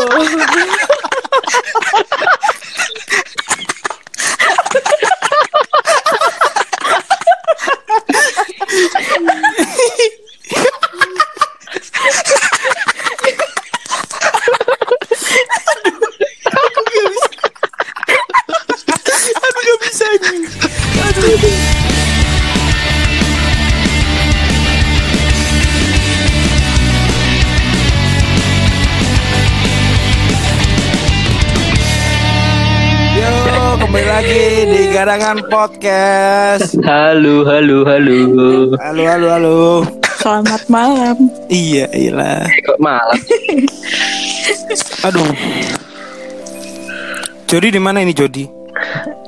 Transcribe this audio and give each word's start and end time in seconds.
Aduh 0.00 0.76
Garangan 35.00 35.40
Podcast. 35.48 36.76
Halo, 36.84 37.48
halo, 37.48 37.88
halo. 37.88 38.20
Halo, 38.76 39.02
halo, 39.08 39.26
halo. 39.32 39.56
Selamat 40.20 40.60
malam. 40.68 41.16
Iya, 41.48 41.88
iyalah. 41.88 42.44
Kok 42.44 42.76
malam? 42.84 43.20
Aduh. 45.08 45.32
Jody 47.48 47.72
di 47.72 47.80
mana 47.80 48.04
ini 48.04 48.12
Jody? 48.12 48.44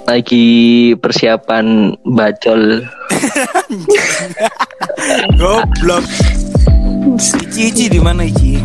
Lagi 0.04 0.44
persiapan 0.92 1.96
bacol. 2.04 2.84
Goblok. 5.40 6.04
Ici, 7.16 7.72
Ici 7.72 7.84
di 7.88 7.96
mana 7.96 8.28
Ici? 8.28 8.60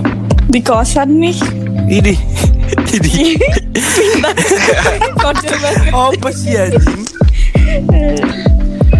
Di 0.52 0.60
kosan 0.60 1.24
nih. 1.24 1.40
Ini. 1.88 2.47
Ini. 2.88 3.36
Kode 5.18 5.50
banget. 5.60 5.92
Oh, 5.92 6.10
apa 6.10 6.30
sih 6.32 6.56
anjing? 6.56 7.02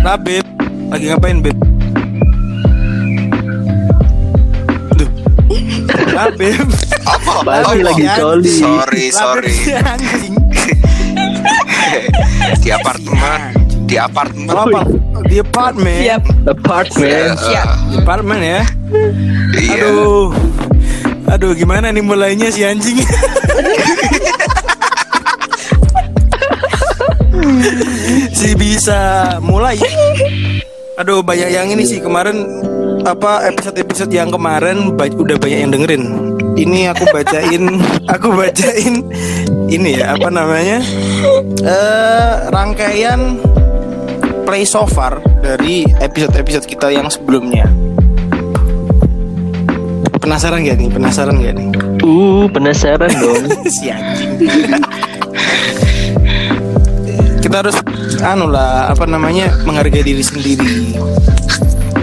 Nah, 0.04 0.16
Beb. 0.16 0.44
Lagi 0.88 1.06
ngapain, 1.08 1.40
Beb? 1.40 1.58
Duh. 4.94 5.10
Nah, 6.12 6.28
Beb. 6.36 6.68
Apa? 7.08 7.34
Pasti 7.44 7.80
lagi 7.82 8.04
ya. 8.04 8.16
coli. 8.20 8.52
Sorry, 8.52 9.06
Lah, 9.08 9.16
sorry. 9.16 9.56
Di 12.60 12.70
apartemen, 12.70 13.40
di 13.88 13.96
apartemen. 13.96 14.52
Apa? 14.52 14.82
Di 15.24 15.40
apartemen. 15.40 16.00
Siap. 16.04 16.22
Apartment. 16.46 17.08
Eh, 17.08 17.32
Di 17.88 17.96
apartemen 17.96 18.40
ya. 18.44 18.62
Iya. 19.56 19.88
Aduh. 19.88 20.36
Aduh, 21.28 21.52
gimana 21.56 21.92
nih 21.92 22.04
mulainya 22.04 22.52
si 22.52 22.64
anjing? 22.64 23.00
si 28.32 28.54
bisa 28.56 29.36
mulai. 29.40 29.78
Aduh, 30.98 31.22
banyak 31.22 31.50
yang 31.54 31.70
ini 31.70 31.86
sih 31.86 32.02
kemarin 32.02 32.42
apa 33.06 33.46
episode-episode 33.48 34.10
yang 34.10 34.34
kemarin 34.34 34.98
ba- 34.98 35.08
udah 35.08 35.38
banyak 35.38 35.60
yang 35.64 35.72
dengerin. 35.72 36.04
Ini 36.58 36.90
aku 36.90 37.06
bacain, 37.14 37.64
aku 38.14 38.28
bacain 38.34 39.06
ini 39.70 40.02
ya 40.02 40.18
apa 40.18 40.28
namanya? 40.34 40.82
Eh 41.62 42.34
rangkaian 42.50 43.38
play 44.42 44.66
so 44.66 44.88
far 44.90 45.22
dari 45.40 45.86
episode-episode 46.02 46.66
kita 46.66 46.90
yang 46.90 47.06
sebelumnya. 47.14 47.70
Penasaran 50.18 50.60
gak 50.66 50.76
nih? 50.76 50.90
Penasaran 50.92 51.40
gak 51.40 51.56
nih? 51.56 51.68
Uh, 52.04 52.50
penasaran 52.52 53.08
dong. 53.16 53.48
si 53.80 53.88
anjing. 53.88 54.34
Kita 57.48 57.64
harus 57.64 57.80
anu 58.28 58.52
lah 58.52 58.92
apa 58.92 59.08
namanya 59.08 59.48
menghargai 59.64 60.04
diri 60.04 60.20
sendiri. 60.20 61.00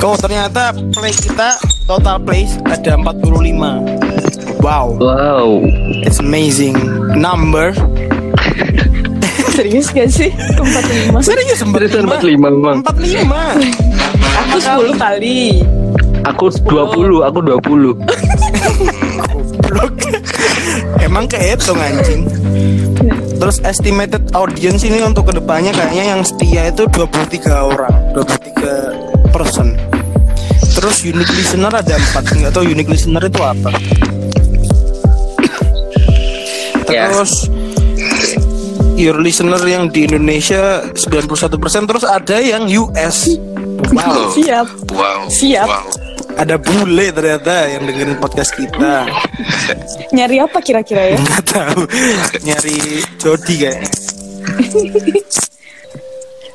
Kau 0.00 0.16
ternyata 0.16 0.72
play 0.96 1.12
kita 1.12 1.60
total 1.84 2.16
plays 2.16 2.56
ada 2.64 2.96
45. 2.96 4.64
Wow, 4.64 4.96
Wow. 4.96 5.60
it's 6.00 6.16
amazing 6.16 6.72
number. 7.12 7.76
Serius 9.52 9.92
gak 9.92 10.08
sih? 10.08 10.32
Tempat 10.32 10.84
lima. 10.88 11.20
Serius 11.20 11.60
Seriusan 11.60 11.76
45? 11.76 12.24
45 12.24 12.40
memang. 12.40 12.76
45. 12.80 14.48
Aku 14.48 14.56
10 14.56 14.96
kali. 14.96 15.60
Aku 16.24 16.44
20, 16.48 17.20
aku 17.20 17.38
20. 17.44 18.00
Blok. 19.68 19.92
Emang 21.04 21.28
kehitung 21.28 21.76
anjing. 21.76 22.24
Terus 23.44 23.60
estimated 23.60 24.32
audience 24.32 24.88
ini 24.88 25.04
untuk 25.04 25.28
ke 25.28 25.36
depannya 25.36 25.68
kayaknya 25.76 26.16
yang 26.16 26.24
setia 26.24 26.72
itu 26.72 26.88
23 26.88 27.44
orang, 27.52 27.92
23 28.16 29.36
person. 29.36 29.76
Terus 30.72 31.04
unique 31.04 31.28
listener 31.36 31.68
ada 31.68 31.92
4 31.92 32.40
Nggak 32.40 32.52
tahu 32.56 32.64
unique 32.64 32.88
listener 32.88 33.20
itu 33.20 33.44
apa. 33.44 33.68
Terus 36.88 37.52
your 38.96 39.20
listener 39.20 39.60
yang 39.68 39.92
di 39.92 40.08
Indonesia 40.08 40.88
91% 40.96 41.84
terus 41.84 42.04
ada 42.08 42.40
yang 42.40 42.64
US. 42.64 43.28
Wow, 43.92 44.32
Siap. 44.32 44.66
Wow. 44.88 45.28
Siap. 45.28 45.68
Wow. 45.68 45.93
Ada 46.34 46.56
bule 46.58 47.06
ternyata 47.14 47.70
yang 47.70 47.82
dengerin 47.86 48.18
podcast 48.18 48.54
kita. 48.54 49.06
Nyari 50.10 50.36
apa 50.42 50.58
kira-kira 50.58 51.14
ya? 51.14 51.16
Nggak 51.18 51.44
tahu 51.46 51.80
nyari 52.42 52.78
Jody 53.22 53.54
kayaknya. 53.62 53.90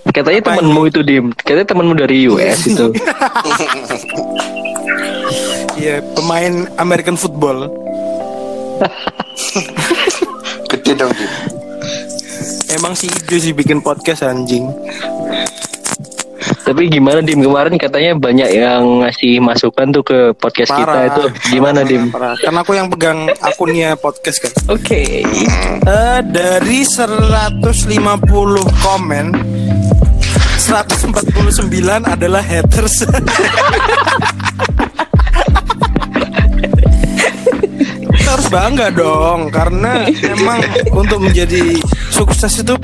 Katanya 0.09 0.41
Apa 0.41 0.49
temenmu 0.57 0.81
itu 0.89 0.99
dim. 1.05 1.25
Katanya 1.37 1.67
temenmu 1.69 1.93
dari 1.95 2.17
US 2.27 2.59
itu. 2.67 2.87
Iya, 5.79 6.03
pemain 6.11 6.67
American 6.75 7.15
football. 7.15 7.71
Gede 10.67 10.91
dong. 10.91 11.07
Dim. 11.15 11.31
Emang 12.75 12.99
si 12.99 13.07
Ijo 13.07 13.39
sih 13.39 13.55
bikin 13.55 13.79
podcast 13.79 14.27
anjing. 14.27 14.67
Tapi 16.39 16.87
gimana 16.87 17.19
dim 17.19 17.43
kemarin 17.43 17.75
katanya 17.75 18.15
banyak 18.15 18.49
yang 18.55 19.03
ngasih 19.03 19.41
masukan 19.43 19.91
tuh 19.91 20.03
ke 20.05 20.19
podcast 20.37 20.71
kita 20.71 20.99
itu. 21.11 21.23
Gimana 21.55 21.83
dim? 21.83 22.11
Parah. 22.13 22.35
Karena 22.39 22.59
aku 22.63 22.71
yang 22.75 22.87
pegang 22.87 23.27
akunnya 23.43 23.95
podcast 23.99 24.43
kan. 24.43 24.51
Oke. 24.71 25.23
Eh 25.83 26.19
dari 26.29 26.79
150 26.85 27.59
komen 28.83 29.25
149 30.59 32.05
adalah 32.05 32.43
haters. 32.43 33.01
Kita 38.19 38.29
harus 38.37 38.49
bangga 38.53 38.93
dong 38.93 39.49
karena 39.49 40.05
emang 40.21 40.61
untuk 40.93 41.17
menjadi 41.17 41.81
sukses 42.13 42.61
itu 42.61 42.77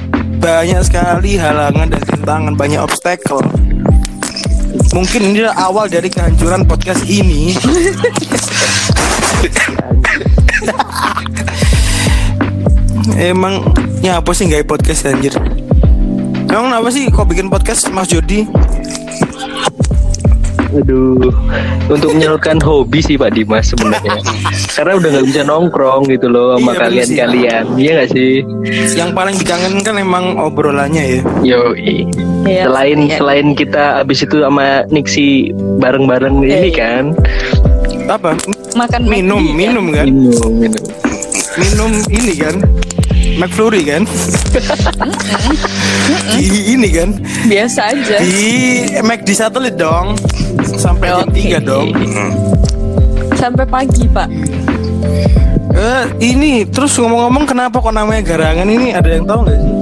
banyak 0.46 0.78
sekali 0.86 1.42
halangan 1.42 1.90
dan 1.90 2.06
tantangan, 2.06 2.54
banyak 2.54 2.78
obstacle. 2.78 3.42
Mungkin 4.94 5.34
ini 5.34 5.42
awal 5.50 5.90
dari 5.90 6.06
kehancuran 6.06 6.70
podcast 6.70 7.02
ini. 7.10 7.58
Emang 13.18 13.66
ya 14.06 14.22
apa 14.22 14.38
sih 14.38 14.46
nggak 14.46 14.70
podcast 14.70 15.10
anjir? 15.10 15.34
Emang 16.46 16.78
apa 16.78 16.94
sih 16.94 17.10
kok 17.10 17.26
bikin 17.26 17.50
podcast 17.50 17.90
Mas 17.90 18.14
Jody? 18.14 18.46
Aduh, 20.76 21.32
untuk 21.88 22.12
menyalurkan 22.12 22.60
hobi 22.60 23.00
sih 23.00 23.16
Pak 23.16 23.32
Dimas 23.32 23.72
sebenarnya. 23.72 24.20
Karena 24.76 25.00
udah 25.00 25.10
nggak 25.10 25.26
bisa 25.26 25.42
nongkrong 25.44 26.04
gitu 26.12 26.28
loh 26.28 26.52
Iya, 26.52 26.60
sama 26.60 26.68
bener 26.68 26.82
kalian-kalian. 26.84 27.64
Iya 27.76 27.92
nggak 27.96 28.10
sih? 28.12 28.34
Yang 28.94 29.10
paling 29.16 29.36
dikangenin 29.40 29.82
kan 29.82 29.96
emang 29.96 30.26
obrolannya 30.36 31.04
ya. 31.04 31.20
Yo, 31.42 31.62
Iya. 31.76 32.68
selain 32.68 33.00
Iya. 33.08 33.16
selain 33.18 33.48
kita 33.56 34.04
abis 34.04 34.28
itu 34.28 34.44
sama 34.44 34.84
Nixi 34.92 35.50
bareng-bareng 35.80 36.44
ini 36.44 36.70
Iya. 36.70 36.76
kan, 36.76 37.04
Apa? 38.06 38.36
Makan 38.76 39.02
Minum, 39.08 39.42
kan? 39.42 39.56
minum 39.56 39.86
kan? 39.90 40.06
minum, 40.06 40.52
minum. 40.60 40.84
Minum 41.56 41.92
ini 42.12 42.34
kan? 42.36 42.56
McFlurry 43.36 43.82
kan? 43.84 44.04
Di 46.34 46.74
ini 46.74 46.90
kan? 46.90 47.10
Biasa 47.46 47.94
aja. 47.94 48.16
Di 48.18 48.46
McD 49.06 49.30
satelit 49.38 49.78
dong. 49.78 50.18
Sampai 50.66 51.14
jam 51.14 51.30
Oke. 51.30 51.54
3 51.54 51.62
dong. 51.62 51.88
Sampai 53.38 53.66
pagi, 53.70 54.10
Pak. 54.10 54.30
Eh, 55.76 56.06
ini 56.24 56.64
terus 56.66 56.96
ngomong-ngomong 56.96 57.46
kenapa 57.46 57.84
kok 57.84 57.92
namanya 57.92 58.24
garangan 58.24 58.64
ini 58.66 58.96
ada 58.96 59.12
yang 59.12 59.28
tahu 59.28 59.44
nggak 59.44 59.60
sih? 59.60 59.74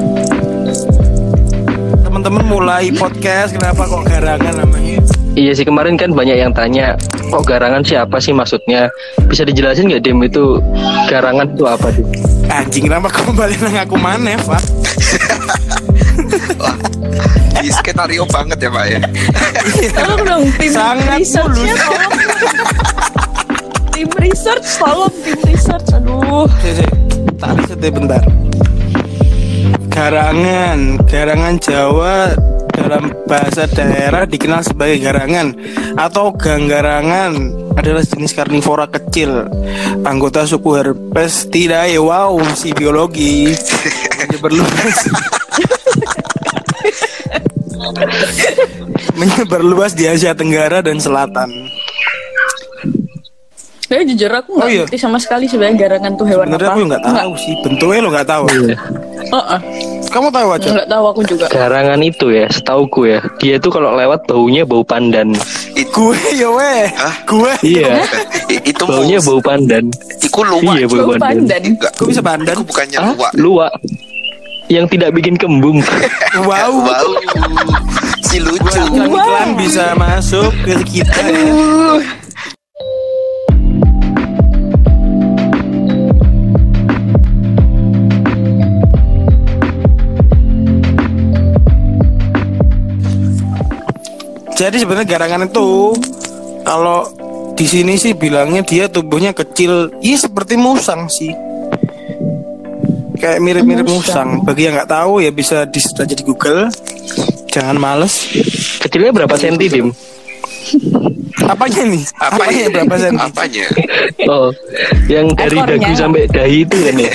Teman-teman 2.02 2.44
mulai 2.50 2.90
podcast 2.90 3.54
kenapa 3.54 3.86
kok 3.86 4.02
garangan 4.10 4.58
namanya? 4.58 5.06
Iya 5.38 5.54
sih 5.54 5.66
kemarin 5.66 5.98
kan 5.98 6.14
banyak 6.14 6.38
yang 6.38 6.54
tanya, 6.54 6.98
oh 7.30 7.46
garangan 7.46 7.86
siapa 7.86 8.18
sih 8.18 8.34
maksudnya? 8.34 8.90
Bisa 9.30 9.46
dijelasin 9.46 9.90
nggak 9.90 10.02
Dim 10.02 10.18
itu 10.26 10.58
garangan 11.10 11.46
itu 11.46 11.66
apa 11.70 11.94
Dim? 11.94 12.06
Anjing 12.50 12.90
kenapa 12.90 13.14
kembali 13.14 13.56
nang 13.62 13.78
aku 13.86 13.96
mana, 13.98 14.34
Pak? 14.42 14.62
Di 17.64 17.70
skenario 17.72 18.24
banget 18.28 18.58
ya 18.60 18.70
Pak 18.74 18.86
ya. 18.90 19.00
Tolong 19.94 20.22
dong 20.26 20.44
tim 20.60 20.72
Sangat 20.74 21.18
researchnya 21.22 21.74
tolong. 21.78 22.12
tim 23.94 24.10
research 24.20 24.68
tolong 24.82 25.16
tim 25.24 25.40
research. 25.48 25.88
Aduh. 25.96 26.50
Tak 27.40 27.52
riset 27.60 27.80
ya 27.80 27.92
bentar. 27.94 28.24
Garangan, 29.94 30.98
garangan 31.06 31.56
Jawa 31.62 32.34
dalam 32.74 33.14
bahasa 33.30 33.70
daerah 33.70 34.26
dikenal 34.26 34.66
sebagai 34.66 34.98
garangan 35.06 35.54
atau 35.94 36.34
ganggarangan 36.34 37.32
adalah 37.78 38.02
jenis 38.02 38.34
karnivora 38.34 38.90
kecil 38.90 39.46
anggota 40.02 40.50
suku 40.50 40.82
Herpestidae. 40.82 41.96
Wow, 42.02 42.42
si 42.58 42.74
biologi. 42.74 43.54
Luas. 44.44 45.08
Menyebar 49.20 49.62
luas 49.62 49.92
di 49.92 50.06
Asia 50.06 50.32
Tenggara 50.32 50.80
dan 50.80 50.98
Selatan. 50.98 51.50
Saya 53.84 54.02
jujur 54.04 54.32
aku 54.32 54.58
nggak 54.58 54.66
Oh, 54.66 54.72
iya. 54.72 54.84
ngerti 54.84 54.98
sama 54.98 55.18
sekali 55.18 55.46
sebenarnya 55.46 55.78
garangan 55.80 56.12
tuh 56.16 56.26
hewan 56.26 56.46
Sebenarnya 56.48 56.66
apa. 56.66 56.74
aku 56.74 56.88
nggak 56.88 57.04
tahu 57.06 57.32
sih, 57.38 57.54
bentuknya 57.62 58.00
lo 58.00 58.10
nggak 58.10 58.26
taau 58.26 58.46
Heeh. 59.24 59.60
Kamu 60.04 60.28
tahu 60.30 60.50
aja? 60.52 60.68
Nggak 60.72 60.90
tahu 60.90 61.04
aku 61.08 61.22
juga. 61.24 61.46
Garangan 61.48 62.00
itu 62.02 62.26
ya, 62.30 62.46
setauku 62.48 63.02
ya, 63.06 63.20
dia 63.38 63.56
tuh 63.58 63.70
kalau 63.70 63.94
lewat 63.94 64.26
baunya 64.26 64.62
bau 64.64 64.82
pandan. 64.82 65.34
Gue 65.94 66.18
ya 66.34 66.50
weh, 66.50 66.90
Hah? 66.90 67.16
gue 67.24 67.54
Iya, 67.62 68.02
itu 68.50 68.82
baunya 68.84 69.22
bau 69.22 69.38
pandan. 69.40 69.94
Iku 70.18 70.42
luwak. 70.42 70.74
Iya, 70.74 70.86
bau 70.88 70.98
Bau 71.04 71.18
pandan. 71.20 71.46
pandan. 71.46 71.62
Kok 71.94 72.06
bisa 72.10 72.22
pandan? 72.22 72.56
Iku 72.56 72.64
bukannya 72.66 72.98
luwak. 73.06 73.32
Luwak 73.36 73.72
yang 74.74 74.90
tidak 74.90 75.14
bikin 75.14 75.38
kembung. 75.38 75.86
Wow, 76.34 76.82
Wow. 76.82 77.08
Si 78.26 78.42
lucu. 78.42 78.82
iklan 79.06 79.54
bisa 79.54 79.94
masuk 79.94 80.50
ke 80.66 80.82
kita 80.82 81.14
ya. 81.14 82.02
Jadi 94.58 94.82
sebenarnya 94.82 95.06
garangan 95.06 95.46
itu 95.46 95.94
kalau 96.66 97.06
di 97.54 97.70
sini 97.70 97.94
sih 97.94 98.18
bilangnya 98.18 98.66
dia 98.66 98.90
tubuhnya 98.90 99.38
kecil, 99.38 99.94
iya 100.02 100.18
seperti 100.18 100.58
musang 100.58 101.06
sih. 101.14 101.53
Kayak 103.24 103.40
mirip-mirip 103.40 103.88
musang. 103.88 104.44
Bagi 104.44 104.68
yang 104.68 104.76
nggak 104.76 104.92
tahu 104.92 105.24
ya 105.24 105.32
bisa 105.32 105.64
di 105.64 105.80
aja 105.80 106.12
di 106.12 106.24
Google. 106.28 106.68
Jangan 107.48 107.80
males. 107.80 108.28
Kecilnya 108.84 109.16
berapa 109.16 109.32
senti 109.40 109.72
Dim? 109.72 109.96
Apanya 111.40 111.88
nih? 111.88 112.04
Apa 112.20 112.36
Apanya 112.36 112.66
berapa 112.68 112.96
senti? 113.00 113.24
Apanya? 113.24 113.66
Oh, 114.28 114.52
yang 115.08 115.32
dari 115.40 115.56
Ekornya. 115.56 115.80
dagu 115.80 115.92
sampai 115.96 116.22
dahi 116.28 116.68
itu 116.68 116.78
kan 116.84 116.96
ya? 117.00 117.12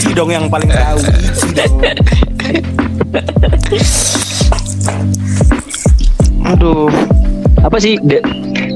Ici 0.00 0.08
dong 0.16 0.32
yang 0.32 0.48
paling 0.48 0.72
tahu. 0.72 0.98
Aduh, 6.48 6.88
Apa 7.60 7.76
sih? 7.76 8.00
De- 8.00 8.24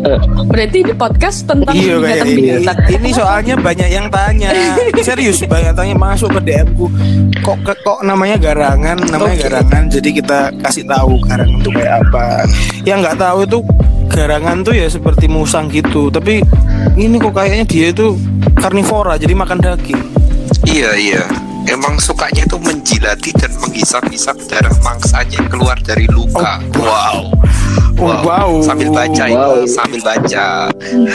eh, 0.04 0.18
Berarti 0.44 0.78
di 0.82 0.92
podcast 0.92 1.38
tentang 1.44 1.72
iya 1.72 1.96
kayak 1.96 2.24
ini. 2.24 2.34
binatang-binatang. 2.38 2.76
Ini 2.92 3.08
soalnya 3.10 3.54
banyak 3.56 3.88
yang 3.88 4.06
tanya. 4.08 4.48
Serius 5.00 5.42
banyak 5.42 5.72
tanya 5.72 5.94
masuk 5.94 6.28
ke 6.30 6.40
DM 6.42 6.68
ku. 6.74 6.86
Kok 7.40 7.58
ke- 7.62 7.80
kok 7.80 7.98
namanya 8.02 8.36
garangan? 8.36 8.96
Namanya 9.02 9.34
Oke. 9.34 9.42
garangan. 9.42 9.82
Jadi 9.88 10.08
kita 10.14 10.38
kasih 10.60 10.84
tahu 10.84 11.18
garangan 11.20 11.58
itu 11.58 11.70
kayak 11.70 11.94
apa. 12.02 12.24
Yang 12.82 12.98
nggak 13.02 13.16
tahu 13.18 13.38
itu 13.42 13.58
garangan 14.06 14.56
tuh 14.60 14.74
ya 14.74 14.86
seperti 14.86 15.26
musang 15.26 15.66
gitu. 15.68 16.08
Tapi 16.08 16.44
ini 16.94 17.16
kok 17.16 17.32
kayaknya 17.32 17.64
dia 17.64 17.86
itu 17.90 18.14
karnivora, 18.54 19.16
jadi 19.16 19.32
makan 19.32 19.58
daging. 19.58 20.00
Iya 20.64 20.90
iya. 20.94 21.22
Emang 21.64 21.96
sukanya 21.96 22.44
itu 22.44 22.60
menjilati 22.60 23.30
dan 23.34 23.52
menghisap-hisap 23.58 24.36
darah 24.46 24.74
mangsanya 24.80 25.40
yang 25.40 25.48
keluar 25.48 25.76
dari 25.80 26.04
luka. 26.06 26.60
Wow. 26.76 27.32
Oh, 27.96 28.16
wow. 28.20 28.50
Sambil 28.60 28.90
baca 28.90 29.24
Wow. 29.24 29.64
ini, 29.64 29.70
sambil 29.70 30.00
baca. 30.00 30.68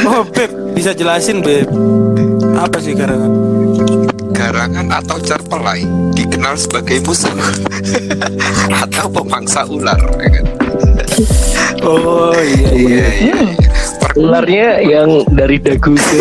Oh, 0.05 0.23
Beb, 0.25 0.49
bisa 0.73 0.91
jelasin, 0.91 1.39
Beb. 1.39 1.69
Apa 2.55 2.81
sih 2.81 2.97
garangan? 2.97 3.31
Garangan 4.31 4.87
atau 4.89 5.19
cerpelai 5.19 5.83
dikenal 6.15 6.55
sebagai 6.55 7.03
musuh 7.03 7.35
atau 8.83 9.05
pemangsa 9.11 9.67
ular. 9.67 9.99
ya 10.17 10.29
kan? 10.33 10.45
Oh 11.83 12.33
iya. 12.35 12.69
Iya 12.71 13.07
iya. 13.21 13.37
Ularnya 14.17 14.81
yang 14.81 15.25
dari 15.29 15.57
dagu 15.61 15.93
ke. 15.93 16.17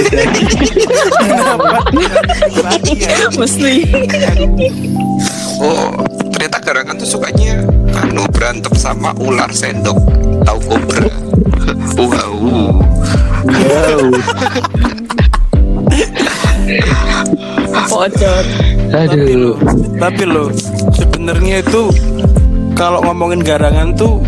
Mesti. 3.40 3.74
Oh, 5.58 5.90
ternyata 6.34 6.58
garangan 6.62 6.94
tuh 7.00 7.08
sukanya 7.08 7.64
anu 8.04 8.28
berantem 8.30 8.74
sama 8.76 9.14
ular 9.22 9.50
sendok. 9.52 9.96
Tahu 10.44 10.58
kobra. 10.68 11.08
wow. 11.96 12.34
Wow. 13.48 14.02
Pocot. 17.88 18.46
Tapi 18.88 19.36
lo, 19.36 19.52
Aduh. 19.52 19.54
tapi 20.00 20.22
lo 20.24 20.44
sebenarnya 20.96 21.60
itu 21.60 21.92
kalau 22.72 23.04
ngomongin 23.04 23.44
garangan 23.44 23.92
tuh 23.92 24.24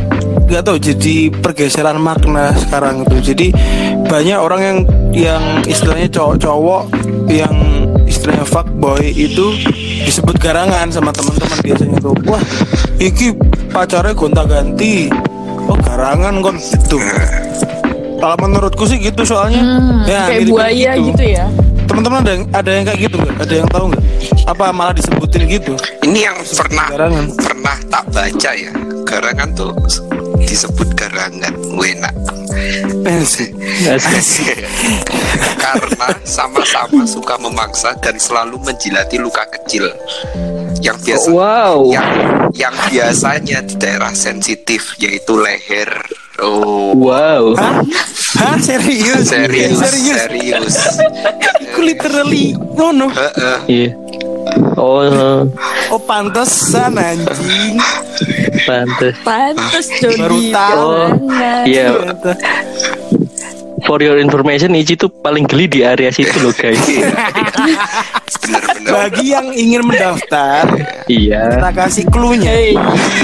nggak 0.50 0.66
tahu 0.66 0.76
jadi 0.82 1.30
pergeseran 1.30 2.02
makna 2.02 2.50
sekarang 2.58 3.06
itu. 3.06 3.32
Jadi 3.32 3.46
banyak 4.10 4.38
orang 4.38 4.60
yang 4.60 4.78
yang 5.14 5.42
istilahnya 5.62 6.10
cowok-cowok 6.10 6.90
yang 7.30 7.54
istilahnya 8.10 8.42
fuckboy 8.42 9.14
itu 9.14 9.54
disebut 10.02 10.34
garangan 10.42 10.90
sama 10.90 11.14
teman-teman 11.14 11.58
biasanya 11.62 11.98
tuh. 12.02 12.14
Wah, 12.26 12.42
iki 12.98 13.30
pacarnya 13.70 14.10
gonta-ganti. 14.10 15.06
Oh, 15.70 15.78
garangan 15.78 16.42
kon 16.42 16.58
gitu. 16.58 16.98
Kalau 18.18 18.36
menurutku 18.42 18.84
sih 18.90 18.98
gitu 18.98 19.22
soalnya. 19.22 19.62
Hmm, 19.62 20.02
ya, 20.04 20.26
kayak 20.26 20.50
buaya 20.50 20.90
gitu 20.98 21.24
ya. 21.24 21.46
Teman-teman 21.86 22.26
ada 22.26 22.30
yang 22.34 22.44
ada 22.50 22.70
yang 22.74 22.84
kayak 22.90 23.00
gitu 23.06 23.16
nggak? 23.22 23.36
Ada 23.38 23.54
yang 23.54 23.68
tahu 23.70 23.84
nggak? 23.94 24.04
Apa 24.50 24.64
malah 24.74 24.94
disebutin 24.98 25.46
gitu? 25.46 25.78
Ini 26.02 26.18
yang 26.26 26.36
pernah 26.42 26.86
Garangan. 26.90 27.24
pernah 27.38 27.76
tak 27.86 28.04
baca 28.10 28.50
ya. 28.50 28.72
Garangan 29.06 29.48
tuh 29.54 29.70
disebut 30.44 30.94
garangan. 30.94 31.54
Wena. 31.74 32.10
Karena 35.60 36.08
sama-sama 36.24 37.02
suka 37.06 37.34
memangsa 37.38 37.94
dan 37.98 38.16
selalu 38.16 38.60
menjilati 38.60 39.16
luka 39.16 39.44
kecil 39.48 39.88
yang 40.80 40.96
biasa 41.00 41.28
Wow. 41.30 41.92
yang 41.92 42.08
yang 42.52 42.74
biasanya 42.88 43.64
di 43.64 43.74
daerah 43.76 44.12
sensitif 44.12 44.96
yaitu 44.98 45.36
leher. 45.36 45.88
Oh, 46.40 46.96
Wow. 46.96 47.52
Hah? 47.54 47.84
Hah? 48.40 48.56
Serius? 48.56 49.28
serius, 49.28 49.76
Serius? 49.76 50.16
serius. 50.16 50.74
Aku 51.70 51.84
literally 51.84 52.56
ngono. 52.56 53.12
Heeh. 53.12 53.58
Iya. 53.68 53.88
Oh, 54.76 55.46
Oh 55.90 56.00
pantesan 56.04 56.96
anjing. 56.96 57.76
pantes. 58.68 59.14
Pantes 59.24 59.86
Jody. 59.98 60.20
Baru 60.20 60.38
tahu. 60.52 60.90
Garangan. 61.28 61.64
Iya. 61.66 61.88
For 63.88 63.96
your 64.04 64.20
information, 64.20 64.76
Ichi 64.76 64.94
tuh 64.94 65.08
paling 65.08 65.48
geli 65.48 65.64
di 65.64 65.80
area 65.80 66.12
situ 66.12 66.36
loh 66.44 66.52
guys. 66.52 66.76
Bagi 68.90 69.32
yang 69.32 69.52
ingin 69.54 69.86
mendaftar, 69.86 70.68
iya. 71.06 71.56
kita 71.56 71.70
kasih 71.72 72.04
clue-nya. 72.10 72.50
Hey. 72.50 72.74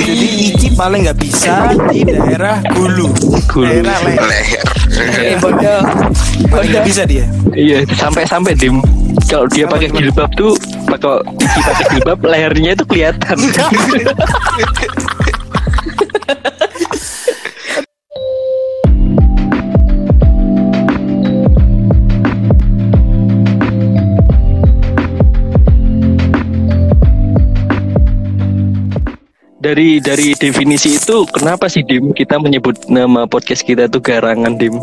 Jadi 0.00 0.28
Ici 0.54 0.68
paling 0.72 1.04
nggak 1.04 1.18
bisa 1.18 1.74
di 1.92 2.06
daerah 2.06 2.62
Hulu. 2.72 3.08
Hulu. 3.52 3.66
Daerah 3.66 3.96
leher. 4.06 4.26
leher. 4.26 4.64
Eh 5.20 5.36
bodoh. 5.40 5.82
Paling 6.48 6.70
nggak 6.72 6.86
bisa 6.86 7.02
dia. 7.04 7.26
Iya, 7.52 7.84
sampai-sampai 7.96 8.56
dim 8.56 8.80
kalau 9.24 9.48
dia 9.48 9.64
pakai 9.64 9.88
jilbab 9.88 10.30
tuh 10.40 10.52
pakai 10.84 11.24
Ichi 11.40 11.60
pakai 11.64 11.84
jilbab 11.96 12.18
lehernya 12.20 12.70
itu 12.76 12.84
kelihatan. 12.84 13.36
dari 29.66 29.98
dari 29.98 30.30
definisi 30.38 30.94
itu 30.94 31.26
kenapa 31.26 31.66
sih 31.66 31.82
Dim 31.82 32.14
kita 32.14 32.38
menyebut 32.38 32.86
nama 32.86 33.26
podcast 33.26 33.66
kita 33.66 33.90
tuh 33.90 33.98
garangan 33.98 34.54
Dim? 34.54 34.78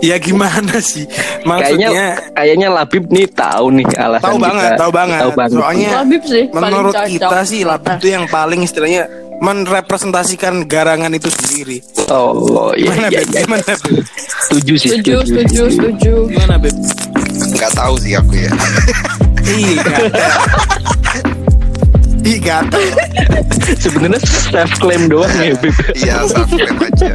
Ya 0.00 0.16
gimana 0.18 0.80
sih? 0.80 1.04
Kayaknya 1.06 1.44
Maksudnya 1.44 2.06
kayaknya 2.32 2.68
Labib 2.70 3.04
nih 3.08 3.26
tahu 3.28 3.66
nih 3.72 3.86
alasan 3.94 4.24
tahu 4.24 4.36
kita. 4.36 4.46
banget, 4.46 4.70
tahu 4.74 4.90
banget. 4.90 5.20
Tahu 5.20 5.32
banget. 5.32 5.54
Soalnya 5.54 5.90
Labib 6.00 6.22
sih 6.24 6.44
menurut 6.50 6.94
cocok. 6.94 7.08
kita 7.08 7.38
sih 7.44 7.60
Labib 7.62 7.92
itu 7.98 8.08
yang 8.08 8.24
paling 8.26 8.60
istilahnya 8.60 9.02
merepresentasikan 9.34 10.64
garangan 10.64 11.10
itu 11.10 11.28
sendiri. 11.28 11.78
Oh 12.08 12.72
iya 12.72 12.90
Gimana, 12.90 13.06
iya, 13.08 13.20
Beb? 13.20 13.28
iya. 13.28 13.40
Gimana, 13.44 13.62
Beb? 13.66 13.80
Setuju 14.46 14.72
sih. 14.76 14.88
Setuju, 14.94 15.14
setuju, 15.22 15.62
setuju. 15.70 16.14
Gimana, 16.30 16.54
Beb? 16.56 16.76
Nggak 17.54 17.72
tahu 17.74 17.94
sih 17.98 18.12
aku 18.14 18.34
ya. 18.34 18.50
Ih, 22.24 22.40
gatel. 22.40 22.82
Sebenarnya 23.76 24.20
self 24.20 24.72
claim 24.78 25.08
doang 25.08 25.32
ya 25.36 25.54
Bib. 25.58 25.76
Iya, 25.94 26.16
subscribe 26.24 26.80
aja. 26.84 27.12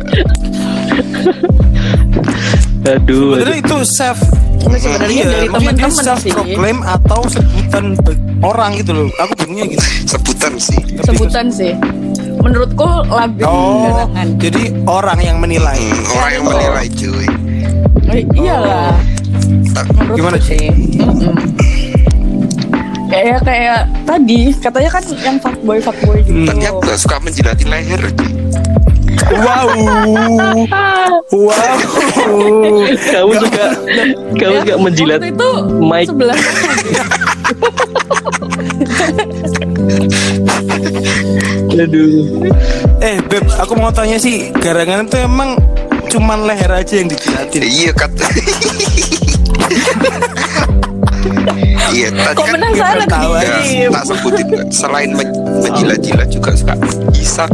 Aduh. 2.79 3.35
Sebenarnya 3.35 3.59
itu 3.59 3.77
self 3.83 4.19
Sebenarnya 4.59 5.23
dari 5.25 5.47
teman-teman 5.47 5.91
self 5.91 6.19
sih. 6.19 6.31
proclaim 6.31 6.79
atau 6.83 7.19
sebutan 7.27 7.85
orang 8.39 8.71
gitu 8.75 8.91
loh. 8.93 9.07
Aku 9.17 9.31
bingungnya 9.35 9.65
gitu. 9.71 9.83
Sebutan 10.15 10.53
sih. 10.55 10.79
Sebutan 11.01 11.45
sih. 11.49 11.71
Menurutku 12.39 12.87
labib 13.05 13.43
Oh, 13.43 13.83
garangan. 14.07 14.27
jadi 14.39 14.63
orang 14.87 15.19
yang 15.19 15.37
menilai. 15.39 15.75
Hmm, 15.75 16.15
orang 16.15 16.31
yang 16.31 16.45
menilai 16.47 16.85
cuy. 16.89 17.25
Eh, 18.09 18.23
iyalah. 18.33 18.95
Menurutku 19.91 20.15
Gimana, 20.15 20.37
sih. 20.39 20.65
Mm-mm. 20.71 21.35
Kayak 23.09 23.41
kayak 23.41 23.79
tadi 24.05 24.53
katanya 24.53 24.89
kan 24.93 25.03
yang 25.25 25.37
fuckboy 25.41 25.81
fuckboy 25.81 26.21
gitu. 26.21 26.45
Ternyata 26.45 26.93
suka 26.95 27.17
menjilatin 27.17 27.67
leher. 27.67 28.03
Wow. 29.29 29.69
Wow. 31.29 31.77
kamu 33.13 33.33
juga 33.35 33.65
kamu 34.37 34.53
Ya, 34.53 34.59
juga 34.63 34.75
menjilat 34.79 35.21
itu 35.25 35.49
mic. 35.81 36.05
sebelah 36.07 36.37
Aduh. 41.69 42.51
Eh, 42.99 43.17
Beb, 43.31 43.45
aku 43.55 43.73
mau 43.79 43.91
tanya 43.93 44.19
sih, 44.19 44.51
garangan 44.59 45.07
itu 45.07 45.17
emang 45.19 45.55
cuman 46.09 46.43
leher 46.43 46.71
aja 46.73 46.99
yang 46.99 47.07
dijilatin. 47.07 47.63
Iya 47.63 47.91
kata. 47.95 48.27
Iya, 51.99 52.09
tadi 52.15 52.33
Kok 52.33 52.41
kan 52.41 52.53
penasaran 52.55 53.07
tahu 53.07 53.29
nih? 53.29 53.43
aja. 53.43 53.59
Ya, 53.59 53.87
tak 53.91 54.03
sebutin 54.07 54.45
kan. 54.47 54.65
Selain 54.79 55.09
men- 55.11 55.35
menjilat-jilat 55.59 56.29
juga 56.31 56.49
suka 56.55 56.73
gisak. 57.11 57.51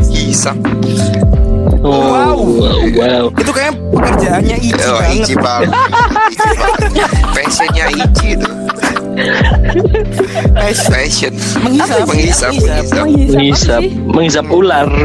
Oh, 1.82 1.86
Wow. 1.86 2.38
wow. 2.38 2.80
wow. 2.94 3.26
Itu 3.36 3.52
kayak 3.52 3.74
pekerjaannya 3.92 4.58
Ici 4.60 4.74
Oh, 4.84 4.98
banget. 4.98 5.20
Ici 5.20 5.34
banget. 5.36 5.70
Fashionnya 7.36 7.86
Ici 7.92 8.28
itu. 8.34 8.48
Fashion. 10.54 10.90
Fashion. 10.90 11.34
Menghisap. 11.62 12.06
Menghisap, 12.06 12.52
menghisap. 12.54 13.04
Menghisap, 13.34 13.82
menghisap 14.08 14.46
ular. 14.48 14.88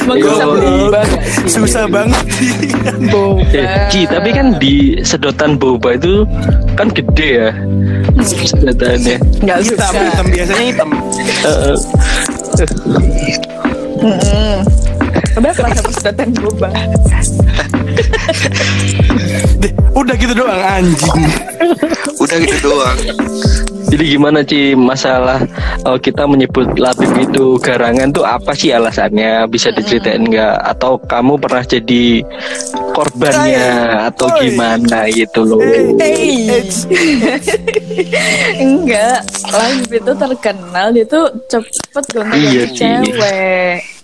Boba 0.00 1.00
gak 1.04 1.20
sih? 1.20 1.50
Susah 1.50 1.84
banget. 1.90 2.24
Boba. 3.12 3.44
Eh, 3.52 3.66
Ci, 3.92 4.00
tapi 4.08 4.30
kan 4.32 4.56
di 4.56 4.96
sedotan 5.04 5.60
boba 5.60 5.94
itu 5.98 6.24
kan 6.78 6.88
gede 6.88 7.28
ya 7.36 7.50
sedotannya. 8.22 9.16
Nggak 9.42 9.58
hitam, 9.66 9.92
hitam 9.92 10.26
biasanya 10.30 10.64
hitam. 10.64 10.88
Eh, 11.44 11.74
Mm-mm. 14.02 14.56
Udah 15.38 15.52
kerasa 15.54 15.80
persedotan 15.84 16.28
boba. 16.36 16.68
Udah 19.92 20.14
gitu 20.16 20.32
doang 20.34 20.62
anjing. 20.62 21.22
Udah 22.18 22.36
gitu 22.40 22.56
doang. 22.64 22.98
Jadi 23.92 24.16
gimana 24.16 24.40
Ci 24.40 24.72
masalah 24.72 25.44
eh, 25.84 25.98
kita 26.00 26.24
menyebut 26.24 26.64
Labib 26.80 27.12
itu 27.20 27.60
garangan 27.60 28.08
tuh 28.08 28.24
apa 28.24 28.56
sih 28.56 28.72
alasannya? 28.72 29.44
Bisa 29.52 29.68
diceritain 29.68 30.24
nggak? 30.24 30.64
Atau 30.64 30.96
kamu 31.04 31.36
pernah 31.36 31.60
jadi 31.60 32.24
korbannya 32.96 33.68
atau 34.08 34.32
gimana 34.40 35.12
gitu 35.12 35.44
loh? 35.44 35.60
Hey. 36.00 36.48
Enggak, 38.64 39.28
Labib 39.52 39.92
itu 39.92 40.12
terkenal 40.16 40.86
dia 40.96 41.04
tuh 41.04 41.28
cepet 41.52 42.04
gonta 42.16 42.32
Iya, 42.32 42.64
cewek. 42.72 44.01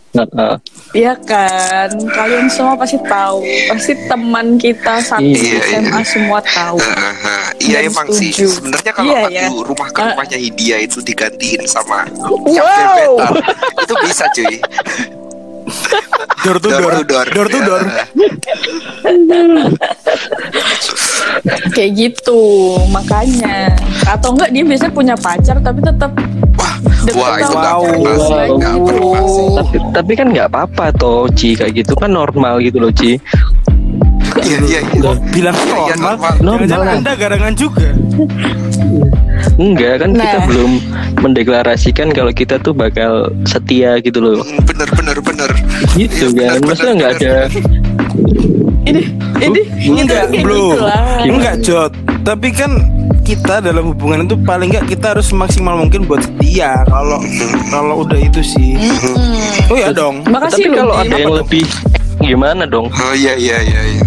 Iya 0.90 1.14
kan, 1.20 1.88
kalian 2.08 2.48
semua 2.48 2.74
pasti 2.74 2.96
tahu, 3.02 3.38
pasti 3.68 3.92
teman 4.08 4.56
kita 4.56 4.98
satu 4.98 5.20
Iya, 5.20 5.60
SMA 5.76 6.00
semua 6.02 6.40
tahu. 6.40 6.80
Iya 7.58 7.78
emang 7.84 8.08
sih. 8.08 8.32
setuju. 8.32 8.48
Sebenarnya 8.56 8.92
kalau 8.92 9.12
Iya, 9.12 9.20
aku 9.22 9.34
ya. 9.36 9.46
rumah 9.68 9.88
ke 9.88 10.00
rumahnya 10.02 10.38
India 10.38 10.76
itu 10.78 10.98
digantiin 10.98 11.62
sama 11.64 12.08
Wow. 12.18 12.48
gebetan, 12.48 13.34
itu 13.78 13.94
bisa 14.02 14.24
cuy. 14.32 14.56
Door 16.44 16.58
to 16.62 16.68
door. 16.70 16.92
Door 17.26 17.48
to 17.50 17.58
door. 17.60 17.82
Kayak 21.74 21.90
gitu, 21.94 22.40
makanya. 22.88 23.74
Atau 24.06 24.34
enggak 24.34 24.50
dia 24.50 24.62
biasanya 24.62 24.92
punya 24.92 25.14
pacar 25.14 25.56
tapi 25.60 25.80
tetap 25.82 26.10
Wah, 27.08 27.40
itu 27.40 27.54
Wow. 27.54 27.80
pernah 27.82 28.14
sih, 28.14 28.48
Wow. 29.00 29.26
sih. 29.26 29.46
Tapi 29.56 29.76
tapi 29.92 30.12
kan 30.14 30.26
nggak 30.28 30.46
apa-apa 30.46 30.84
toh 30.94 31.26
Ci 31.32 31.54
kayak 31.54 31.72
gitu 31.74 31.92
kan 31.94 32.10
normal 32.10 32.60
gitu 32.60 32.78
loh 32.78 32.92
Ci. 32.92 33.16
Iya 34.38 34.58
iya 34.62 34.80
iya. 34.84 35.10
Bilang 35.32 35.56
Iya, 35.56 35.94
normal. 35.96 36.32
normal. 36.38 36.68
Normal. 36.68 37.00
Anda 37.00 37.12
garangan 37.16 37.54
juga. 37.56 37.86
Enggak 39.56 39.94
kan 40.02 40.10
kita 40.12 40.38
Nah. 40.38 40.46
belum 40.46 40.70
mendeklarasikan 41.18 42.08
kalau 42.12 42.30
kita 42.30 42.58
tuh 42.58 42.70
bakal 42.70 43.26
setia 43.42 43.98
gitu 43.98 44.18
loh. 44.20 44.38
Hmm, 44.38 44.62
Bener 44.62 44.86
bener. 45.38 45.50
Gitu 45.94 46.24
Iya, 46.26 46.26
kan. 46.26 46.58
bener, 46.58 46.66
Maksudnya 46.66 46.94
nggak 46.96 47.12
ada 47.14 47.34
ini 48.88 49.00
ini 49.78 50.00
Enggak, 50.00 50.32
belum. 50.32 50.72
gitu. 50.72 50.80
Gimana? 50.80 51.28
Enggak, 51.28 51.54
Jot. 51.60 51.92
Tapi 52.24 52.48
kan 52.50 52.72
kita 53.20 53.60
dalam 53.60 53.92
hubungan 53.92 54.24
itu 54.24 54.34
paling 54.40 54.72
enggak 54.72 54.88
kita 54.88 55.12
harus 55.12 55.28
maksimal 55.30 55.76
mungkin 55.76 56.02
buat 56.02 56.24
setia. 56.24 56.82
Kalau 56.88 57.20
kalau 57.68 57.94
udah 58.02 58.16
itu 58.18 58.40
sih. 58.40 58.80
Oh 59.68 59.76
ya 59.76 59.92
dong. 59.92 60.24
Makasih 60.24 60.66
Tapi 60.66 60.74
kalau 60.74 60.94
ada 60.96 61.14
yang 61.14 61.36
lebih 61.36 61.68
gimana 62.18 62.64
dong? 62.64 62.88
Oh 62.88 63.12
iya 63.12 63.36
iya 63.36 63.60
iya 63.60 63.80
iya. 63.94 64.02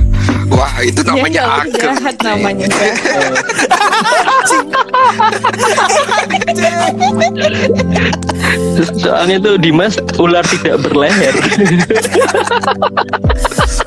Wah 0.52 0.74
itu 0.82 1.00
Dia 1.00 1.14
namanya 1.14 1.30
nggak 1.32 1.62
agem. 1.64 1.80
jahat 1.80 2.16
namanya 2.20 2.66
jahat. 2.68 3.34
Soalnya 8.98 9.38
tuh 9.42 9.56
Dimas 9.58 9.96
ular 10.18 10.46
tidak 10.48 10.82
berleher. 10.86 11.36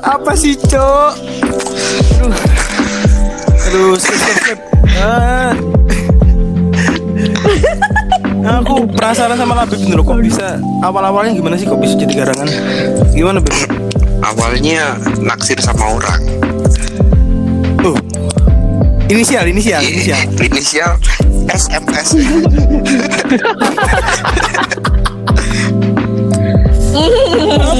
Apa 0.03 0.31
sih, 0.37 0.55
Cok? 0.57 1.11
Aduh. 2.21 2.33
Aduh, 3.65 3.97
skip, 3.97 4.17
skip, 4.19 4.37
skip. 4.41 4.59
Ah. 5.01 5.51
Aku 8.61 8.85
penasaran 8.93 9.41
sama 9.41 9.57
Labib 9.57 9.81
nih 9.81 9.97
loh, 9.97 10.05
kok 10.05 10.21
bisa 10.21 10.61
awal-awalnya 10.85 11.33
gimana 11.33 11.57
sih 11.57 11.65
kok 11.65 11.81
bisa 11.81 11.97
jadi 11.97 12.23
garangan? 12.23 12.45
Gimana, 13.09 13.41
Beb? 13.41 13.73
Awalnya 14.21 15.01
naksir 15.17 15.57
sama 15.57 15.97
orang. 15.97 16.21
Inisial, 19.05 19.45
inisial, 19.45 19.81
Iya, 19.85 19.91
inisial. 19.93 20.19
Inisial 20.49 20.91
SMS. 21.53 22.09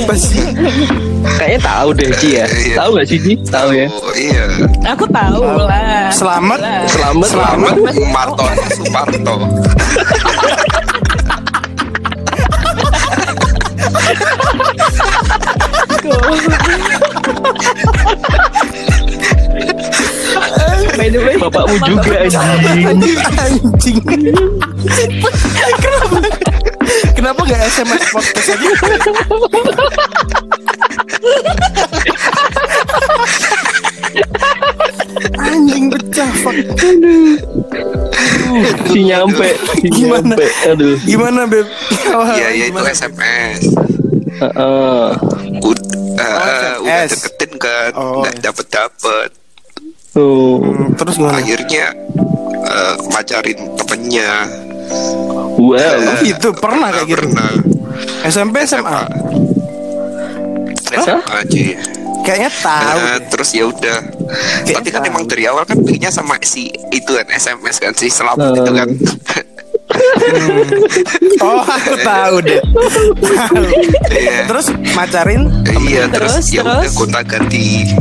Apa 0.06 0.14
sih? 0.14 0.46
Kayaknya 1.26 1.60
tahu 1.66 1.90
deh 1.98 2.10
Ci 2.22 2.30
ya. 2.38 2.46
Iya. 2.46 2.76
Tahu 2.78 2.90
nggak 2.94 3.08
sih 3.10 3.18
Ci? 3.18 3.34
Tahu 3.50 3.70
ya. 3.74 3.88
Oh 3.90 4.14
iya. 4.14 4.44
Aku 4.94 5.06
tahu 5.10 5.42
lah. 5.42 6.14
Selamat. 6.14 6.60
Lah. 6.62 6.86
Selamat. 6.86 7.30
Selamat 7.34 7.76
Martono 8.14 8.66
Suparto. 8.78 9.36
By 17.46 18.14
the 21.16 21.24
way, 21.24 21.36
Bapakmu 21.40 21.76
juga 21.80 22.12
anjing. 22.28 22.84
Anjing. 23.40 24.00
Kenapa? 24.84 26.20
Kenapa 27.16 27.42
gak 27.48 27.62
SMS 27.72 28.04
podcast 28.12 28.50
aja? 28.52 28.70
Anjing 35.36 35.92
pecah 35.92 36.32
fuck. 36.44 36.56
Aduh. 36.56 37.36
si 38.88 39.00
nyampe, 39.04 39.50
si 39.82 39.88
Gimana? 39.92 40.34
nyampe. 40.36 40.48
Aduh. 40.72 40.96
Gimana 41.04 41.40
beb? 41.48 41.68
Iya, 42.36 42.48
ya 42.54 42.66
itu? 42.72 42.82
SMS. 42.88 43.62
Heeh. 44.36 45.08
Ud- 45.64 45.88
eh, 46.16 46.76
Oh, 46.76 46.84
udah 46.84 47.08
deketin 47.08 47.52
kan, 47.60 47.92
Oh, 47.96 48.24
nggak 48.24 48.36
iya. 48.40 48.44
dapet 48.44 48.66
dapet. 48.70 49.30
Tuh. 50.12 50.64
Hmm, 50.96 51.04
terus 51.04 51.20
gimana? 51.20 51.44
Akhirnya 51.44 51.86
eh, 52.64 52.96
macarin 53.12 53.60
temennya. 53.76 54.32
Wow. 55.60 55.76
Oh, 55.76 56.20
itu 56.24 56.50
pernah 56.56 56.90
kayak 56.96 57.08
gitu. 57.12 57.28
Pernah. 57.28 57.52
SMP 58.24 58.64
SMA. 58.64 59.02
SMA 60.96 61.20
aja. 61.28 61.64
Kayaknya 62.24 62.52
tahu. 62.64 62.98
Eh, 62.98 63.20
terus 63.28 63.50
ya 63.52 63.64
udah. 63.68 64.00
Tapi 64.66 64.90
kan 64.90 65.04
tahu. 65.04 65.12
emang 65.12 65.24
dari 65.28 65.44
awal 65.46 65.68
kan 65.68 65.78
pilihnya 65.84 66.10
sama 66.10 66.40
si 66.42 66.72
itu 66.90 67.12
kan 67.12 67.28
SMS 67.28 67.76
kan 67.78 67.92
si 67.92 68.08
selamat 68.08 68.40
Eh. 68.40 68.56
itu 68.56 68.72
kan. 68.72 68.90
Oh, 71.46 71.62
aku 71.62 71.94
tahu 72.02 72.42
deh. 72.42 72.58
Iya. 74.10 74.50
Terus 74.50 74.74
macarin? 74.98 75.46
Iya 75.86 76.10
terus, 76.10 76.42
Terus, 76.42 76.58
ya 76.58 76.62
udah 76.66 76.90
gonta 76.98 77.22
ganti. 77.22 77.94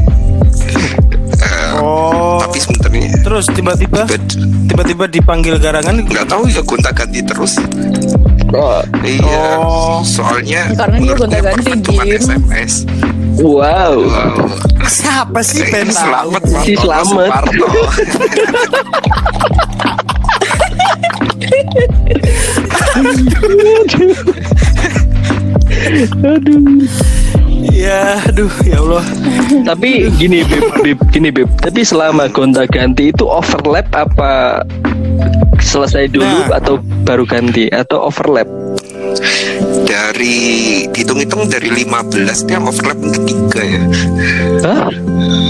Oh. 1.85 2.41
Tapi 2.41 2.57
sebenarnya 2.57 3.13
Terus 3.21 3.45
tiba-tiba 3.47 4.09
tiba-tiba 4.65 5.05
dipanggil 5.07 5.61
garangan 5.61 6.01
nggak 6.01 6.25
tahu 6.25 6.49
ya 6.49 6.65
gonta 6.65 6.89
ganti 6.91 7.21
terus. 7.21 7.61
Oh, 8.51 8.81
Iya. 9.03 9.59
Oh. 9.59 10.01
Soalnya 10.01 10.73
Karena 10.73 10.97
dia 10.97 11.15
perhitungan 11.53 12.07
Dim. 12.07 12.17
SMS. 12.17 12.73
wow. 13.37 13.99
Wow. 14.01 14.49
siapa 14.87 15.41
sih 15.43 15.61
Eh, 15.61 15.69
tahu? 15.69 15.91
selamat 15.91 16.43
Si. 16.45 16.73
Suparno. 17.29 17.69
Aduh. 26.25 27.44
Ya, 27.75 28.23
aduh, 28.23 28.55
ya 28.63 28.79
Allah. 28.79 29.03
Tapi 29.67 30.07
gini 30.15 30.47
beb, 30.47 30.63
beb, 30.79 30.99
gini 31.11 31.35
beb. 31.35 31.51
Tapi 31.59 31.83
selama 31.83 32.31
gonta 32.31 32.63
ganti 32.71 33.11
itu 33.11 33.27
overlap 33.27 33.91
apa 33.91 34.63
selesai 35.59 36.07
dulu 36.07 36.47
Nah. 36.47 36.63
atau 36.63 36.79
baru 37.03 37.27
ganti 37.27 37.67
atau 37.75 38.07
overlap? 38.07 38.47
dari 39.85 40.91
hitung-hitung 40.91 41.47
dari 41.47 41.71
15 41.71 42.51
dia 42.51 42.59
overlap 42.59 42.99
ketiga 43.15 43.63
ya. 43.63 43.83
Hah? 44.67 44.91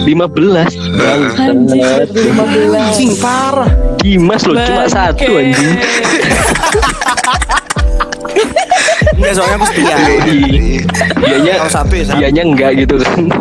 15 0.05 0.69
Anjir, 1.01 2.05
Bangsat. 2.05 2.09
15. 2.13 2.77
Anjing 2.77 3.13
parah. 3.25 3.71
Dimas 4.05 4.45
loh 4.45 4.61
cuma 4.61 4.85
satu 4.85 5.41
anjing. 5.41 5.75
Enggak 9.25 9.41
soalnya 9.41 9.57
aku 9.57 9.67
setia. 9.73 9.97
Dianya 11.17 11.53
Kalau 11.57 11.73
satu 11.73 11.93
ya 11.97 12.05
satu. 12.05 12.19
dianya 12.21 12.43
enggak 12.45 12.71
gitu 12.77 12.95
kan. 13.01 13.19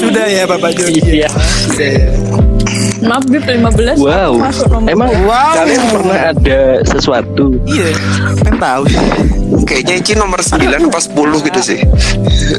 Sudah 0.00 0.24
ya 0.24 0.48
Bapak 0.48 0.72
Jody. 0.72 1.20
Iya. 1.20 1.28
Maaf, 3.04 3.28
Bib 3.28 3.44
15 3.44 4.00
Wow. 4.00 4.40
masuk 4.40 4.66
nomor 4.72 4.88
Emang 4.88 5.12
Wow. 5.28 5.52
kalian 5.54 5.82
pernah 5.92 6.18
ada 6.32 6.60
sesuatu? 6.82 7.60
Iya, 7.68 7.92
pengen 8.40 8.56
tahu 8.56 8.82
sih. 8.88 9.04
Kayaknya 9.62 9.94
ini 10.00 10.12
nomor 10.16 10.40
9 10.40 10.88
pas 10.88 11.04
10 11.04 11.38
gitu 11.44 11.60
sih. 11.60 11.80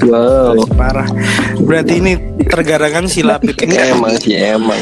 Wow. 0.05 0.69
Parah. 0.77 1.09
Berarti 1.57 1.97
ini 1.97 2.13
tergarangan 2.45 3.09
si 3.09 3.25
Lapip 3.25 3.57
ini 3.59 3.75
Emang 3.75 4.13
sih 4.15 4.37
emang. 4.37 4.77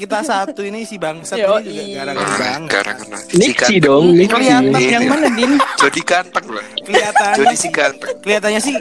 Kita 0.00 0.24
satu 0.24 0.64
ini 0.64 0.88
si 0.88 0.96
bangsat 0.96 1.36
Yoi. 1.36 1.60
ini 1.68 1.92
juga 1.92 1.92
garangan 2.00 2.24
banget. 2.40 2.70
Garangan 2.72 3.20
Nixi 3.36 3.74
dong. 3.78 4.04
Kelihatan 4.16 4.80
yang 4.80 5.04
mana, 5.04 5.28
Din? 5.28 5.52
Jadi 5.76 6.00
ganteng 6.00 6.46
lah. 6.48 6.64
Kelihatannya 6.80 7.36
Jadi 7.36 7.56
si 7.60 7.68
ganteng. 7.68 8.14
kelihatannya 8.24 8.60
sih 8.64 8.76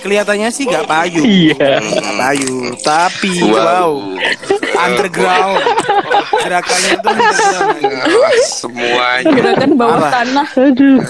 kelihatannya 0.00 0.48
sih 0.48 0.64
gak 0.64 0.88
payu. 0.88 1.20
Iya. 1.20 1.84
Gak 1.84 2.14
payu, 2.16 2.56
tapi 2.80 3.32
Wow. 3.44 3.52
wow, 3.52 3.92
underground. 4.80 5.60
Gerakannya 6.40 6.90
itu 6.96 7.06
underground. 7.06 7.76
Semuanya. 8.48 9.28
Gerakan 9.28 9.70
bawah 9.76 10.00
tanah. 10.08 10.48
Aduh. 10.56 11.04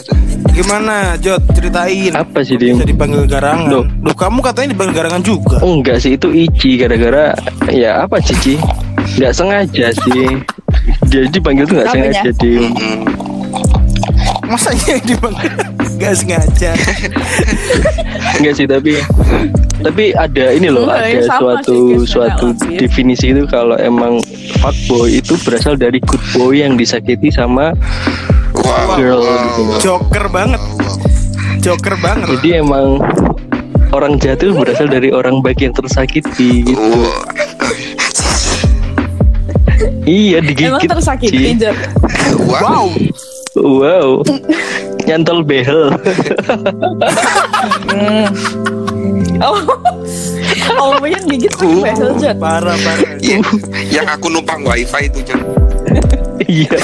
Gimana, 0.50 1.14
Jod? 1.22 1.38
Ceritain. 1.54 2.10
Apa 2.18 2.42
sih 2.42 2.58
Dim? 2.58 2.74
Bisa 2.82 2.88
dipanggil 2.90 3.22
garangan. 3.30 3.70
Loh. 3.70 3.84
Loh, 4.02 4.16
kamu 4.18 4.42
katanya 4.42 4.74
dipanggil 4.74 4.94
garangan 4.98 5.22
juga. 5.22 5.62
Oh 5.62 5.78
enggak 5.78 6.02
sih 6.02 6.18
itu 6.18 6.34
Ici 6.34 6.74
gara-gara 6.82 7.30
ya 7.70 8.02
apa 8.02 8.18
Cici? 8.18 8.58
Enggak 9.16 9.32
sengaja 9.32 9.86
sih. 9.94 10.24
Jadi 11.08 11.38
panggil 11.40 11.64
tuh 11.64 11.80
enggak 11.80 11.88
Apanya? 11.88 12.10
sengaja 12.12 12.30
Dim. 12.36 12.64
Hmm. 12.74 13.00
Masa 14.48 14.72
iya 14.74 14.96
dipanggil 15.00 15.52
gak 15.98 16.14
sengaja? 16.16 16.70
Enggak 18.38 18.54
sih 18.54 18.66
tapi 18.66 18.96
tapi 19.78 20.04
ada 20.12 20.52
ini 20.52 20.68
loh 20.68 20.88
Enggak, 20.88 21.04
ada 21.04 21.08
ya 21.10 21.22
suatu 21.36 21.76
sih, 22.00 22.08
suatu 22.08 22.46
Dim. 22.56 22.78
definisi 22.80 23.26
itu 23.30 23.44
kalau 23.44 23.76
emang 23.76 24.20
fuckboy 24.58 25.20
itu 25.20 25.36
berasal 25.44 25.76
dari 25.76 26.00
good 26.00 26.22
boy 26.32 26.56
yang 26.56 26.74
disakiti 26.74 27.28
sama 27.28 27.76
Wow. 28.58 28.96
girl 28.98 29.20
wow. 29.22 29.36
gitu 29.44 29.60
loh. 29.62 29.78
Joker 29.78 30.24
banget. 30.28 30.60
Joker 31.60 31.94
banget. 32.00 32.26
Jadi 32.36 32.48
emang 32.58 32.98
orang 33.92 34.16
jahat 34.18 34.40
itu 34.40 34.52
berasal 34.52 34.88
dari 34.88 35.08
orang 35.08 35.40
baik 35.40 35.62
yang 35.62 35.72
tersakiti 35.72 36.64
gitu. 36.66 36.90
Iya 40.08 40.40
Emang 40.40 40.48
digigit. 40.56 40.88
tersakiti, 40.88 41.36
Ci. 41.36 41.60
Jod? 41.60 41.76
Wow. 42.48 42.84
Wow. 43.60 44.08
Nyantol 45.08 45.44
behel. 45.44 45.92
Oh, 49.38 49.58
oh 50.80 50.96
yang 51.04 51.24
gigit 51.28 51.52
pakai 51.52 51.76
behel, 51.84 52.10
Jod. 52.16 52.36
Parah, 52.40 52.76
parah. 52.80 53.10
Iya, 53.20 53.38
yang 53.92 54.06
aku 54.08 54.32
numpang 54.32 54.64
wifi 54.64 55.12
itu 55.12 55.20
Jon. 55.28 55.40
Iya. 56.48 56.78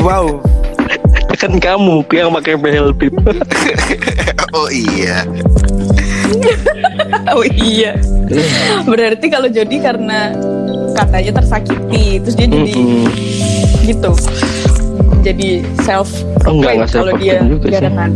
Wow. 0.00 0.40
Kan 1.36 1.56
kamu 1.56 2.04
yang 2.12 2.32
pakai 2.32 2.56
behel 2.56 2.96
pip. 2.96 3.12
Oh 4.50 4.66
iya. 4.66 5.22
Oh 7.30 7.46
iya. 7.46 7.94
Berarti 8.82 9.30
kalau 9.30 9.46
Jody 9.46 9.78
karena 9.78 10.34
katanya 10.92 11.32
tersakiti, 11.36 12.04
terus 12.18 12.34
dia 12.34 12.46
jadi 12.46 12.72
Mm-mm. 12.72 13.04
gitu. 13.84 14.12
Jadi 15.20 15.48
self 15.80 16.08
Oh, 16.42 16.56
enggak, 16.56 16.72
enggak 16.80 16.88
kalau 16.90 17.12
dia 17.14 17.36
self-proclaim 17.36 17.44
juga 17.46 17.60
sih. 17.62 17.72
garangan. 17.72 18.10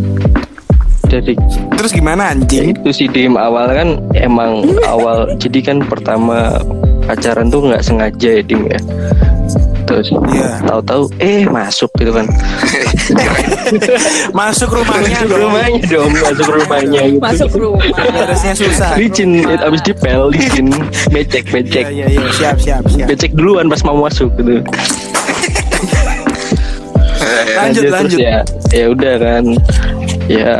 Jadi 1.04 1.32
Terus 1.76 1.92
gimana 1.92 2.22
anjing? 2.32 2.72
itu 2.72 2.88
sih 2.90 3.06
dim 3.06 3.36
awal 3.36 3.68
kan 3.68 3.88
emang 4.14 4.64
awal 4.88 5.28
jadi 5.36 5.60
kan 5.62 5.78
pertama 5.84 6.58
pacaran 7.04 7.52
tuh 7.52 7.68
nggak 7.68 7.84
sengaja 7.84 8.40
ya 8.40 8.42
dim 8.42 8.64
ya. 8.64 8.80
Terus 9.84 10.08
Iya. 10.26 10.64
tahu-tahu 10.64 11.02
eh 11.18 11.44
masuk 11.44 11.90
gitu 11.94 12.10
kan. 12.10 12.26
Masuk 14.34 14.70
rumahnya 14.70 15.12
Masuk 15.14 15.28
dong. 15.28 15.40
rumahnya 15.44 15.82
dong, 15.86 16.10
masuk 16.12 16.48
rumahnya 16.50 17.00
gitu. 17.04 17.20
Masuk 17.20 17.50
rumah. 17.52 17.84
Beresnya 17.94 18.54
susah. 18.54 18.90
Licin, 18.96 19.30
it 19.42 19.60
abis 19.60 19.80
dipel, 19.80 20.28
licin, 20.28 20.68
becek, 21.08 21.44
Iya, 21.44 21.52
becek, 21.52 21.86
iya, 21.90 22.06
iya. 22.08 22.20
Siap, 22.32 22.56
siap, 22.58 22.82
siap. 22.86 23.06
becek 23.06 23.32
duluan 23.32 23.68
pas 23.68 23.80
mau 23.82 24.00
masuk 24.00 24.32
gitu. 24.36 24.60
Lanjut, 27.54 27.82
terus 27.82 27.94
lanjut. 27.94 28.18
ya 28.20 28.36
ya 28.70 28.84
udah 28.90 29.14
kan 29.16 29.44
ya 30.26 30.52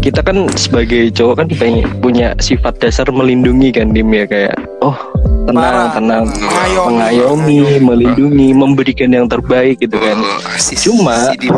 kita 0.00 0.20
kan 0.22 0.36
sebagai 0.54 1.12
cowok 1.12 1.34
kan 1.36 1.48
pengen 1.52 1.84
punya 2.00 2.32
sifat 2.38 2.72
dasar 2.78 3.04
melindungi 3.10 3.68
kan 3.68 3.92
dim 3.92 4.08
ya 4.08 4.24
kayak 4.24 4.54
oh 4.80 4.96
tenang 5.42 5.88
tenang 5.92 6.24
Mengayomi. 6.26 6.86
mengayomi 6.86 7.58
melindungi 7.80 8.48
memberikan 8.52 9.10
yang 9.10 9.26
terbaik 9.26 9.76
gitu 9.78 9.96
kan 9.96 10.16
Oh, 10.16 10.38
si, 10.56 10.74
Cuma- 10.76 11.32
si 11.32 11.48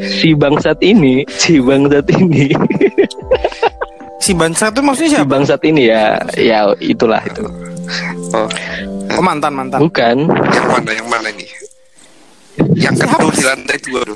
si 0.00 0.28
bangsat 0.32 0.78
ini 0.80 1.22
si 1.30 1.58
bangsat 1.58 2.06
ini 2.12 2.50
Si 4.18 4.34
bangsat 4.34 4.74
itu 4.74 4.80
maksudnya 4.82 5.06
si 5.06 5.14
siapa? 5.14 5.28
bangsat 5.28 5.60
ini 5.62 5.82
ya 5.86 6.04
ya 6.34 6.58
itulah 6.78 7.22
itu 7.22 7.44
Oh, 8.34 8.48
Oh, 9.08 9.22
mantan, 9.22 9.54
mantan. 9.54 9.78
bukan 9.78 10.26
yang 10.50 10.66
mana 10.66 10.90
yang 10.90 11.06
mana 11.06 11.28
nih? 11.30 11.46
Yang 12.74 13.06
kedua 13.06 13.30
di 13.30 13.42
lantai 13.46 13.78
dua. 13.80 14.02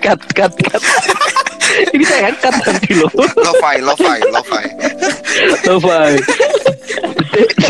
cut 0.00 0.20
cut 0.32 0.52
cut 0.52 0.82
ini 1.94 2.04
saya 2.04 2.30
cut 2.36 2.54
nanti 2.60 2.90
loh 2.94 3.10
Lo-fi, 3.14 3.78
lo-fi, 3.78 4.18
lo-fi. 4.28 4.64
Lo-fi. 5.64 6.10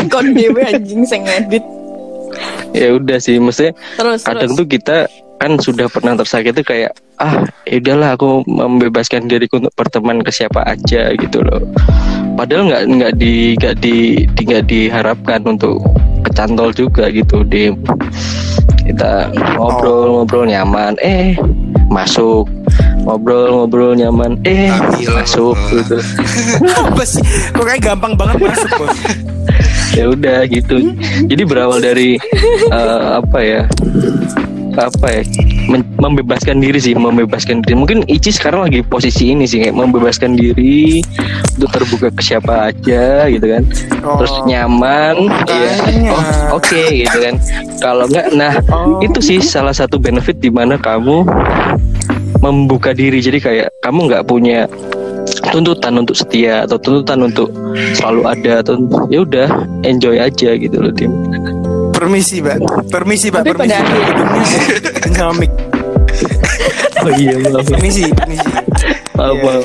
Kon 0.09 0.33
dewe 0.33 0.61
anjing 0.65 1.05
sing 1.05 1.21
ngedit. 1.23 1.61
ya 2.71 2.95
udah 2.95 3.19
sih 3.19 3.37
maksudnya 3.37 3.75
Terus 3.99 4.23
kadang 4.23 4.51
terus. 4.51 4.57
tuh 4.57 4.67
kita 4.67 4.97
kan 5.37 5.57
sudah 5.57 5.85
pernah 5.85 6.15
tersakiti 6.15 6.61
kayak 6.61 6.91
ah 7.17 7.43
ya 7.65 7.77
udahlah 7.77 8.15
aku 8.15 8.41
membebaskan 8.47 9.27
diriku 9.27 9.59
untuk 9.59 9.73
berteman 9.75 10.21
ke 10.21 10.31
siapa 10.31 10.63
aja 10.63 11.11
gitu 11.13 11.43
loh 11.43 11.59
padahal 12.33 12.71
nggak 12.71 12.83
nggak 12.87 13.13
di 13.17 13.33
nggak 13.59 13.75
di 13.77 13.95
di- 14.31 14.45
nggak 14.47 14.65
diharapkan 14.65 15.43
untuk 15.43 15.83
kecantol 16.23 16.71
juga 16.71 17.11
gitu 17.11 17.43
di 17.43 17.69
kita 18.91 19.31
ngobrol 19.55 20.21
ngobrol 20.21 20.45
nyaman. 20.45 20.93
Eh 20.99 21.39
masuk. 21.87 22.45
Ngobrol 23.07 23.47
ngobrol 23.55 23.95
nyaman. 23.95 24.35
Eh 24.43 24.67
Ambil. 24.67 25.09
masuk. 25.15 25.55
gitu. 25.71 25.97
Apa 26.91 27.03
sih? 27.07 27.23
Kok 27.55 27.63
kayak 27.63 27.81
gampang 27.81 28.13
banget 28.19 28.37
masuk 28.51 28.69
bos? 28.75 28.97
ya 29.97 30.05
udah 30.11 30.43
gitu. 30.47 30.91
Jadi 31.27 31.43
berawal 31.47 31.79
dari 31.83 32.15
eh, 32.71 33.07
apa 33.19 33.39
ya 33.43 33.63
apa 34.77 35.07
ya 35.09 35.21
membebaskan 35.97 36.59
diri 36.59 36.77
sih 36.77 36.93
membebaskan 36.93 37.61
diri 37.61 37.75
mungkin 37.75 38.03
Ici 38.05 38.31
sekarang 38.31 38.67
lagi 38.67 38.81
posisi 38.81 39.31
ini 39.31 39.45
sih 39.45 39.61
kayak 39.61 39.75
membebaskan 39.75 40.35
diri 40.35 41.03
untuk 41.57 41.69
terbuka 41.71 42.07
ke 42.09 42.21
siapa 42.23 42.71
aja 42.71 43.27
gitu 43.27 43.45
kan 43.45 43.63
terus 44.17 44.31
Oh. 44.33 44.45
nyaman 44.47 45.29
ya 45.45 45.71
Makanya. 45.77 46.11
oh, 46.11 46.57
oke 46.57 46.81
gitu 46.89 47.17
kan 47.21 47.35
kalau 47.79 48.05
enggak 48.09 48.27
nah 48.33 48.53
Oh. 48.71 48.97
itu 48.99 49.19
sih 49.19 49.39
salah 49.39 49.73
satu 49.73 49.97
benefit 49.97 50.39
di 50.39 50.49
mana 50.49 50.75
kamu 50.75 51.23
membuka 52.41 52.91
diri 52.91 53.21
jadi 53.21 53.37
kayak 53.37 53.67
kamu 53.79 54.09
nggak 54.09 54.25
punya 54.25 54.65
tuntutan 55.53 56.01
untuk 56.01 56.17
setia 56.17 56.65
atau 56.65 56.81
tuntutan 56.81 57.29
untuk 57.29 57.53
selalu 57.93 58.21
ada 58.25 58.65
atau 58.65 58.81
ya 59.13 59.21
udah 59.21 59.47
enjoy 59.85 60.17
aja 60.17 60.57
gitu 60.57 60.75
loh 60.75 60.93
tim 60.95 61.11
Permisi, 62.01 62.41
Pak. 62.41 62.57
Permisi, 62.89 63.29
Pak. 63.29 63.45
Tapi 63.45 63.53
Permisi. 63.53 63.69
pada 63.69 63.77
Hidungnya 64.97 65.21
sama 65.21 65.33
mic. 65.37 65.51
oh 66.97 67.11
iya 67.13 67.33
maaf 67.37 67.61
Permisi, 67.63 68.03
permisi. 68.09 68.47
maaf, 69.13 69.29
Iya. 69.31 69.43
maaf. 69.45 69.63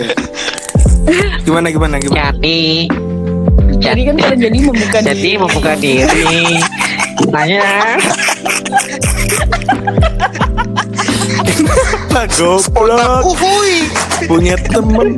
Gimana 1.43 1.67
gimana 1.73 1.97
gimana? 1.97 2.17
Jadi 2.29 2.61
Jadi 3.77 4.01
kan 4.05 4.15
kalau 4.19 4.37
jadi 4.37 4.59
membuka 4.59 4.99
jadi 5.01 5.17
diri. 5.17 5.41
membuka 5.41 5.73
diri. 5.81 6.61
Pak 12.07 12.29
goblok. 12.37 13.25
Punya 14.27 14.57
temen. 14.59 15.09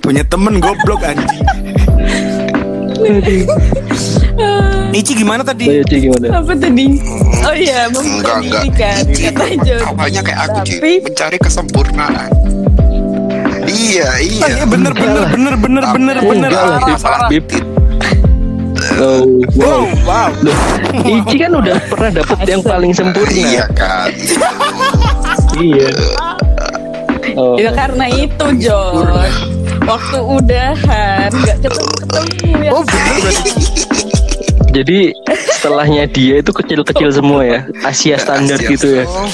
Punya 0.00 0.22
temen 0.24 0.60
goblok 0.60 1.00
anjing. 1.00 1.44
Ici 4.94 5.12
gimana 5.12 5.42
Oh, 5.42 5.46
tadi? 5.46 5.64
iya, 5.66 5.82
Ci, 5.82 5.96
gimana 6.00 6.38
Apa 6.38 6.54
tadi? 6.54 6.86
Oh 7.42 7.50
iya, 7.52 7.90
membuka 7.90 8.38
Enggak 8.38 8.62
enggak. 8.62 8.62
diri 8.62 8.70
kan. 8.70 9.02
Kata 9.98 10.22
kayak 10.22 10.40
aku 10.40 10.58
Ci, 10.62 10.74
Tapi 10.78 10.90
mencari 11.02 11.38
kesempurnaan. 11.38 12.30
Iya 13.64 14.06
Oh, 14.06 14.16
iya. 14.20 14.46
iya 14.54 14.64
bener 14.64 14.92
bener 14.92 15.24
bener 15.26 15.54
bener 15.56 15.84
bener 15.88 16.16
bener. 16.20 16.48
Enggak 16.48 16.62
lah, 16.62 16.78
Tit. 16.80 16.94
Masalah 16.94 17.20
Bib. 17.26 17.44
tit. 17.44 17.64
oh 18.94 19.22
wow 19.56 19.82
Wow, 19.82 19.82
wow. 20.04 20.30
Loh, 20.40 20.58
Ici 21.02 21.36
kan 21.36 21.52
udah 21.52 21.76
pernah 21.88 22.10
dapet 22.12 22.38
yang 22.44 22.62
paling 22.62 22.92
sempurna 22.92 23.32
Iya 23.32 23.64
kan. 23.72 24.10
iya 25.56 25.90
oh, 27.34 27.56
Ya 27.56 27.70
karena 27.72 28.06
itu 28.08 28.46
John 28.60 29.08
Waktu 29.84 30.18
udahan 30.18 31.28
nggak 31.30 31.58
ketemu-ketemu 31.60 32.30
ya 32.60 32.70
Oh, 32.70 32.82
bener 32.84 33.14
berarti. 33.20 33.50
Jadi 34.74 35.14
setelahnya 35.54 36.04
dia 36.10 36.42
itu 36.42 36.50
kecil-kecil 36.50 37.08
semua 37.14 37.46
ya 37.46 37.60
Asia 37.86 38.18
standar 38.18 38.58
Asia. 38.58 38.70
gitu 38.74 38.88
ya 39.00 39.04
Oh. 39.06 39.30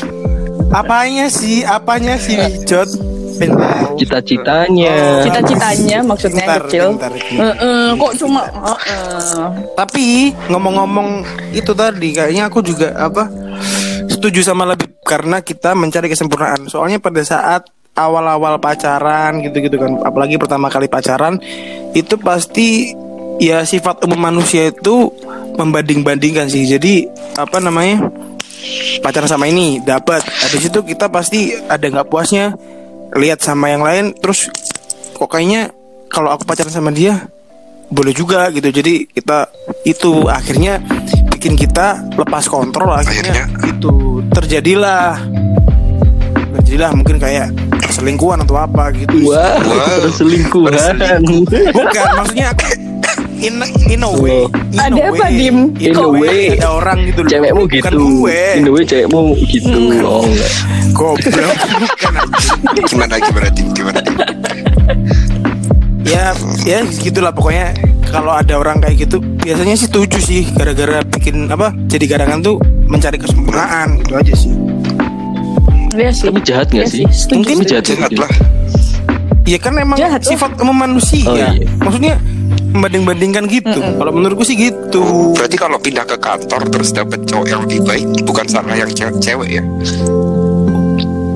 Apanya 0.70 1.26
sih? 1.26 1.66
Apanya 1.66 2.14
sih, 2.14 2.38
Jod? 2.62 2.86
Pengen 3.42 3.58
tahu. 3.58 3.96
cita-citanya 3.98 5.24
Cita-citanya 5.26 5.98
maksudnya 6.06 6.44
Bentar, 6.46 6.60
kecil 6.68 6.86
bentar, 6.94 7.10
bentar. 7.10 7.40
Heeh, 7.58 7.86
Kok 7.98 8.12
cuma 8.20 8.42
heeh. 8.46 9.44
Tapi 9.74 10.06
ngomong-ngomong 10.46 11.08
itu 11.50 11.72
tadi 11.74 12.14
kayaknya 12.14 12.46
aku 12.46 12.62
juga 12.62 12.94
apa 12.94 13.26
setuju 14.06 14.44
sama 14.46 14.68
lebih 14.68 14.92
karena 15.02 15.42
kita 15.42 15.74
mencari 15.74 16.06
kesempurnaan. 16.06 16.68
Soalnya 16.70 17.02
pada 17.02 17.24
saat 17.26 17.66
awal-awal 17.98 18.62
pacaran 18.62 19.42
gitu-gitu 19.42 19.74
kan, 19.74 19.98
apalagi 20.06 20.38
pertama 20.38 20.70
kali 20.70 20.86
pacaran 20.86 21.40
itu 21.96 22.14
pasti 22.20 22.94
ya 23.40 23.64
sifat 23.64 24.04
umum 24.04 24.20
manusia 24.20 24.68
itu 24.68 25.08
membanding-bandingkan 25.56 26.46
sih. 26.46 26.68
Jadi 26.68 27.08
apa 27.34 27.58
namanya? 27.58 28.12
pacaran 29.00 29.24
sama 29.24 29.48
ini 29.48 29.80
dapat 29.80 30.20
habis 30.20 30.68
itu 30.68 30.84
kita 30.84 31.08
pasti 31.08 31.48
ada 31.64 31.80
nggak 31.80 32.12
puasnya 32.12 32.52
lihat 33.16 33.40
sama 33.40 33.72
yang 33.72 33.80
lain 33.80 34.12
terus 34.12 34.52
kok 35.16 35.32
kayaknya 35.32 35.72
kalau 36.12 36.28
aku 36.36 36.44
pacaran 36.44 36.68
sama 36.68 36.92
dia 36.92 37.24
boleh 37.88 38.12
juga 38.12 38.52
gitu 38.52 38.68
jadi 38.68 39.08
kita 39.08 39.48
itu 39.88 40.28
akhirnya 40.28 40.76
bikin 41.32 41.56
kita 41.56 42.04
lepas 42.20 42.52
kontrol 42.52 42.92
akhirnya, 42.92 43.48
Akhirnya. 43.48 43.72
itu 43.72 43.92
terjadilah 44.28 45.16
terjadilah 46.60 46.90
mungkin 46.92 47.16
kayak 47.16 47.48
selingkuhan 47.90 48.44
atau 48.44 48.60
apa 48.60 48.92
gitu 48.92 49.24
wah 49.32 49.56
Wow. 49.56 50.04
perselingkuhan 50.12 51.00
bukan 51.72 52.06
maksudnya 52.12 52.52
aku 52.52 52.89
in 53.40 53.54
in 53.88 54.00
a 54.00 54.10
way 54.12 54.44
in 54.44 54.76
a 54.76 54.84
Ada 54.86 55.02
apa, 55.08 55.24
way, 55.24 55.32
Dim? 55.34 55.58
In 55.76 55.94
a 55.94 56.06
way. 56.06 56.54
ada 56.54 56.68
orang 56.70 56.98
gitu 57.04 57.20
loh 57.20 57.30
cewekmu 57.30 57.62
bukan 57.64 57.72
gitu 57.72 57.96
gue 57.96 58.40
in 58.54 58.62
the 58.62 58.72
way 58.72 58.84
cewekmu 58.84 59.20
gitu 59.42 59.76
oh 60.02 60.22
enggak 60.22 60.52
goblok. 60.92 61.58
Gimana 62.84 63.14
gimana 63.18 63.48
Dim? 63.50 63.66
Gimana 63.72 63.98
Dim? 63.98 64.16
ya 66.02 66.34
ya 66.64 66.78
gitulah 66.98 67.30
pokoknya 67.30 67.70
kalau 68.04 68.32
ada 68.32 68.58
orang 68.58 68.78
kayak 68.78 68.98
gitu 69.00 69.22
biasanya 69.38 69.74
sih 69.74 69.86
setuju 69.86 70.18
sih 70.18 70.42
gara-gara 70.50 71.06
bikin 71.06 71.46
apa 71.46 71.70
jadi 71.86 72.04
garangan 72.08 72.40
tuh 72.40 72.56
mencari 72.84 73.16
kesempurnaan 73.16 74.00
gitu 74.00 74.12
aja 74.14 74.34
sih 74.34 74.52
Iya 75.90 76.10
sih 76.10 76.24
tapi 76.24 76.38
jahat 76.40 76.70
nggak 76.70 76.86
Iya 76.86 76.92
sih 76.92 77.04
setuju, 77.04 77.34
Mungkin 77.36 77.56
setuju. 77.60 77.70
jahat 77.72 77.84
Jangan 77.84 78.10
lah. 78.16 78.30
ya 79.42 79.58
kan 79.58 79.72
emang 79.74 79.98
Jahat, 79.98 80.22
oh. 80.22 80.28
sifat 80.28 80.50
umum 80.58 80.76
manusia 80.76 81.26
Oh, 81.26 81.34
iya. 81.34 81.50
maksudnya 81.78 82.14
membanding-bandingkan 82.70 83.44
gitu. 83.46 83.80
Kalau 83.80 84.12
menurutku 84.12 84.42
sih 84.42 84.56
gitu. 84.56 85.34
Berarti 85.34 85.56
kalau 85.56 85.76
pindah 85.76 86.06
ke 86.06 86.16
kantor 86.16 86.70
terus 86.70 86.90
dapet 86.90 87.26
cowok 87.26 87.46
yang 87.46 87.60
lebih 87.66 87.80
baik 87.82 88.06
bukan 88.22 88.46
salah 88.46 88.74
yang 88.74 88.90
ce- 88.90 89.18
cewek 89.18 89.60
ya? 89.60 89.64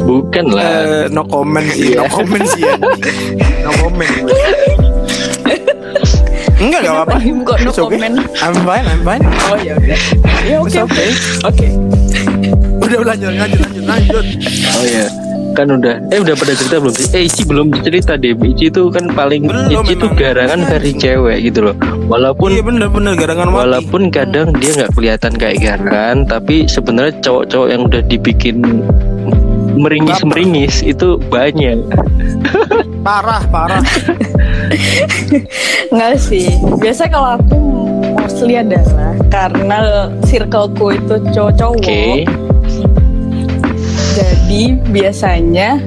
bukan 0.05 0.53
lah. 0.53 0.68
Eh, 0.85 1.05
no 1.09 1.25
comment. 1.25 1.64
Sih 1.64 1.97
no 1.99 2.05
Iya. 2.05 2.12
comment 2.12 2.44
sih 2.44 2.62
ya. 2.62 2.77
no 3.64 3.70
comment. 3.81 4.14
Enggak 6.61 6.81
enggak 6.85 6.94
apa-apa. 6.94 7.16
Kok 7.18 7.57
no 7.64 7.70
okay. 7.73 7.81
comment? 7.81 8.14
I'm 8.38 8.55
fine 8.62 8.85
I'm 8.85 9.01
fine. 9.03 9.23
Oh 9.49 9.57
ya 9.57 9.75
udah 9.81 9.99
Ya 10.44 10.57
oke. 10.61 10.81
Oke. 11.49 11.68
Udah 12.85 12.99
lanjut 13.01 13.33
lanjut 13.33 13.59
lanjut 13.64 13.83
lanjut. 13.88 14.27
Oh 14.77 14.85
ya 14.85 15.24
kan 15.55 15.71
udah 15.71 16.03
eh 16.11 16.19
udah 16.19 16.35
pada 16.35 16.53
cerita 16.53 16.83
belum 16.83 16.93
sih? 16.93 17.07
Eh 17.14 17.23
Ici 17.31 17.43
belum 17.47 17.71
cerita 17.81 18.19
deh 18.19 18.35
Ici 18.35 18.69
itu 18.69 18.90
kan 18.90 19.14
paling 19.14 19.47
Belum, 19.47 19.71
Ici 19.71 19.95
itu 19.95 20.07
garangan 20.12 20.67
versi 20.67 20.93
cewek 20.99 21.38
gitu 21.47 21.71
loh. 21.71 21.75
Walaupun 22.11 22.53
iya 22.53 22.62
bener-bener 22.67 23.14
garangan 23.14 23.55
mati. 23.55 23.59
Walaupun 23.62 24.03
kadang 24.11 24.51
dia 24.59 24.71
nggak 24.75 24.93
kelihatan 24.93 25.33
kayak 25.38 25.59
garangan, 25.62 26.27
tapi 26.27 26.67
sebenarnya 26.67 27.14
cowok-cowok 27.23 27.69
yang 27.71 27.83
udah 27.87 28.03
dibikin 28.05 28.57
meringis-meringis 29.75 30.85
itu 30.85 31.17
banyak. 31.31 31.79
parah 33.07 33.43
parah. 33.49 33.81
Enggak 35.93 36.17
sih. 36.21 36.49
Biasanya 36.81 37.11
kalau 37.11 37.31
aku 37.38 37.61
Mostly 38.14 38.55
adalah 38.57 39.12
Karena 39.29 40.09
circleku 40.25 40.95
itu 40.95 41.14
cowok-cowok. 41.35 41.83
Oke. 41.83 42.25
Jadi 44.55 44.71
biasanya 44.95 45.83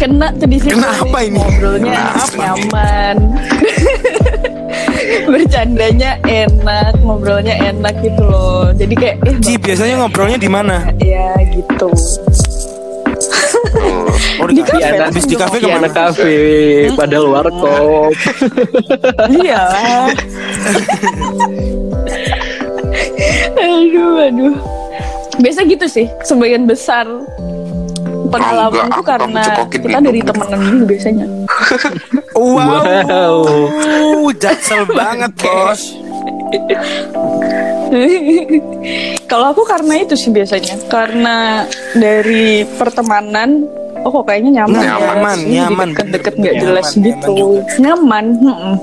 kena 0.00 0.32
tuh 0.32 0.48
di 0.48 0.56
situ. 0.56 0.80
Kenapa 0.80 1.18
ini? 1.20 1.36
ngobrolnya 1.36 1.92
Kenapa? 1.92 2.56
nyaman. 2.56 3.16
Bercandanya 5.28 6.16
enak 6.24 6.96
ngobrolnya 7.04 7.60
enak 7.60 8.00
gitu 8.00 8.24
loh. 8.24 8.72
Jadi 8.72 8.96
kayak 8.96 9.16
eh 9.28 9.36
Ci 9.44 9.60
biasanya 9.60 10.00
ngobrolnya 10.00 10.40
di 10.40 10.48
mana? 10.48 10.88
Ya 11.04 11.36
gitu. 11.52 11.92
Oh 14.40 14.48
di 14.48 14.56
Di 14.56 14.64
kafe. 14.64 14.80
kafe, 14.80 15.04
habis 15.04 15.24
di 15.28 15.36
kafe 15.36 15.56
Di 15.60 15.62
ke 15.62 15.68
mana? 15.68 15.84
anak 15.84 15.92
kafe, 15.92 16.32
padahal 16.96 17.26
warkop. 17.28 18.16
iyalah 19.36 20.08
aduh 23.60 24.16
aduh. 24.24 24.56
Biasa 25.40 25.64
gitu 25.64 25.88
sih 25.88 26.04
sebagian 26.20 26.68
besar 26.68 27.08
pengalamanku 28.30 28.80
enggak, 28.80 28.94
aku 28.94 29.02
karena 29.02 29.42
kita 29.66 29.98
dari 30.00 30.20
temenan 30.22 30.60
dulu 30.62 30.82
biasanya 30.86 31.26
wow, 32.38 32.82
Wow. 32.86 34.30
jaksel 34.34 34.82
banget 34.88 35.32
bos 35.36 35.82
Kalau 39.30 39.46
aku 39.50 39.62
karena 39.62 40.02
itu 40.02 40.14
sih 40.14 40.30
biasanya. 40.30 40.78
Karena 40.86 41.66
dari 41.94 42.66
pertemanan 42.76 43.66
Oh 44.00 44.08
kok 44.08 44.32
kayaknya 44.32 44.64
nyaman, 44.64 44.80
ya. 44.80 44.96
Nyaman, 44.96 45.38
Ini 45.44 45.54
nyaman, 45.60 45.88
deket-deket 45.92 46.34
nggak 46.40 46.54
nyaman, 46.56 46.64
jelas 46.64 46.86
nyaman 46.88 47.04
gitu 47.04 47.28
juga. 47.36 47.60
nyaman 47.76 48.24
mm-mm. 48.40 48.74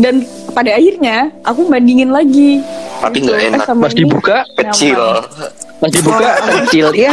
dan 0.00 0.14
pada 0.50 0.70
akhirnya 0.72 1.16
aku 1.44 1.60
bandingin 1.68 2.08
lagi 2.08 2.64
Tapi 2.98 3.20
Gitu. 3.20 3.28
nggak 3.28 3.36
Eh, 3.36 3.48
enak. 3.52 3.60
sama 3.68 3.84
Pas 3.84 3.92
dibuka, 3.92 4.36
Kecil. 4.56 4.96
Pas 5.82 5.90
dibuka 5.90 6.30
kecil. 6.62 6.94
Ya, 6.94 7.10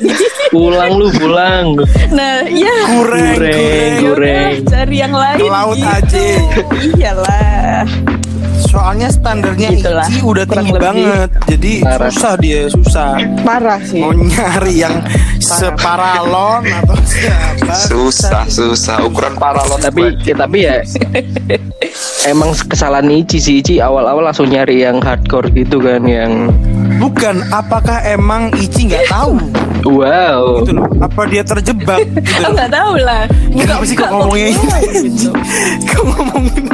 pulang 0.54 0.96
lu 0.96 1.12
pulang. 1.12 1.76
nah 2.08 2.40
Kurang, 2.40 2.88
Goreng, 2.88 3.36
kurang. 3.36 3.92
goreng. 4.00 4.48
Yaudah, 4.56 4.64
cari 4.64 4.96
yang 4.96 5.12
lain 5.12 5.36
Ke 5.36 5.46
laut 5.46 5.76
gitu. 5.76 5.92
aja. 5.92 6.24
iyalah 6.96 7.84
Soalnya 8.58 9.08
standarnya 9.08 9.68
Itulah, 9.70 10.04
Ici 10.04 10.20
udah 10.20 10.44
kurang 10.44 10.66
tinggi 10.66 10.72
lebih. 10.74 10.84
banget. 10.84 11.28
Jadi 11.46 11.72
Parah. 11.80 12.10
susah 12.10 12.34
dia, 12.36 12.60
susah. 12.68 13.10
parah 13.40 13.80
sih 13.80 14.02
Mau 14.02 14.12
nyari 14.12 14.74
yang 14.78 14.94
separalon 15.38 16.66
atau 16.66 16.96
siapa? 17.00 17.72
Susah, 17.86 18.44
susah. 18.44 18.98
Ukuran 19.04 19.36
paralon 19.36 19.78
Tapi 19.78 20.16
ya, 20.20 20.34
tapi 20.34 20.58
ya 20.64 20.74
emang 22.30 22.52
kesalahan 22.66 23.08
Ici 23.08 23.38
sih 23.38 23.54
Ici 23.60 23.74
awal-awal 23.78 24.26
langsung 24.26 24.50
nyari 24.50 24.82
yang 24.82 25.00
hardcore 25.00 25.48
gitu 25.54 25.78
kan 25.78 26.04
yang 26.04 26.50
Bukan, 26.98 27.46
apakah 27.48 28.02
emang 28.02 28.50
Ici 28.54 28.90
nggak 28.90 29.06
tahu? 29.06 29.38
wow. 29.86 30.60
Gitu 30.60 30.74
loh. 30.74 30.86
Apa 30.98 31.20
dia 31.26 31.42
terjebak? 31.42 32.02
Gitu 32.02 32.30
aku 32.34 32.42
loh. 32.42 32.52
nggak 32.58 32.70
tahu 32.70 32.92
lah 32.98 33.22
Kenapa 33.48 33.82
sih 33.86 33.94
kok 33.94 34.10
ngomongnya 34.10 34.46
ini? 34.50 34.66
gitu. 35.06 35.30
Kok 35.88 36.02
ngomongin? 36.04 36.64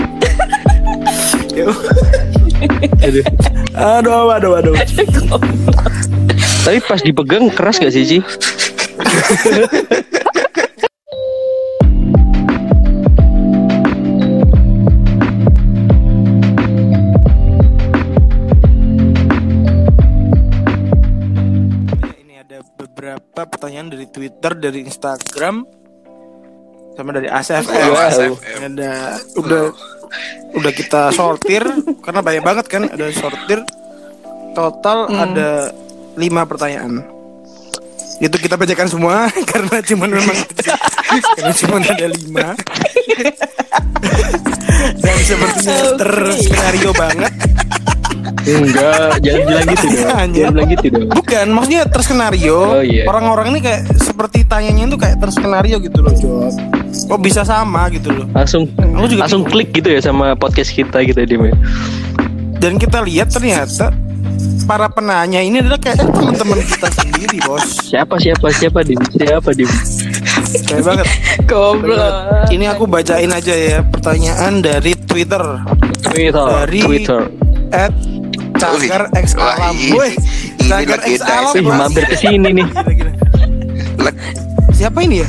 Aduh. 3.04 3.24
aduh, 3.76 4.32
aduh, 4.32 4.52
aduh. 4.58 4.74
Tapi 6.64 6.78
pas 6.80 6.98
dipegang 6.98 7.52
keras 7.52 7.76
gak 7.76 7.92
sih 7.92 8.02
Ci? 8.02 8.18
pertanyaan 23.64 23.88
dari 23.88 24.04
Twitter, 24.12 24.52
dari 24.60 24.84
Instagram, 24.84 25.64
sama 27.00 27.16
dari 27.16 27.32
ASFM. 27.32 27.88
Wow. 27.96 27.96
ASFM. 27.96 28.60
Ada 28.76 28.92
udah 29.40 29.62
udah 30.52 30.72
kita 30.76 31.08
sortir 31.16 31.64
karena 32.04 32.20
banyak 32.20 32.44
banget 32.44 32.68
kan 32.68 32.84
ada 32.84 33.08
sortir. 33.16 33.64
Total 34.52 35.08
ada 35.08 35.72
lima 36.12 36.44
pertanyaan. 36.44 37.08
Itu 38.20 38.36
kita 38.36 38.60
bacakan 38.60 38.84
semua 38.84 39.32
karena 39.56 39.80
cuma 39.80 40.12
memang 40.12 40.38
karena 41.40 41.52
cuma 41.56 41.80
ada 41.80 42.06
lima. 42.12 42.46
Dan 45.00 45.16
sepertinya 45.24 45.76
Oke. 45.80 45.96
terskenario 46.04 46.92
banget. 46.92 47.32
Enggak, 48.44 49.18
jangan 49.24 49.42
bilang 49.44 49.66
gitu 49.66 49.86
dong. 49.88 50.28
Jangan 50.32 50.52
bilang 50.52 50.68
gitu 50.70 50.86
dong. 50.90 51.06
Bukan, 51.10 51.46
maksudnya 51.50 51.82
terskenario. 51.88 52.58
Oh, 52.60 52.82
iya. 52.84 53.04
Orang-orang 53.08 53.56
ini 53.56 53.60
kayak 53.60 53.82
seperti 53.96 54.44
tanyanya 54.44 54.84
itu 54.86 54.96
kayak 54.96 55.16
terskenario 55.18 55.76
gitu 55.80 55.98
loh, 56.00 56.12
Jod. 56.12 56.54
Kok 57.08 57.20
bisa 57.20 57.42
sama 57.42 57.88
gitu 57.90 58.12
loh. 58.12 58.26
Langsung 58.30 58.68
Aku 58.70 59.06
juga 59.08 59.26
langsung 59.26 59.42
bingung. 59.42 59.66
klik 59.66 59.70
gitu 59.74 59.88
ya 59.90 60.00
sama 60.00 60.36
podcast 60.36 60.70
kita 60.70 61.02
gitu 61.02 61.18
ya 61.18 61.26
Dim. 61.26 61.42
ya. 61.44 61.54
Dan 62.60 62.78
kita 62.78 63.02
lihat 63.02 63.28
ternyata 63.28 63.90
para 64.64 64.88
penanya 64.88 65.38
ini 65.38 65.60
adalah 65.60 65.76
kayak 65.76 66.00
teman-teman 66.00 66.60
kita 66.62 66.88
sendiri, 66.94 67.36
Bos. 67.44 67.64
Siapa 67.84 68.16
siapa 68.16 68.48
siapa 68.50 68.80
Dim? 68.80 69.00
Siapa 69.10 69.50
Dim? 69.52 69.68
Kayak 70.64 70.82
banget. 70.82 71.06
goblok 71.44 72.14
Ini 72.48 72.64
aku 72.70 72.86
bacain 72.86 73.28
aja 73.28 73.52
ya 73.52 73.78
pertanyaan 73.82 74.62
dari 74.62 74.94
Twitter 74.96 75.42
Twitter. 76.00 76.46
Dari 76.46 76.80
Twitter. 76.80 77.20
at 77.70 77.90
Cagar 78.66 79.02
Wih, 79.06 79.20
X 79.20 79.26
Alam. 79.34 79.74
ini- 79.76 79.92
Woi, 79.92 80.10
ini 80.10 80.64
Cagar 80.64 81.00
X 81.00 81.20
legenda 81.20 81.24
Alam. 81.60 81.76
Mampir 81.78 82.04
ke 82.04 82.16
sini 82.16 82.48
nih. 82.52 82.66
Siapa 84.74 84.98
ini 85.00 85.20
ya? 85.20 85.28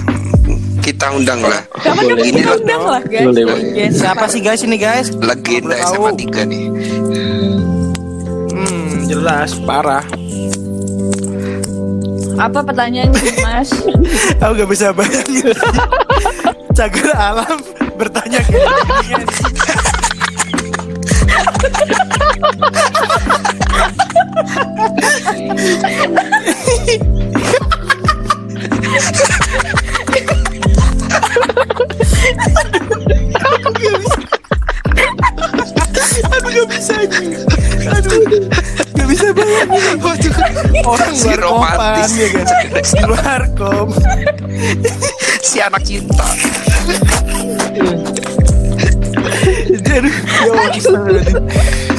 kita 0.78 1.10
undang 1.10 1.42
lah. 1.42 1.66
kapan 1.82 2.14
Ini 2.14 2.30
kita 2.36 2.54
undang 2.56 2.84
lah 2.86 3.02
guys. 3.02 3.26
Yes. 3.74 3.92
Siapa 3.98 4.26
sih 4.26 4.38
guys 4.40 4.62
ini 4.62 4.78
guys? 4.78 5.10
legenda 5.16 5.74
SMA 5.82 6.14
tahu. 6.14 6.30
3 6.30 6.46
nih. 6.46 6.66
Hmm, 8.48 8.90
jelas 9.04 9.58
parah. 9.60 10.06
apa 12.36 12.60
pertanyaannya 12.60 13.16
mas 13.40 13.72
Aku 14.44 14.52
gak 14.54 14.68
bisa 14.68 14.92
bayangin 14.92 15.56
Cagar 16.78 17.16
alam 17.16 17.64
bertanya 17.96 18.44
kayak 18.44 18.76
Aduh 36.26 36.52
gak 36.52 36.68
bisa. 36.72 36.96
Aduh 37.96 38.22
Gak 38.96 39.08
bisa 39.08 39.28
bayangin 39.32 39.98
Orang 40.84 41.14
Si 41.16 41.28
luar 41.28 41.40
romantis. 41.40 42.12
ya 42.16 42.28
kan 42.32 42.46
Di 42.96 43.02
luar 43.06 43.42
kom 43.56 43.88
Si 45.42 45.58
anak 45.62 45.82
cinta. 45.86 46.26
Aduh 49.80 50.12
Ya 50.44 50.52
Allah. 50.92 51.95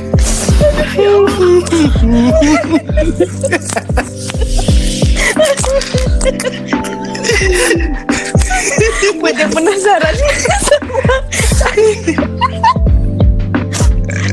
Buat 9.17 9.35
yang 9.35 9.51
penasaran 9.51 10.15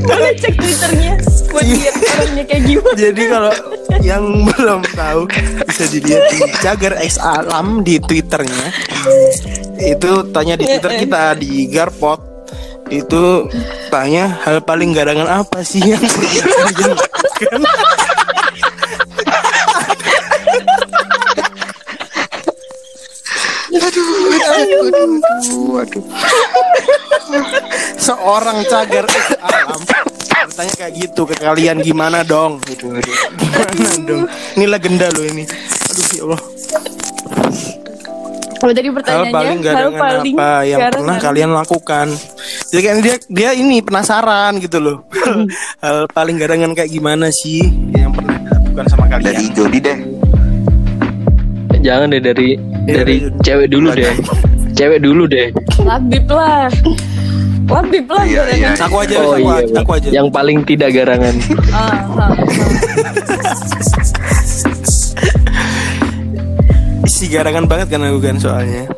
boleh 0.04 0.32
cek 0.36 0.54
twitternya 0.60 1.14
buat 1.48 1.64
lihat 1.64 1.94
orangnya 1.96 2.44
kayak 2.44 2.62
gimana 2.66 2.96
Jadi 2.98 3.22
kalau 3.30 3.52
yang 4.04 4.24
belum 4.52 4.82
tahu 4.92 5.22
bisa 5.64 5.84
dilihat 5.88 6.24
di 6.28 6.38
Jagar 6.60 6.94
X 7.00 7.16
Alam 7.22 7.80
di 7.86 7.96
twitternya. 8.02 8.66
Itu 9.80 10.28
tanya 10.34 10.58
di 10.58 10.66
twitter 10.66 10.92
kita 10.98 11.38
di 11.38 11.70
Garpot. 11.70 12.20
Itu 12.92 13.48
tanya 13.94 14.42
hal 14.42 14.58
paling 14.66 14.90
garangan 14.90 15.46
apa 15.46 15.62
sih 15.62 15.78
yang 15.78 16.02
pernah 16.02 16.02
kalian 16.02 16.46
lakukan? 16.50 16.98
Waduh. 25.74 26.04
Seorang 27.98 28.58
Cagar 28.66 29.06
X 29.06 29.38
Alam 29.38 29.80
bertanya 30.44 30.74
kayak 30.74 30.92
gitu 30.98 31.22
ke 31.30 31.34
kalian 31.38 31.78
gimana 31.78 32.26
dong 32.26 32.58
gitu. 32.66 32.90
Gimana 32.98 33.90
dong? 34.02 34.26
Ini 34.58 34.66
legenda 34.66 35.06
loh 35.14 35.22
ini. 35.22 35.46
Aduh 35.46 36.06
ya 36.10 36.22
Allah. 36.26 36.42
kalau 38.58 38.72
tadi 38.72 38.88
hal 38.88 38.90
pertanyaannya 38.96 39.34
paling 39.34 39.58
hal 39.60 39.66
garangan 39.66 40.00
paling 40.00 40.34
apa 40.40 40.50
yang 40.64 40.80
pernah 40.88 41.16
kalian 41.20 41.50
lakukan 41.52 42.06
jadi 42.74 42.90
kan 42.90 42.96
dia 42.98 43.14
dia 43.30 43.50
ini 43.54 43.78
penasaran 43.78 44.58
gitu 44.58 44.82
loh 44.82 44.96
hal 45.84 46.10
paling 46.10 46.34
garangan 46.34 46.74
kayak 46.74 46.90
gimana 46.90 47.30
sih 47.30 47.62
yang 47.94 48.10
pernah 48.10 48.34
dilakukan 48.34 48.84
sama 48.90 49.06
Dari 49.06 49.30
kalian 49.30 49.54
Jody 49.54 49.78
deh. 49.78 49.98
Jangan 51.84 52.10
deh 52.10 52.18
dari 52.18 52.58
Iya, 52.84 52.94
dari 52.98 53.16
iya. 53.22 53.30
cewek 53.46 53.68
dulu 53.70 53.94
deh. 53.94 54.10
Cewek 54.74 54.98
dulu 55.06 55.24
deh. 55.30 55.54
labib 55.86 56.26
lah 56.26 56.66
labib 57.70 58.06
lah 58.10 58.24
Iya, 58.26 58.42
garangan. 58.42 58.58
iya. 58.58 58.70
aku 58.82 58.96
aja 58.98 59.14
Oh 59.22 59.30
aku, 59.30 59.38
iya. 59.38 59.54
aja, 59.54 59.74
aku 59.78 59.90
aja 59.94 60.08
Yang 60.10 60.28
paling 60.34 60.58
tidak 60.66 60.90
garangan. 60.90 61.34
Ah, 61.70 61.94
ah, 62.18 62.26
ah. 62.26 62.34
isi 67.04 67.30
garangan 67.30 67.70
banget 67.70 67.94
kan 67.94 68.02
aku 68.02 68.18
kan 68.18 68.36
soalnya 68.40 68.90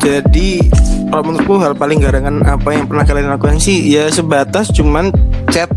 jadi 0.00 0.64
kalau 1.06 1.22
menurutku 1.22 1.54
hal 1.62 1.72
paling 1.72 1.98
garangan 2.02 2.42
apa 2.42 2.68
yang 2.74 2.84
pernah 2.90 3.04
kalian 3.06 3.28
lakukan 3.30 3.58
sih 3.58 3.86
ya 3.86 4.10
sebatas 4.10 4.70
cuman 4.74 5.14
chat 5.48 5.70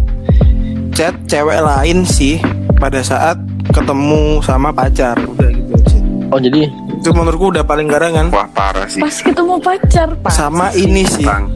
chat 0.91 1.13
cewek 1.29 1.61
lain 1.61 2.03
sih 2.03 2.41
pada 2.81 2.99
saat 3.05 3.37
ketemu 3.69 4.41
sama 4.41 4.73
pacar 4.73 5.15
udah 5.19 5.49
gitu 5.49 5.73
aja 5.77 5.97
Oh 6.29 6.37
jadi 6.37 6.69
itu 6.69 7.09
menurutku 7.09 7.49
udah 7.49 7.65
paling 7.65 7.89
garangan 7.89 8.29
Wah 8.29 8.45
parah 8.51 8.85
sih. 8.85 9.01
pas 9.01 9.13
ketemu 9.13 9.55
pacar 9.61 10.13
pak 10.19 10.31
sama 10.33 10.69
ini 10.73 11.05
sih 11.05 11.25
Bang. 11.25 11.49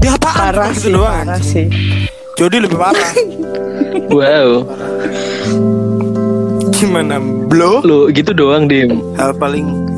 dia 0.00 0.16
apaan 0.16 0.52
parah 0.52 0.68
gitu 0.72 0.80
sih 0.80 0.92
doang 0.92 1.24
parah 1.24 1.40
sih 1.40 1.66
Jody 2.34 2.58
lebih 2.58 2.78
parah. 2.78 3.12
Wow, 4.10 4.66
Gimana? 6.74 7.22
Blow? 7.46 7.78
lu 7.86 8.10
gitu 8.10 8.34
doang 8.34 8.66
dim. 8.66 8.98
Hal 9.14 9.30
paling 9.38 9.93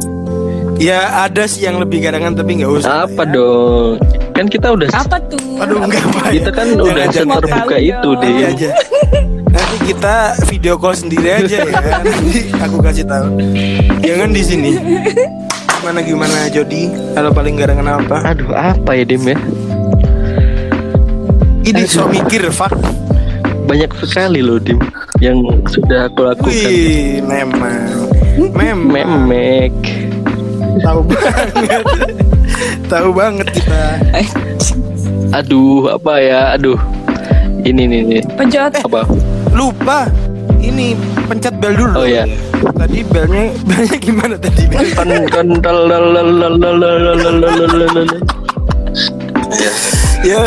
Ya 0.76 1.24
ada 1.24 1.48
sih 1.48 1.64
yang 1.64 1.80
lebih 1.80 2.04
garangan 2.04 2.36
tapi 2.36 2.60
nggak 2.60 2.68
usah. 2.68 3.08
Apa 3.08 3.24
ya. 3.24 3.32
dong? 3.32 3.90
Kan 4.36 4.46
kita 4.52 4.76
udah 4.76 4.88
Apa 4.92 5.16
tuh? 5.24 5.40
Aduh 5.56 5.80
enggak 5.80 6.04
apa 6.04 6.20
kita 6.28 6.50
kan 6.52 6.66
udah 6.76 6.84
Jangan, 6.84 7.08
jangan. 7.16 7.36
terbuka 7.40 7.76
itu 7.80 7.96
dong. 7.96 8.12
Nanti 8.20 8.28
dim. 8.28 8.50
aja. 8.52 8.70
Nanti 9.56 9.76
kita 9.88 10.14
video 10.52 10.74
call 10.76 10.94
sendiri 10.96 11.28
aja 11.32 11.58
ya. 11.64 11.72
Nanti 11.72 12.40
aku 12.60 12.76
kasih 12.84 13.04
tahu. 13.08 13.28
Jangan 14.04 14.28
di 14.36 14.42
sini. 14.44 14.70
Gimana 15.80 16.00
gimana 16.04 16.36
Jody? 16.52 16.92
Hal 17.16 17.32
paling 17.32 17.56
garangan 17.56 18.04
apa? 18.04 18.16
Aduh 18.36 18.52
apa 18.52 18.90
ya 18.92 19.04
dim 19.08 19.24
ya? 19.24 19.38
Ini 21.66 21.82
sok 21.88 22.14
mikir, 22.14 22.46
fuck. 22.52 22.76
Banyak 23.66 23.90
sekali 24.04 24.38
loh 24.44 24.60
dim 24.60 24.78
yang 25.18 25.40
sudah 25.66 26.06
aku 26.06 26.20
lakukan. 26.22 26.52
Wih, 26.52 27.24
memang. 27.24 27.88
Memang. 28.52 29.24
Memek. 29.26 30.05
Tahu 30.80 31.00
banget. 31.08 31.48
Tahu 32.90 33.08
banget 33.12 33.46
kita. 33.52 33.82
Aduh 35.32 35.92
apa 35.96 36.12
ya? 36.20 36.40
Aduh. 36.56 36.78
Ini 37.66 37.82
nih 37.88 38.00
nih. 38.06 38.22
Pencet. 38.38 38.78
Apa? 38.84 39.02
Lupa. 39.50 40.06
Ini 40.62 40.94
pencet 41.26 41.54
bel 41.58 41.74
dulu. 41.74 42.02
Oh, 42.02 42.06
iya. 42.06 42.26
Tadi 42.76 43.02
belnya 43.06 43.50
belnya 43.66 43.98
gimana 43.98 44.34
tadi? 44.38 44.62
Kan 44.70 44.86
kan 45.28 45.48
dal 45.60 45.78
dal 45.90 46.06
dal 46.14 46.30
dal 46.38 46.54
dal 46.56 46.76
dal 46.78 46.96
dal 46.98 47.16
dal 47.18 47.36
dal 47.40 47.68
dal 47.68 47.88
dal. 47.92 48.08
ya. 50.24 50.40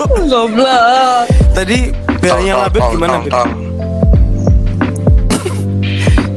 Goblok. 0.00 1.28
Tadi 1.52 1.92
belnya 2.22 2.52
labet 2.66 2.82
gimana? 2.94 3.16
tong, 3.20 3.26
tong. 3.28 3.69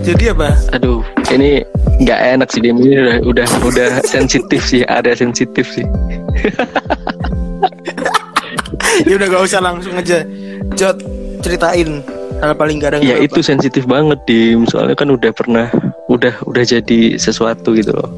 Jadi 0.03 0.35
apa? 0.35 0.51
Aduh, 0.75 0.99
ini 1.31 1.63
nggak 2.03 2.19
enak 2.35 2.51
sih 2.51 2.59
dim. 2.59 2.75
Ini 2.75 2.99
udah 2.99 3.17
udah 3.23 3.47
udah 3.63 3.89
sensitif 4.13 4.59
sih, 4.67 4.83
ada 4.83 5.15
sensitif 5.15 5.63
sih. 5.71 5.87
ya 9.07 9.15
udah 9.15 9.27
gak 9.31 9.43
usah 9.47 9.63
langsung 9.63 9.95
aja. 9.95 10.27
Jot 10.75 10.99
ceritain 11.39 12.03
hal 12.43 12.51
paling 12.59 12.83
garang. 12.83 12.99
Ya 12.99 13.15
apa? 13.15 13.31
itu 13.31 13.39
sensitif 13.39 13.87
banget 13.87 14.19
dim. 14.27 14.67
Soalnya 14.67 14.99
kan 14.99 15.07
udah 15.07 15.31
pernah, 15.31 15.71
udah 16.11 16.35
udah 16.43 16.63
jadi 16.67 17.15
sesuatu 17.15 17.71
gitu 17.71 17.95
loh. 17.95 18.11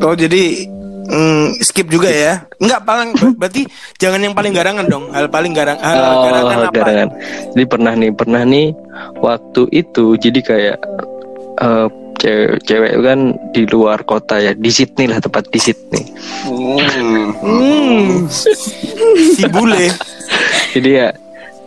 Oh 0.00 0.16
jadi 0.16 0.72
mm, 1.04 1.46
skip 1.60 1.86
juga 1.88 2.08
ya? 2.08 2.44
Enggak 2.58 2.80
paling 2.82 3.10
berarti 3.40 3.62
jangan 3.96 4.20
yang 4.20 4.34
paling 4.34 4.52
garangan 4.52 4.86
dong. 4.86 5.08
Hal 5.10 5.28
paling 5.28 5.52
garang 5.52 5.78
hal 5.78 5.96
Oh, 5.96 6.22
garangan 6.26 6.58
apa? 6.64 6.72
garangan. 6.72 7.08
Jadi 7.54 7.64
pernah 7.66 7.92
nih, 7.94 8.10
pernah 8.12 8.42
nih 8.42 8.66
waktu 9.18 9.62
itu 9.70 10.16
jadi 10.16 10.40
kayak 10.40 10.78
eh, 11.60 11.86
cewek, 12.18 12.64
cewek 12.64 12.92
kan 13.04 13.18
di 13.52 13.62
luar 13.68 14.00
kota 14.02 14.40
ya, 14.40 14.52
di 14.56 14.70
Sydney 14.72 15.06
lah 15.06 15.20
tepat 15.20 15.44
di 15.52 15.60
Sydney. 15.60 16.04
Hmm. 16.48 17.30
Hmm. 17.36 18.08
si 19.34 19.44
bule. 19.50 19.92
Jadi 20.74 20.90
ya 20.90 21.14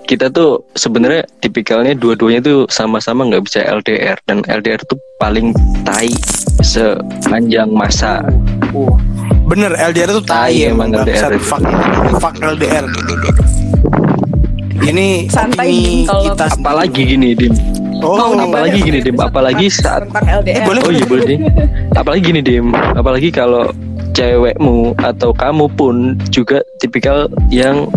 kita 0.03 0.31
tuh 0.31 0.63
sebenarnya 0.73 1.23
tipikalnya 1.39 1.91
dua-duanya 1.91 2.39
tuh 2.39 2.63
sama-sama 2.67 3.27
nggak 3.27 3.43
bisa 3.43 3.59
LDR 3.63 4.15
dan 4.23 4.39
LDR 4.43 4.79
tuh 4.83 4.95
paling 5.15 5.51
tai 5.83 6.11
sepanjang 6.59 7.67
masa. 7.71 8.23
Bener 9.47 9.71
LDR 9.71 10.11
tuh 10.11 10.23
Tai 10.27 10.51
tai 10.51 10.67
emang 10.67 10.91
LDR. 10.91 11.39
Fuck, 11.39 11.63
fuck 12.19 12.35
LDR. 12.37 12.83
Ini 14.83 15.31
Santai, 15.31 16.03
kalau- 16.03 16.35
kita. 16.35 16.45
Apalagi 16.51 17.01
gini 17.07 17.31
dim, 17.31 17.55
Oh, 17.97 18.35
apalagi 18.35 18.83
gini 18.83 18.99
dim, 18.99 19.15
apalagi 19.15 19.71
saat 19.71 20.03
tentang 20.05 20.43
LDR. 20.43 20.61
Eh, 20.61 20.65
boleh. 20.67 20.81
Oh 20.83 20.91
iya 20.91 21.05
boleh 21.07 21.25
dim. 21.25 21.41
Apalagi 21.99 22.21
gini 22.21 22.41
dim, 22.45 22.65
apalagi 22.93 23.33
kalau 23.33 23.65
cewekmu 24.13 24.93
atau 25.01 25.33
kamu 25.33 25.65
pun 25.73 26.13
juga 26.29 26.61
tipikal 26.77 27.25
yang 27.49 27.89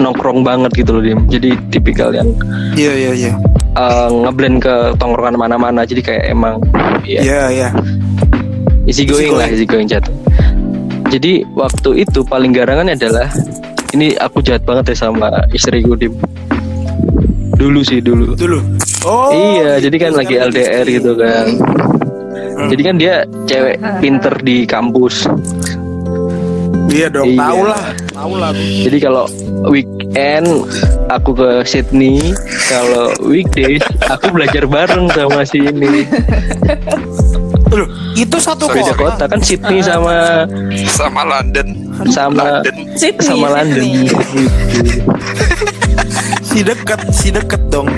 nongkrong 0.00 0.40
banget 0.40 0.72
gitu 0.72 0.96
loh 0.96 1.02
dim. 1.04 1.20
Jadi 1.28 1.52
tipikal 1.68 2.14
yang 2.14 2.32
Iya 2.72 2.92
iya 2.96 3.12
iya. 3.12 3.32
eh, 3.74 4.08
ngeblend 4.08 4.62
ke 4.62 4.74
tongkrongan 4.96 5.36
mana-mana. 5.36 5.84
Jadi 5.84 6.00
kayak 6.00 6.32
emang 6.32 6.62
ya 7.04 7.20
Iya 7.20 7.42
iya. 7.52 7.68
Easy 8.88 9.04
going 9.04 9.32
lah, 9.32 9.48
easy 9.48 9.64
going 9.64 9.88
jatuh. 9.88 10.12
Jadi 11.08 11.44
waktu 11.52 12.04
itu 12.04 12.24
paling 12.24 12.50
garangan 12.50 12.90
adalah 12.90 13.28
ini 13.94 14.18
aku 14.18 14.42
jahat 14.42 14.66
banget 14.66 14.92
ya 14.92 15.06
sama 15.08 15.30
istriku 15.54 15.94
dim. 15.94 16.16
Dulu 17.54 17.80
sih 17.86 18.02
dulu. 18.02 18.34
Dulu. 18.34 18.58
Oh. 19.04 19.30
iya, 19.30 19.78
jadi 19.78 19.96
kan 20.08 20.12
lagi 20.16 20.34
LDR 20.40 20.82
istri. 20.84 20.96
gitu 20.98 21.12
kan. 21.14 21.46
Hmm. 21.54 22.68
Jadi 22.72 22.82
kan 22.82 22.94
dia 22.96 23.14
cewek 23.46 23.76
pinter 24.00 24.34
di 24.42 24.64
kampus. 24.64 25.28
Iya 26.94 27.10
dong, 27.10 27.34
Iya. 27.34 27.40
tahu 27.42 27.60
lah, 27.66 27.84
tahu 28.12 28.32
lah. 28.38 28.50
Jadi 28.54 28.98
kalau 29.02 29.24
weekend 29.66 30.46
aku 31.10 31.30
ke 31.34 31.50
Sydney, 31.66 32.20
kalau 32.70 33.10
weekdays 33.24 33.82
aku 34.06 34.30
belajar 34.30 34.64
bareng 34.68 35.10
sama 35.10 35.42
si 35.42 35.62
ini. 35.64 36.06
Loh, 37.74 37.88
itu 38.14 38.36
satu 38.38 38.64
Beda 38.66 38.94
kota 38.94 39.24
kan 39.26 39.40
Sydney 39.40 39.80
sama 39.80 40.46
Sama 40.86 41.22
London. 41.22 41.74
sama 42.08 42.62
London. 42.62 42.74
Sydney, 42.94 43.26
sama 43.26 43.48
London. 43.52 43.82
Si 46.44 46.62
deket, 46.62 47.00
si 47.10 47.28
deket 47.28 47.58
dong. 47.66 47.90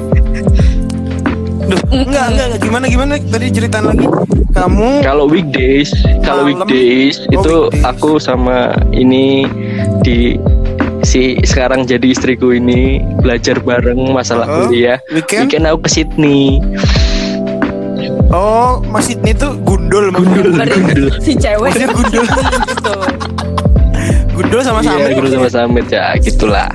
Duh, 1.67 1.81
enggak, 1.91 2.25
enggak, 2.31 2.45
enggak. 2.49 2.61
Gimana, 2.63 2.85
gimana? 2.87 3.13
Tadi 3.19 3.47
ceritain 3.51 3.85
lagi. 3.85 4.07
Kamu 4.49 5.05
Kalau 5.05 5.29
weekdays, 5.29 5.93
kalau 6.25 6.49
weekdays 6.49 7.21
Oh, 7.27 7.35
itu 7.37 7.55
weekdays. 7.69 7.85
aku 7.85 8.11
sama 8.17 8.73
ini 8.89 9.45
di 10.01 10.41
si 11.03 11.37
sekarang 11.45 11.85
jadi 11.85 12.09
istriku 12.09 12.51
ini 12.51 12.99
belajar 13.21 13.61
bareng 13.61 14.01
masalah 14.09 14.49
Oh, 14.49 14.57
kuliah. 14.65 14.97
weekend? 15.13 15.53
Weekend 15.53 15.69
aku 15.69 15.85
ke 15.85 15.91
Sydney. 15.93 16.65
Oh, 18.27 18.83
Mas 18.91 19.07
Sidney 19.07 19.31
tuh 19.33 19.55
gundul, 19.63 20.11
gundul, 20.11 20.51
Berarti 20.51 21.23
si 21.23 21.33
cewek 21.39 21.71
Maksudnya 21.71 21.89
gundul. 21.95 22.25
gitu. 22.27 22.95
gundul 24.35 24.61
sama 24.61 24.81
Iya, 24.83 24.91
Samir. 24.93 25.15
dulu 25.17 25.29
sama 25.31 25.49
Samit 25.49 25.87
ya, 25.89 26.05
gitulah. 26.19 26.69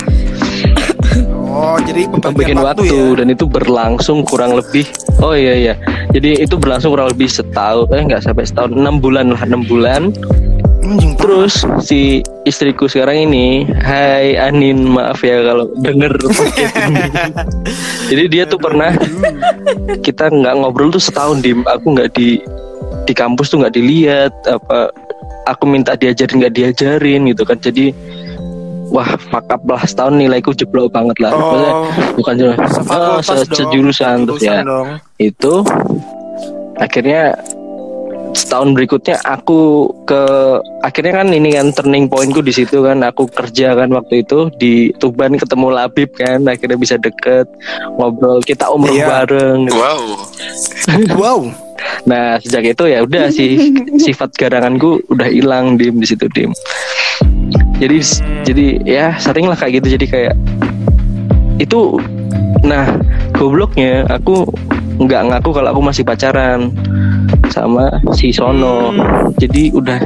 Oh, 1.52 1.76
jadi 1.84 2.08
pembagian 2.08 2.64
waktu, 2.64 2.88
waktu, 2.88 2.96
ya. 2.96 3.18
dan 3.20 3.28
itu 3.28 3.44
berlangsung 3.44 4.24
kurang 4.24 4.56
lebih 4.56 4.88
oh 5.20 5.36
iya 5.36 5.52
iya 5.52 5.74
jadi 6.16 6.40
itu 6.48 6.56
berlangsung 6.56 6.96
kurang 6.96 7.12
lebih 7.12 7.28
setahun 7.28 7.92
eh 7.92 8.08
nggak 8.08 8.24
sampai 8.24 8.48
setahun 8.48 8.72
enam 8.72 9.04
bulan 9.04 9.36
lah 9.36 9.44
enam 9.44 9.68
bulan 9.68 10.16
Anjing, 10.82 11.14
terus 11.14 11.54
si 11.80 12.20
istriku 12.44 12.86
sekarang 12.86 13.30
ini 13.30 13.48
Hai 13.78 14.34
Anin 14.36 14.84
maaf 14.84 15.22
ya 15.22 15.40
kalau 15.42 15.70
denger 15.78 16.10
podcast 16.26 16.74
ini. 16.82 17.02
Jadi 18.10 18.24
dia 18.28 18.44
tuh 18.44 18.58
pernah 18.58 18.92
kita 20.02 20.28
nggak 20.28 20.54
ngobrol 20.58 20.90
tuh 20.90 21.00
setahun 21.00 21.40
dim. 21.40 21.62
Aku 21.64 21.94
nggak 21.94 22.12
di 22.12 22.42
di 23.06 23.14
kampus 23.14 23.50
tuh 23.50 23.62
nggak 23.62 23.74
dilihat 23.74 24.34
apa 24.46 24.90
aku 25.46 25.64
minta 25.66 25.94
diajarin 25.94 26.42
nggak 26.42 26.54
diajarin 26.54 27.30
gitu 27.30 27.44
kan. 27.44 27.58
Jadi 27.58 27.94
wah 28.90 29.08
up 29.32 29.62
lah 29.64 29.84
setahun 29.86 30.18
nilaiku 30.18 30.52
jeblok 30.52 30.92
banget 30.92 31.16
lah. 31.22 31.32
Maksudnya, 31.32 31.72
Oh, 31.72 31.88
bukan 32.18 32.34
cuma 32.36 32.54
sefakultas 32.68 33.26
se- 33.46 33.54
sejurusan 33.56 34.16
terus 34.26 34.42
ya. 34.42 34.66
dong. 34.66 34.98
itu 35.16 35.54
akhirnya 36.76 37.38
setahun 38.32 38.72
berikutnya 38.72 39.20
aku 39.22 39.86
ke 40.04 40.22
akhirnya 40.82 41.20
kan 41.20 41.28
ini 41.30 41.52
kan 41.52 41.68
turning 41.72 42.08
pointku 42.08 42.40
di 42.40 42.52
situ 42.52 42.80
kan 42.82 43.04
aku 43.04 43.28
kerja 43.28 43.76
kan 43.76 43.92
waktu 43.92 44.24
itu 44.24 44.48
di 44.56 44.90
Tuban 44.98 45.36
ketemu 45.36 45.68
Labib 45.70 46.16
kan 46.16 46.48
akhirnya 46.48 46.76
bisa 46.76 46.96
deket 46.96 47.46
ngobrol 47.96 48.40
kita 48.42 48.68
umroh 48.68 48.92
Iya. 48.92 49.08
bareng 49.08 49.68
Wow. 49.68 50.04
Wow. 51.22 51.40
nah 52.06 52.38
sejak 52.38 52.72
itu 52.72 52.84
ya 52.88 53.02
udah 53.02 53.30
sih 53.30 53.58
sifat 53.98 54.38
garanganku 54.38 55.02
udah 55.10 55.28
hilang 55.28 55.76
dim 55.76 55.98
di 55.98 56.08
situ 56.08 56.30
dim 56.30 56.54
jadi 57.78 57.98
jadi 58.46 58.66
ya 58.86 59.06
sering 59.18 59.50
lah 59.50 59.58
kayak 59.58 59.82
gitu 59.82 59.98
jadi 59.98 60.06
kayak 60.06 60.36
itu 61.62 62.02
nah 62.62 62.86
gobloknya 63.32 64.06
aku 64.10 64.46
nggak 64.98 65.22
ngaku 65.30 65.50
kalau 65.50 65.70
aku 65.72 65.82
masih 65.82 66.04
pacaran 66.04 66.70
sama 67.50 67.90
si 68.14 68.30
Sono 68.30 68.90
jadi 69.38 69.70
udah 69.72 70.00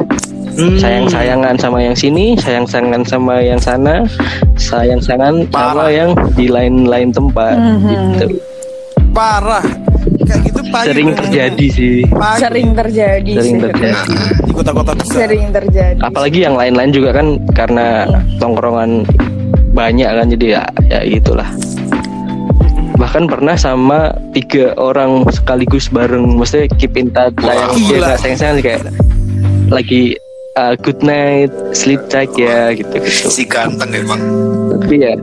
Hmm. 0.55 0.79
sayang 0.79 1.03
sayangan 1.11 1.59
sama 1.59 1.83
yang 1.83 1.91
sini 1.91 2.31
sayang 2.39 2.63
sayangan 2.63 3.03
sama 3.03 3.43
yang 3.43 3.59
sana 3.59 4.07
sayang 4.55 5.03
sayangan 5.03 5.43
sama 5.51 5.91
yang 5.91 6.15
di 6.31 6.47
lain-lain 6.47 7.11
tempat 7.11 7.59
Mhm. 7.59 7.91
gitu 8.15 8.27
Parah. 9.11 9.63
Kayak 10.23 10.39
gitu 10.47 10.61
pahit 10.71 10.87
sering 10.87 11.09
terjadi 11.11 11.65
sih 11.67 11.95
Pahit. 12.07 12.39
Sering 12.39 12.69
terjadi 12.71 13.31
sering 13.35 13.55
sih. 13.59 13.63
terjadi 13.67 14.11
di 14.47 14.51
kota-kota 14.51 14.91
besar. 14.95 15.17
Sering 15.27 15.45
terjadi. 15.51 15.99
apalagi 15.99 16.39
yang 16.39 16.55
lain-lain 16.55 16.91
juga 16.95 17.09
kan 17.11 17.27
karena 17.51 17.87
tongkrongan 18.39 19.03
banyak 19.75 20.07
kan 20.07 20.27
jadi 20.31 20.45
ya 20.47 20.63
ya 20.87 20.99
itulah 21.03 21.51
bahkan 22.95 23.27
pernah 23.27 23.59
sama 23.59 24.15
tiga 24.31 24.71
orang 24.79 25.27
sekaligus 25.27 25.91
bareng 25.91 26.39
maksudnya 26.39 26.71
keep 26.79 26.95
in 26.95 27.11
touch 27.11 27.35
sayang 27.43 27.75
gila. 27.75 27.91
ya 27.91 27.97
nggak 27.99 28.19
sayang 28.23 28.39
sayang 28.39 28.57
kayak 28.63 28.81
lagi 29.67 30.15
uh, 30.55 30.73
good 30.79 30.99
night 31.03 31.51
sleep 31.75 31.99
tight 32.07 32.31
ya 32.39 32.71
gitu 32.71 32.95
gitu 33.03 33.27
Si 33.27 33.43
ganteng 33.43 33.91
emang, 33.91 34.21
tapi 34.71 34.95
ya 35.03 35.13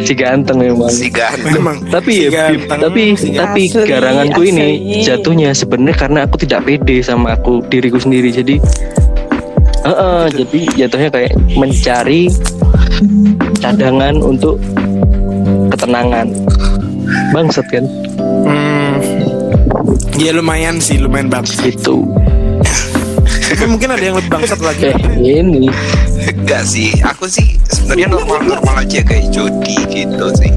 si 0.00 0.12
ganteng 0.12 0.56
memang 0.60 0.92
si 0.92 1.08
ganteng. 1.08 1.52
Memang 1.56 1.76
tapi 1.88 2.12
si 2.12 2.22
ya 2.28 2.30
ganteng, 2.30 2.80
tapi 2.84 3.00
si 3.16 3.28
ganteng. 3.32 3.36
tapi 3.40 3.62
Asli, 3.72 3.88
garanganku 3.88 4.40
ini 4.44 4.68
asli. 4.68 5.04
jatuhnya 5.08 5.50
sebenarnya 5.56 5.96
karena 5.96 6.18
aku 6.28 6.36
tidak 6.44 6.60
pede 6.68 7.00
sama 7.00 7.34
aku 7.36 7.64
diriku 7.66 7.96
sendiri 7.96 8.28
jadi 8.28 8.56
eh, 9.84 9.88
eh, 9.88 10.24
jadi 10.36 10.60
jatuhnya 10.84 11.08
kayak 11.12 11.32
mencari 11.56 12.28
cadangan 13.58 14.14
untuk 14.20 14.60
ketenangan 15.72 16.30
bangsat 17.32 17.66
kan 17.70 17.84
Hmm. 18.46 18.98
Ya 20.16 20.32
lumayan 20.32 20.80
sih, 20.80 20.96
lumayan 20.96 21.28
bangsat. 21.28 21.60
gitu 21.66 22.08
Tapi 23.46 23.64
mungkin 23.68 23.94
ada 23.94 24.02
yang 24.02 24.16
lebih 24.18 24.30
bangsat 24.32 24.58
lagi. 24.58 24.90
eh 24.90 24.96
ini 25.22 25.70
Enggak 26.26 26.66
sih, 26.66 26.94
aku 27.02 27.26
sih 27.26 27.58
sebenarnya 27.70 28.10
normal-normal 28.10 28.82
aja 28.82 29.02
kayak 29.02 29.30
Jody 29.30 29.76
gitu 29.86 30.26
sih. 30.34 30.50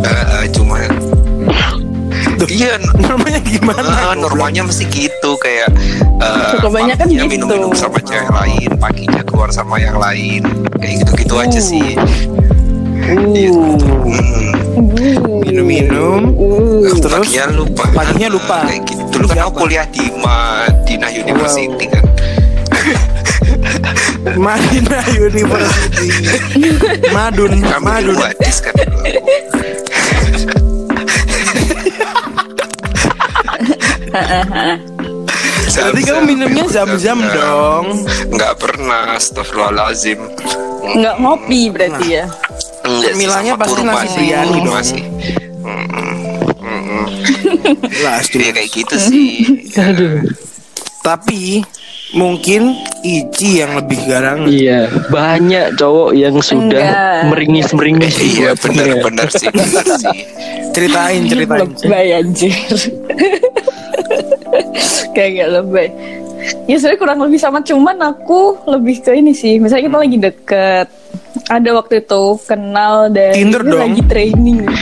Eh, 0.00 0.24
eh, 0.42 0.46
cuma 2.40 2.48
Iya, 2.48 2.74
Namanya 2.96 3.40
gimana? 3.44 3.84
Ah, 3.84 4.14
normalnya 4.16 4.64
mesti 4.64 4.88
gitu 4.88 5.36
kayak 5.36 5.68
eh, 6.18 6.56
Kebanyakan 6.58 7.06
gitu. 7.08 7.28
minum-minum 7.28 7.72
sama 7.76 8.00
cewek 8.00 8.32
lain, 8.32 8.70
paginya 8.76 9.20
keluar 9.22 9.52
sama 9.52 9.76
yang 9.76 10.00
lain, 10.00 10.40
kayak 10.80 11.04
gitu-gitu 11.04 11.34
aja 11.36 11.60
sih. 11.60 11.94
uh, 11.94 12.08
Hmm. 13.10 13.34
Minum-minum. 15.42 16.20
Uh. 16.32 16.86
Terus 16.86 17.00
paginya 17.04 17.46
lupa. 17.50 17.84
paginya 17.92 18.28
lupa. 18.30 18.56
Kayak 18.64 18.82
gitu. 18.86 19.02
Dulu 19.10 19.26
kan 19.28 19.38
aku 19.42 19.52
kuliah 19.60 19.86
di 19.90 20.04
Madinah 20.14 21.10
University 21.10 21.84
kan. 21.90 22.04
Madinah 24.36 25.04
University. 25.10 26.08
Madun, 27.16 27.52
Kamu 27.60 27.82
Madun. 27.82 28.16
kan 28.16 28.76
Berarti 35.70 36.02
kamu 36.02 36.20
minumnya 36.26 36.64
zam-zam 36.66 37.22
dong. 37.22 38.04
Enggak 38.26 38.58
pernah, 38.58 39.14
astagfirullahalazim. 39.16 40.18
Nggak 40.98 41.16
ngopi 41.22 41.70
berarti 41.70 42.06
ya. 42.20 42.24
Enggak 42.82 43.12
sama 43.30 43.54
pasti 43.56 43.72
kurma 43.78 43.92
nasi 43.94 44.06
sih, 44.08 44.18
biryani 44.18 44.58
dong. 44.60 44.76
sih. 44.82 45.02
Mm-mm. 45.62 46.10
Mm-mm. 46.58 47.06
Jelas 47.86 48.24
tuh. 48.26 48.40
Ya 48.42 48.50
kayak 48.50 48.70
gitu 48.74 48.94
sih. 48.98 49.30
Tapi 51.00 51.62
mungkin 52.12 52.74
Ici 53.00 53.64
yang 53.64 53.80
lebih 53.80 53.96
garang. 54.04 54.44
iya 54.44 54.84
banyak 55.08 55.72
cowok 55.80 56.12
yang 56.12 56.36
sudah 56.36 56.84
Enggak. 56.84 57.22
meringis 57.32 57.68
meringis 57.72 58.12
Iya 58.20 58.52
benar-benar 58.58 59.28
sih, 59.32 59.48
benar 59.48 59.84
sih. 59.96 60.18
Ceritain, 60.76 61.24
ceritain. 61.24 61.70
Lebay 61.80 62.08
anjir. 62.20 62.52
Kayak 65.12 65.30
gak 65.36 65.50
lebay. 65.56 65.88
Ya 66.64 66.80
sebenarnya 66.80 67.00
kurang 67.00 67.18
lebih 67.20 67.36
sama 67.36 67.60
cuman 67.60 67.96
aku 68.00 68.56
lebih 68.64 69.04
ke 69.04 69.12
ini 69.12 69.36
sih. 69.36 69.60
Misalnya 69.60 69.92
kita 69.92 69.98
lagi 69.98 70.16
deket. 70.18 70.86
Ada 71.46 71.70
waktu 71.74 72.02
itu 72.02 72.22
kenal 72.42 73.10
dari 73.10 73.42
Tinder 73.42 73.62
ini 73.62 73.70
dong. 73.70 73.80
lagi 73.80 74.02
training. 74.06 74.60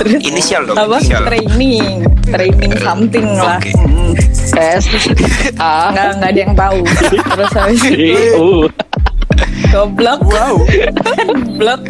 Eh, 0.00 0.16
inisial 0.24 0.64
dong, 0.64 0.78
Apa? 0.78 0.96
inisial. 0.96 1.22
Training, 1.28 2.00
training 2.24 2.72
something 2.80 3.26
lah. 3.36 3.60
Oke. 3.60 3.70
Mm. 3.76 4.12
S 4.56 4.84
A 5.60 5.92
Nggak 5.92 6.08
nggak 6.16 6.30
ada 6.32 6.40
yang 6.40 6.54
tahu. 6.56 6.80
Terus 7.12 7.52
habis 7.52 7.82
itu 7.84 8.48
goblok. 9.74 10.20
Wow. 10.24 10.56
Goblok. 11.28 11.80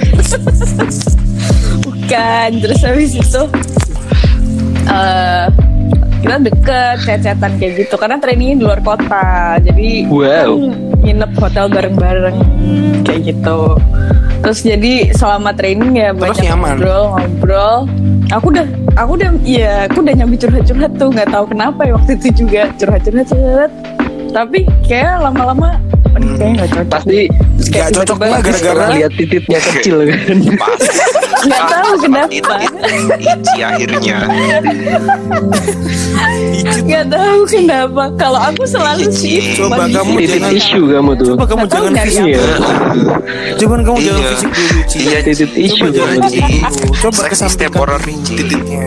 Bukan. 1.87 2.49
Terus 2.59 2.81
habis 2.83 3.11
itu 3.15 3.43
eh 4.91 5.47
kita 6.21 6.37
deket 6.43 6.97
chat-chatan 7.01 7.53
kayak 7.57 7.73
gitu. 7.79 7.95
Karena 7.95 8.17
trainingnya 8.17 8.57
di 8.57 8.65
luar 8.65 8.81
kota. 8.81 9.27
Jadi 9.59 10.07
Wow. 10.07 10.21
kan 10.21 10.51
nginep 11.01 11.33
hotel 11.35 11.67
bareng-bareng. 11.67 12.37
Kayak 13.03 13.21
gitu. 13.27 13.61
Terus 14.41 14.59
jadi 14.63 14.93
selama 15.13 15.53
training 15.53 15.93
ya 15.95 16.11
Terus 16.11 16.21
banyak 16.33 16.45
nyaman? 16.47 16.69
ngobrol 16.75 17.03
ngobrol. 17.11 17.77
Aku 18.31 18.47
udah 18.49 18.67
aku 18.95 19.11
udah 19.15 19.31
ya 19.43 19.85
aku 19.85 20.01
udah 20.01 20.15
nyambi 20.15 20.37
curhat-curhat 20.37 20.93
tuh. 20.97 21.09
Nggak 21.11 21.29
tahu 21.29 21.45
kenapa 21.47 21.81
ya 21.83 21.93
waktu 21.95 22.13
itu 22.17 22.29
juga 22.39 22.73
curhat-curhat 22.75 23.27
curhat 23.27 23.73
tapi 24.31 24.63
kayak 24.87 25.19
lama-lama 25.19 25.75
kayaknya 26.15 26.49
nggak 26.57 26.71
cocok. 26.71 26.89
Pasti 26.95 27.21
Nggak 27.61 27.91
cocok 27.93 28.17
lah 28.19 28.41
gara-gara 28.41 28.85
lihat 28.91 29.13
titiknya 29.15 29.59
kecil 29.69 29.97
kan. 30.03 30.37
Nggak 31.41 31.63
tahu 31.67 31.93
kenapa. 31.99 32.55
Ici 33.17 33.57
akhirnya. 33.61 34.17
Nggak 36.81 37.05
tahu 37.09 37.41
kenapa 37.47 38.05
kalau 38.15 38.41
aku 38.41 38.63
selalu 38.65 39.09
sih 39.11 39.57
Coba 39.57 39.87
kamu 39.87 40.21
titik 40.21 40.41
jangan- 40.43 40.59
isu 40.59 40.81
kamu 40.87 41.11
tuh 41.17 41.27
Coba 41.33 41.45
kamu 41.47 41.65
tahu 41.67 41.85
jangan 41.87 42.05
fisik. 42.05 42.25
iya 42.27 42.45
Coba 43.57 43.75
kamu 43.81 43.99
jangan 43.99 44.21
Iya. 44.21 44.31
fisik 44.31 44.51
dulu, 44.51 44.81
Ci. 44.85 44.99
Iya, 45.01 45.19
titik 45.23 45.51
isu 45.57 45.85
Coba. 45.89 46.13
Coba 47.01 47.23
kesampingkan 47.27 47.61
temporary, 47.71 48.15
Ci. 48.21 48.35
titiknya. 48.37 48.85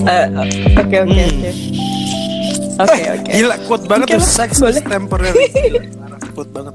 Eh, 0.00 0.26
oke 0.74 0.96
oke 0.96 0.96
Hmm. 0.96 1.28
oke 1.28 1.50
oke 2.80 2.96
Eh, 2.96 3.12
oke 3.12 3.30
Gila, 3.30 3.54
quote 3.68 3.84
banget 3.84 4.06
tuh 4.10 4.22
sex 4.22 4.50
is 4.58 4.80
temporary. 4.80 5.46
Quote 6.32 6.50
banget. 6.50 6.74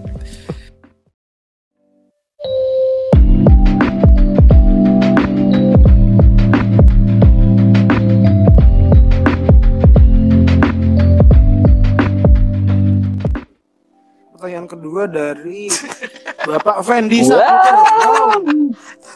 Pertanyaan 14.46 14.70
kedua 14.70 15.10
dari 15.10 15.74
Bapak 16.54 16.86
Fendi 16.86 17.26
Saputer. 17.26 17.76
Wow. 17.82 18.30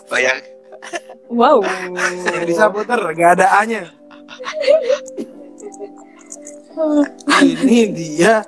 Bayang. 0.09 0.41
wow 1.29 1.57
Fendi 2.25 2.53
Saputer, 2.57 2.97
gak 3.13 3.37
ada 3.37 3.61
A-nya. 3.61 3.93
Ini 7.45 7.79
dia 7.93 8.41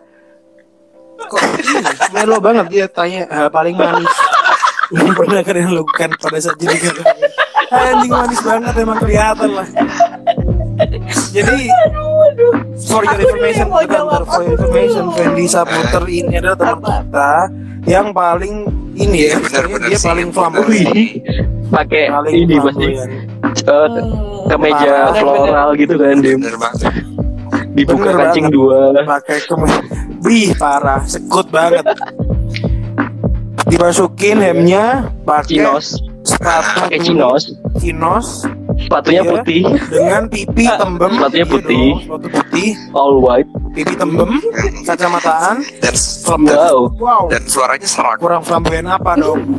kok 1.21 1.37
ini, 1.61 1.85
melo 2.17 2.41
banget 2.41 2.65
dia 2.73 2.85
tanya 2.89 3.29
hal 3.29 3.53
paling 3.53 3.77
manis 3.77 4.09
yang 4.89 5.13
pernah 5.13 5.45
kalian 5.45 5.77
lakukan 5.77 6.17
pada 6.17 6.41
saat 6.41 6.57
jadi 6.57 6.81
kalian. 6.81 7.07
Anjing 7.69 8.09
manis 8.09 8.41
banget 8.41 8.73
emang 8.73 8.97
kelihatan 8.97 9.53
lah. 9.53 9.69
Jadi 11.31 11.67
for 12.81 13.01
your 13.01 13.19
information, 13.19 13.65
mau 13.67 13.81
bentar, 13.81 14.21
for 14.23 14.41
your 14.41 14.55
information, 14.55 15.03
Fendi 15.13 15.45
Saputer 15.45 16.03
ini 16.05 16.33
adalah 16.37 16.57
teman 16.57 16.79
kita 17.05 17.31
yang 17.85 18.07
paling 18.09 18.55
ini 18.93 19.17
ya, 19.25 19.35
Iya, 19.35 19.35
benar-benar 19.39 19.79
istilahnya 19.81 19.89
dia 19.89 19.97
sih. 19.97 20.07
paling 20.07 20.27
flamboyan. 20.29 20.93
pakai 21.71 22.03
Paling 22.09 22.33
ini 22.35 22.55
pasti. 22.59 22.87
eh, 22.91 23.87
kemeja 24.45 24.93
floral 25.15 25.69
gitu 25.75 25.93
kan 25.95 26.15
Dim. 26.19 26.39
Bener 26.39 26.55
dibuka 27.71 28.03
Bener 28.03 28.15
kancing 28.19 28.45
banget. 28.47 28.55
dua. 28.55 28.79
Pakai 29.07 29.37
kemen 29.47 29.69
Wih 30.21 30.49
parah. 30.53 31.01
Sekut 31.07 31.47
banget. 31.47 31.85
Dimasukin 33.65 34.37
hemnya 34.41 35.07
pakai 35.23 35.57
chinos. 35.57 35.95
sepatu 36.21 36.85
pakai 36.85 36.99
chinos. 36.99 37.43
Chinos 37.79 38.27
sepatunya 38.81 39.21
Iya. 39.21 39.31
putih. 39.31 39.61
dengan 39.87 40.23
pipi 40.25 40.65
tembem 40.67 41.11
Sepatunya 41.13 41.37
Iya 41.39 41.45
putih. 41.47 41.87
sepatu 41.99 42.27
putih. 42.29 42.69
All 42.91 43.13
white. 43.17 43.49
Pipi 43.71 43.93
tembem 43.93 44.31
kacamataan. 44.83 45.55
Dan 45.77 45.93
flamboyan 45.95 46.57
wow 46.57 46.77
wow. 46.93 47.23
dan 47.27 47.41
suaranya 47.45 47.85
serak. 47.85 48.17
kurang 48.17 48.41
flamboyan 48.41 48.85
apa 48.85 49.11
dong? 49.15 49.39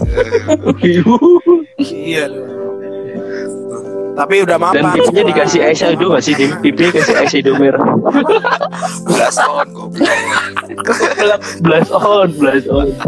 Iya. 1.78 2.26
Tapi 4.12 4.44
udah 4.44 4.56
maaf 4.56 4.76
dan 4.76 4.92
pipinya 4.92 5.24
dikasih 5.26 5.60
eyeshadow 5.64 6.12
gak 6.12 6.20
sih 6.20 6.36
Dim? 6.36 6.52
pipinya 6.60 6.92
kasih 6.92 7.14
eyeshadow 7.16 7.56
merah 7.56 7.80
Belas 9.08 9.34
tahun 9.34 9.68
goblok. 9.72 10.18
blast 11.62 11.90
on 11.90 12.28
blast 12.36 12.68
on. 12.68 12.88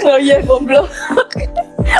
Oh 0.00 0.16
iya 0.16 0.40
goblok 0.40 0.88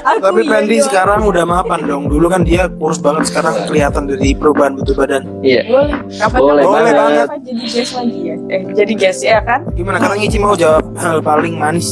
Tapi 0.00 0.40
iya, 0.44 0.50
Fendi 0.50 0.76
iya. 0.78 0.84
sekarang 0.86 1.20
udah 1.26 1.44
mapan 1.44 1.80
dong. 1.84 2.06
Dulu 2.06 2.26
kan 2.30 2.42
dia 2.46 2.70
kurus 2.70 2.98
banget 3.02 3.28
sekarang 3.28 3.66
kelihatan 3.66 4.06
dari 4.06 4.32
perubahan 4.32 4.78
bentuk 4.78 4.96
badan. 4.96 5.22
Iya. 5.42 5.62
boleh 5.66 5.96
kapan 6.16 6.38
Boleh 6.40 6.62
Boleh 6.64 6.92
banget. 6.94 7.26
Apa 7.28 7.36
jadi 7.42 7.64
guest 7.66 7.92
lagi 7.94 8.18
ya 8.20 8.34
eh 8.50 8.60
jadi 8.74 8.92
guest 8.96 9.20
ya 9.22 9.38
kan 9.42 9.60
Gimana 9.74 9.96
katanya 9.98 10.24
Ici 10.26 10.38
mau 10.38 10.54
jawab 10.54 10.84
hal 10.98 11.18
paling 11.20 11.54
manis? 11.58 11.88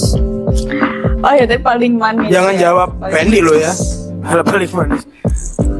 oh 1.19 1.33
ya 1.35 1.45
tapi 1.45 1.61
paling 1.61 1.99
manis 1.99 2.31
Jangan 2.31 2.55
ya. 2.57 2.61
jawab 2.71 2.89
Fendi 3.11 3.39
lo 3.43 3.55
ya. 3.55 3.73
Hal 4.25 4.41
paling 4.43 4.71
manis. 4.73 5.03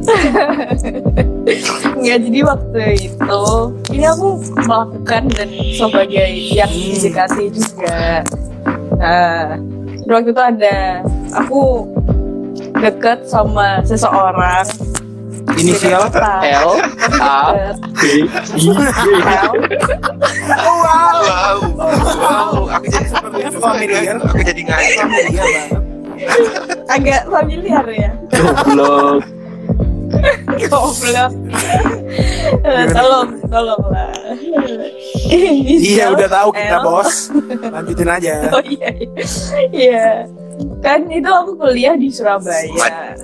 Ya 1.99 2.15
jadi 2.15 2.45
waktu 2.47 3.09
itu 3.09 3.43
ini 3.91 4.05
aku 4.07 4.39
melakukan 4.63 5.27
dan 5.35 5.49
sebagai 5.75 6.29
yang 6.53 6.71
didekati 6.71 7.51
juga. 7.51 8.23
Nah, 8.95 9.59
waktu 10.07 10.31
itu 10.31 10.39
ada 10.41 11.03
aku 11.35 11.89
deket 12.77 13.25
sama 13.25 13.81
seseorang. 13.85 14.67
Inisial. 15.57 16.07
L 16.45 16.71
A. 17.19 17.73
B 17.97 18.03
I 18.05 18.61
wow. 19.09 19.51
Wow, 20.69 21.57
wow, 21.73 22.53
aku 22.69 22.85
jadi 22.85 23.57
familiar. 23.57 24.15
aku 24.21 24.41
jadi 24.45 24.61
banget. 24.67 25.89
agak 26.89 27.21
familiar 27.29 27.85
ya. 27.89 28.11
Goblok. 28.33 29.23
Goblok. 30.69 31.31
Tolong, 32.93 33.29
tolong 33.47 33.83
lah. 33.93 34.13
Iya 35.29 36.11
udah 36.13 36.27
tahu 36.27 36.49
kita 36.53 36.77
bos. 36.81 37.29
Lanjutin 37.61 38.09
aja. 38.09 38.33
Oh 38.53 38.63
iya, 38.65 38.89
iya. 39.71 40.25
Kan 40.79 41.07
itu 41.07 41.27
aku 41.27 41.55
kuliah 41.55 41.95
di 41.95 42.11
Surabaya, 42.11 43.15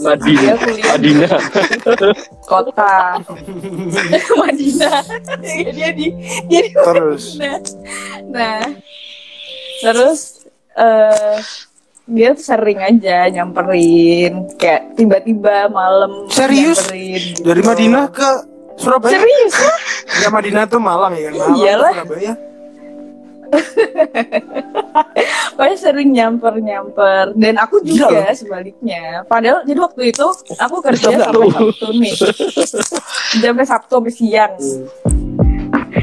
Madinah. 0.00 0.56
Madinah. 0.88 1.40
kota 2.48 3.20
Madinah. 4.40 5.00
dia 5.44 5.90
di 5.92 6.08
dia 6.48 6.60
di 6.64 6.70
Terus. 6.72 7.36
Madinah. 7.36 7.60
Nah, 8.32 8.64
terus 9.80 10.20
eh 10.74 11.36
dia 12.10 12.34
sering 12.34 12.80
aja 12.80 13.28
nyamperin 13.30 14.48
kayak 14.56 14.96
tiba-tiba 14.96 15.68
malam 15.70 16.26
Serius? 16.32 16.80
nyamperin 16.88 17.20
gitu. 17.36 17.40
Dari 17.44 17.62
Madinah 17.62 18.04
ke 18.10 18.28
Surabaya. 18.80 19.12
serius 19.12 19.54
Ya 20.24 20.28
Madinah 20.32 20.64
tuh 20.66 20.80
Malang 20.80 21.12
ya 21.14 21.28
kan. 21.28 21.32
Malang 21.36 21.56
Iyalah. 21.60 21.92
Surabaya. 22.00 22.32
Pokoknya 25.56 25.76
sering 25.76 26.10
nyamper-nyamper. 26.14 27.36
Dan 27.36 27.60
aku 27.60 27.84
juga 27.84 28.32
sebaliknya. 28.32 29.26
Padahal 29.26 29.66
jadi 29.66 29.80
waktu 29.80 30.02
itu 30.14 30.26
Aku 30.56 30.80
kerja 30.80 31.10
sampai 31.12 31.50
Sabtu 31.52 31.86
nih. 31.94 32.14
Sampai 33.42 33.66
Sabtu 33.66 33.92
sampai 34.00 34.12
siang. 34.14 34.54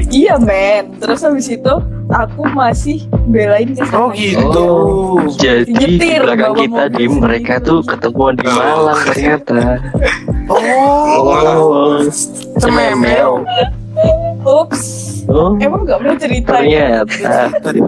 Iya 0.08 0.40
men. 0.40 0.96
Terus 1.00 1.20
habis 1.24 1.48
itu 1.50 1.74
Aku 2.08 2.40
masih 2.56 3.04
belain 3.28 3.76
ke 3.76 3.84
sana 3.84 4.00
Oh 4.00 4.08
gitu. 4.16 4.40
Oh, 4.56 5.20
jadi 5.36 5.68
di 5.68 5.76
Nyetir, 5.76 6.24
belakang 6.24 6.56
kita 6.56 6.84
di 6.96 7.04
mereka 7.04 7.60
tuh 7.60 7.84
ketemuan 7.84 8.32
di 8.32 8.48
Malang 8.48 8.96
ternyata. 9.12 9.76
Oh. 10.48 11.20
Oh, 11.20 12.00
Cememel. 12.56 13.44
Ups 14.42 14.82
oh 15.26 15.52
Emang 15.58 15.82
gak 15.82 15.98
pernah 15.98 16.16
cerita 16.16 16.54
ya? 16.60 17.02
ternyata. 17.02 17.58
Tadi 17.60 17.80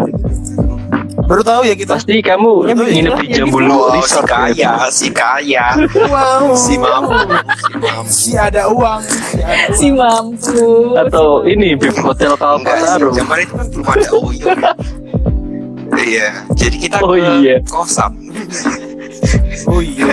baru 1.22 1.46
tahu 1.46 1.62
ya 1.62 1.74
kita. 1.74 1.94
Pasti 1.94 2.18
kamu 2.18 2.52
Ya, 2.66 2.74
nginep 2.74 3.14
di 3.16 3.26
ya, 3.28 3.36
Jambulu 3.38 3.78
Oh, 3.86 4.02
si 4.02 4.18
kaya, 4.20 4.50
ya. 4.52 4.72
si 4.90 5.08
kaya, 5.08 5.64
Wow. 6.10 6.58
si 6.58 6.74
mampu, 6.74 7.14
si 7.54 7.74
mampu. 7.78 8.10
Si 8.10 8.30
ada 8.34 8.62
uang. 8.66 9.00
Si 9.06 9.38
ada 9.38 9.62
uang. 9.62 9.70
Si 9.70 9.88
mampu 9.94 10.98
Atau 10.98 11.46
ini 11.46 11.78
Bib 11.78 11.94
Hotel 11.96 12.34
Kalpataru. 12.34 13.14
sih, 13.14 13.22
zaman 13.22 13.36
itu 13.38 13.52
kan 13.54 13.66
belum 13.70 13.86
ada 13.86 14.08
Uyun. 14.10 14.58
Iya, 15.92 16.28
jadi 16.54 16.76
kita 16.80 16.96
Oh, 16.98 17.14
ke 17.14 17.22
iya. 17.38 17.56
Kosam. 17.62 18.10
Oh 19.66 19.78
iya. 19.78 20.10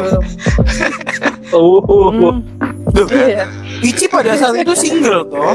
Oh, 1.51 1.79
Hmm. 2.09 2.43
Duh, 2.91 3.07
Iya 3.07 3.45
Ici 3.79 4.07
pada 4.07 4.33
saat 4.33 4.57
itu 4.57 4.73
single 4.73 5.27
toh. 5.27 5.53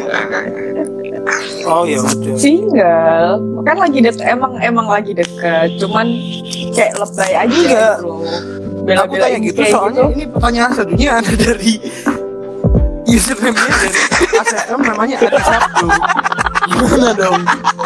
Oh 1.64 1.82
ya 1.84 1.98
udah. 1.98 2.36
Single 2.36 3.30
Kan 3.62 3.76
lagi 3.78 3.98
deket 4.00 4.22
Emang 4.22 4.56
emang 4.58 4.86
lagi 4.86 5.12
deket 5.12 5.76
Cuman 5.76 6.06
Kayak 6.70 6.96
lebay 6.98 7.32
aja 7.34 7.44
Enggak. 7.46 7.96
gitu 7.98 8.06
loh 8.06 9.00
Aku 9.06 9.14
tanya 9.14 9.38
gitu 9.38 9.60
soalnya 9.64 10.02
ini 10.10 10.24
pertanyaan 10.26 10.70
selanjutnya 10.74 11.10
ada 11.22 11.32
dari 11.32 11.72
username-nya 13.04 13.76
dari 13.78 13.98
ACM 14.32 14.80
namanya 14.82 15.16
Adi 15.20 15.38
Sabdu. 15.38 15.86
Gimana 16.64 17.10
dong? 17.12 17.42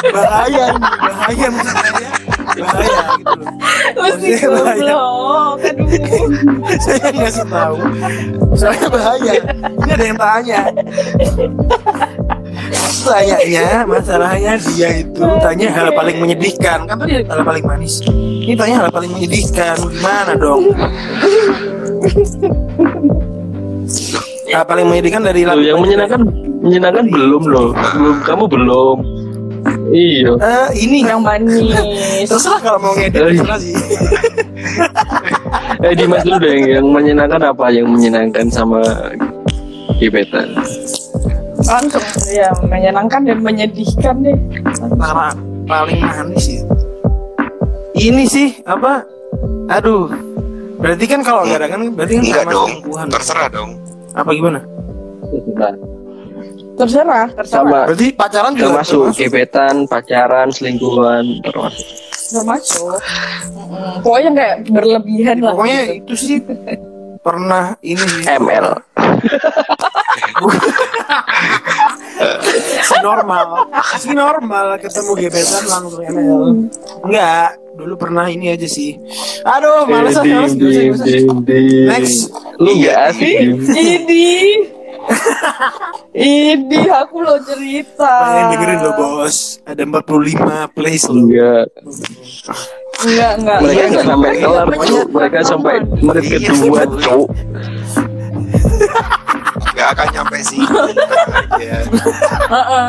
Bahaya 0.08 0.64
ini, 0.70 0.88
bahaya 1.02 1.46
maksud 1.50 1.74
saya. 1.74 2.08
Bahaya 2.64 3.02
gitu 3.12 3.36
loh. 3.38 3.54
Mesti 3.96 4.28
goblok 4.46 5.56
Aduh 5.66 5.88
Saya 6.84 7.08
ngasih 7.12 7.46
tahu. 7.48 7.76
Soalnya 8.56 8.88
bahaya. 8.88 9.32
Ini 9.40 9.90
ada 9.92 10.04
yang 10.04 10.18
tanya. 10.18 10.60
Tanyanya 13.06 13.86
masalahnya 13.86 14.58
dia 14.58 14.90
itu 14.98 15.22
tanya 15.38 15.70
hal 15.70 15.94
paling 15.94 16.18
menyedihkan 16.18 16.90
kan 16.90 16.98
tadi 16.98 17.22
hal 17.22 17.46
paling 17.46 17.62
manis 17.62 18.02
ini 18.08 18.58
tanya 18.58 18.82
hal 18.82 18.90
paling 18.90 19.14
menyedihkan 19.14 19.78
gimana 19.78 20.34
dong 20.34 20.74
hal 24.50 24.64
paling 24.66 24.86
menyedihkan 24.90 25.22
dari 25.22 25.46
yang 25.46 25.78
menyenangkan 25.78 26.46
menyenangkan 26.66 27.06
belum 27.06 27.42
loh. 27.46 27.70
Belum 27.94 28.16
kamu 28.26 28.44
belum. 28.50 28.98
Iya. 29.88 30.30
Eh, 30.34 30.68
ini. 30.78 30.98
Yang 31.02 31.20
manis. 31.22 32.26
Terserah 32.30 32.60
kalau 32.60 32.78
mau 32.78 32.92
ngedit 32.94 33.16
Eh. 33.16 33.34
terserah 33.34 33.58
sih. 33.58 33.74
Eh 35.80 35.92
Dimas 35.94 36.22
dulu 36.22 36.38
deh 36.40 36.54
yang 36.72 36.86
menyenangkan 36.88 37.42
apa? 37.42 37.66
Yang 37.68 37.86
menyenangkan 37.88 38.46
sama 38.48 38.80
gebetan. 39.96 40.52
Langsung 41.56 42.04
Ya 42.28 42.52
menyenangkan 42.60 43.20
dan 43.24 43.38
menyedihkan 43.40 44.14
deh. 44.20 44.36
Cara 44.74 45.32
paling 45.66 45.98
manis 45.98 46.46
ya 46.46 46.62
ini 47.96 48.28
sih 48.28 48.60
apa? 48.62 49.02
Aduh. 49.72 50.12
Berarti 50.76 51.08
kan 51.08 51.24
kalau 51.24 51.48
garangan 51.48 51.88
berarti 51.90 52.20
kan 52.20 52.22
Enggak 52.22 52.44
sama 52.44 52.52
dong, 52.52 52.68
selingkuhan 52.68 53.06
terserah 53.08 53.48
dong. 53.48 53.70
apa 54.12 54.30
gimana 54.32 54.60
Terserah 56.76 57.26
Terserah 57.32 57.64
Sama 57.64 57.80
berarti 57.88 58.06
pacaran 58.12 58.52
juga 58.52 58.68
termasuk 58.68 59.02
gebetan, 59.16 59.74
pacaran, 59.88 60.48
selingkuhan, 60.52 61.24
termasuk. 61.40 61.86
Termasuk 62.12 62.96
Mm-mm. 63.56 64.04
Pokoknya 64.04 64.30
kayak 64.36 64.56
berlebihan 64.68 65.36
lah 65.40 65.52
pokoknya 65.56 65.80
gitu. 65.88 65.96
itu 65.96 66.14
sih 66.14 66.38
pernah 67.26 67.74
ini 67.82 68.06
ML. 68.38 68.66
si 72.86 72.96
normal 73.06 73.66
si 73.98 74.10
normal 74.14 74.78
ketemu 74.78 75.12
gebetan 75.26 75.64
langsung 75.66 76.02
ML 76.06 76.42
enggak 77.04 77.58
dulu 77.76 77.94
pernah 77.98 78.24
ini 78.30 78.56
aja 78.56 78.64
sih 78.64 78.96
aduh 79.44 79.84
males 79.84 80.16
ah, 80.16 80.24
males. 80.24 80.54
Next. 80.56 82.32
Lu 82.56 82.72
gak 82.80 83.12
asik 83.12 83.36
dim. 84.08 84.60
Ini 86.16 86.56
Ini 86.56 86.80
aku 86.90 87.22
lo 87.22 87.38
cerita 87.42 88.10
Pengen 88.24 88.44
dengerin 88.56 88.78
lo 88.82 88.90
bos 88.96 89.60
Ada 89.62 89.82
45 89.84 90.74
plays 90.74 91.02
lo 91.06 91.14
Enggak. 91.14 91.66
Enggak 93.04 93.32
enggak 93.38 93.58
Mereka 93.62 93.76
Iya, 93.76 93.84
nggak 93.92 94.04
sampai 94.06 94.30
iya, 94.32 94.42
kelar, 94.42 94.66
Cuk. 94.82 95.06
Mereka 95.12 95.38
sampai 95.44 95.74
menit 96.00 96.24
Iya, 96.26 96.38
kedua, 96.50 96.80
iya. 96.82 96.84
Cuk. 97.04 97.28
Gak 99.76 99.88
akan 99.92 100.06
nyampe 100.08 100.38
sih. 100.40 100.62
Ya. 101.60 101.78
Heeh. 102.48 102.88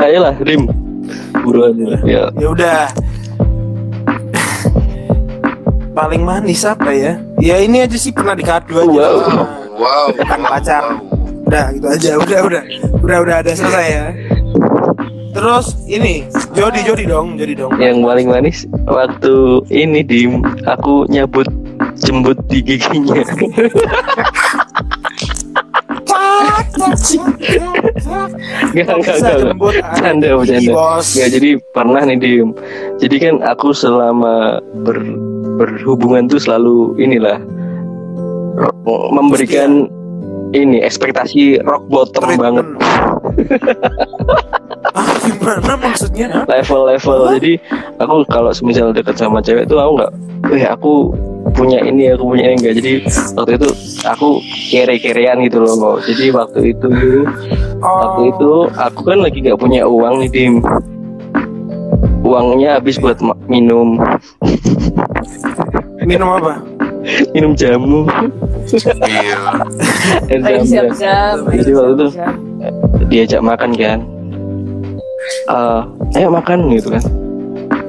Ayolah, 0.00 0.34
Rim. 0.40 0.72
Buruan. 1.44 1.76
Ya. 2.08 2.32
Ya 2.32 2.48
udah 2.48 2.88
Paling 5.92 6.24
manis 6.24 6.64
apa 6.64 6.92
ya 6.92 7.16
Ya 7.40 7.56
ini 7.60 7.80
aja 7.84 7.96
sih 7.96 8.12
pernah 8.12 8.32
dikado 8.36 8.72
aja 8.76 8.88
Wow. 8.88 9.65
Wow. 9.76 10.08
Tentang 10.16 10.42
pacar 10.42 10.84
Udah 11.46 11.64
gitu 11.76 11.86
aja 11.86 12.10
Udah 12.18 12.40
udah 12.48 12.62
Udah 13.04 13.18
udah 13.22 13.36
ada 13.44 13.52
selesai 13.52 13.86
ya 13.86 14.06
Terus 15.36 15.76
ini 15.84 16.24
Jody 16.56 16.80
Jody 16.82 17.04
dong 17.04 17.36
Jody 17.36 17.52
dong 17.52 17.76
Yang 17.76 17.96
paling 18.00 18.26
manis 18.32 18.58
waktu 18.88 19.60
ini 19.68 20.00
Dim, 20.00 20.40
aku 20.64 21.04
nyabut 21.12 21.44
jembut 22.00 22.36
di 22.48 22.60
giginya. 22.64 23.20
Enggak, 28.76 28.96
enggak, 28.96 29.16
Bisa 29.16 29.26
enggak. 29.26 29.38
jemput 29.40 29.74
Canda, 29.96 30.28
bercanda. 30.36 30.72
bos. 30.72 31.06
Enggak, 31.16 31.28
jadi 31.36 31.50
pernah 31.72 32.02
nih 32.04 32.16
Dim. 32.20 32.48
Jadi 33.00 33.16
kan 33.20 33.34
aku 33.44 33.72
selama 33.72 34.60
ber 34.84 34.98
berhubungan 35.56 36.28
tuh 36.28 36.36
selalu 36.36 37.00
inilah 37.00 37.40
memberikan 38.86 39.90
ini 40.54 40.80
ekspektasi 40.80 41.60
rock 41.66 41.84
bottom 41.90 42.26
banget. 42.38 42.66
Ah 44.96 45.12
gimana 45.20 45.76
maksudnya? 45.76 46.46
Level-level. 46.48 47.36
Jadi 47.36 47.52
aku 48.00 48.24
kalau 48.32 48.48
semisal 48.54 48.96
dekat 48.96 49.18
sama 49.20 49.44
cewek 49.44 49.68
tuh 49.68 49.76
aku 49.76 49.92
nggak 50.00 50.12
eh 50.56 50.64
aku 50.64 51.12
punya 51.52 51.82
ini 51.84 52.16
aku 52.16 52.32
punya 52.32 52.48
ini 52.48 52.56
enggak 52.56 52.74
jadi 52.80 52.92
waktu 53.36 53.52
itu 53.60 53.68
aku 54.08 54.28
kere-kerean 54.72 55.42
gitu 55.44 55.60
loh 55.60 55.98
jadi 56.00 56.32
waktu 56.32 56.72
itu 56.72 56.88
waktu 57.82 58.20
Oh. 58.24 58.30
itu 58.32 58.52
aku 58.78 59.00
kan 59.04 59.18
lagi 59.20 59.44
nggak 59.44 59.58
punya 59.60 59.84
uang 59.84 60.24
nih 60.24 60.30
tim 60.32 60.52
uangnya 62.26 62.82
habis 62.82 62.98
buat 62.98 63.22
minum. 63.46 64.02
Minum 66.02 66.28
apa? 66.34 66.58
Minum 67.34 67.54
jamu 67.54 68.02
Iya. 68.66 69.38
Jadi 71.54 71.70
waktu 71.74 71.92
itu 71.94 72.06
diajak 73.06 73.40
makan 73.42 73.70
kan. 73.78 74.00
Eh, 75.46 75.80
ayo 76.18 76.28
makan 76.30 76.70
gitu 76.74 76.90
kan. 76.90 77.02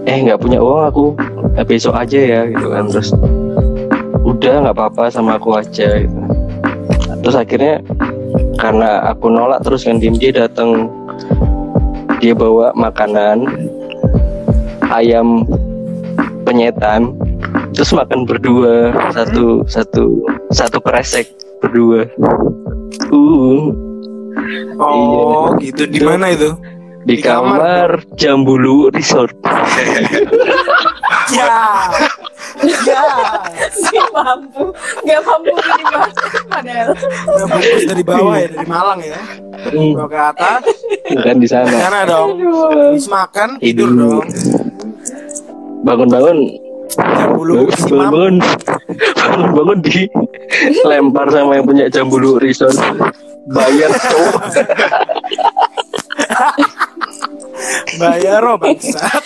Eh 0.06 0.18
nggak 0.24 0.40
punya 0.40 0.62
uang 0.62 0.84
aku. 0.88 1.06
Eh, 1.58 1.66
besok 1.66 1.98
aja 1.98 2.20
ya 2.20 2.42
gitu 2.50 2.68
kan. 2.70 2.86
Terus 2.90 3.10
udah 4.28 4.54
nggak 4.68 4.76
apa-apa 4.76 5.04
sama 5.08 5.40
aku 5.40 5.56
aja 5.56 6.04
gitu. 6.04 6.20
terus 7.24 7.34
akhirnya 7.34 7.80
karena 8.60 9.02
aku 9.10 9.32
nolak 9.32 9.64
terus 9.64 9.88
kan 9.88 9.98
dia 10.04 10.32
datang 10.36 10.92
dia 12.20 12.36
bawa 12.36 12.76
makanan 12.76 13.48
ayam 14.92 15.48
penyetan 16.44 17.16
terus 17.78 17.94
makan 17.94 18.26
berdua 18.26 18.90
satu 19.14 19.62
satu 19.70 20.26
satu 20.50 20.82
kresek 20.82 21.30
berdua. 21.62 22.10
Uh. 23.14 23.70
Oh 24.82 25.54
gitu. 25.62 25.86
Di 25.86 26.02
mana 26.02 26.34
itu? 26.34 26.58
Di, 27.06 27.22
Di 27.22 27.24
kamar 27.24 28.02
kamar 28.02 28.18
Jambulu 28.18 28.90
Resort. 28.90 29.30
ya. 31.38 31.54
Ya. 32.66 33.04
Si 33.70 33.98
mampu. 34.10 34.74
Gak 35.06 35.22
mampu 35.22 35.54
banget. 35.54 36.14
Padahal. 36.50 36.90
Udah 37.30 37.46
bungkus 37.46 37.86
dari 37.86 38.04
bawah 38.04 38.36
ya 38.42 38.48
dari 38.58 38.66
Malang 38.66 39.00
ya. 39.06 39.22
Hmm, 39.70 39.94
bawa 39.94 40.10
ke 40.10 40.20
atas. 40.34 40.62
Kan 41.14 41.38
di 41.38 41.46
sana. 41.46 41.70
sana 41.70 42.10
dong. 42.10 42.42
Habis 42.74 43.06
makan 43.06 43.62
Tidur. 43.62 43.94
dong. 43.94 44.26
Bangun-bangun, 45.86 46.67
Jambulu 46.96 47.68
si 47.76 47.92
mam 47.92 48.10
bangun-bangun, 48.10 48.36
bangun-bangun 49.18 49.80
di 49.84 50.08
lempar 50.88 51.28
sama 51.30 51.60
yang 51.60 51.66
punya 51.68 51.86
Jambulu 51.92 52.40
Resort. 52.40 52.78
Bayar 53.48 53.92
cowok. 53.96 54.44
bayar 57.98 58.42
oh 58.46 58.58
bangsat 58.62 59.24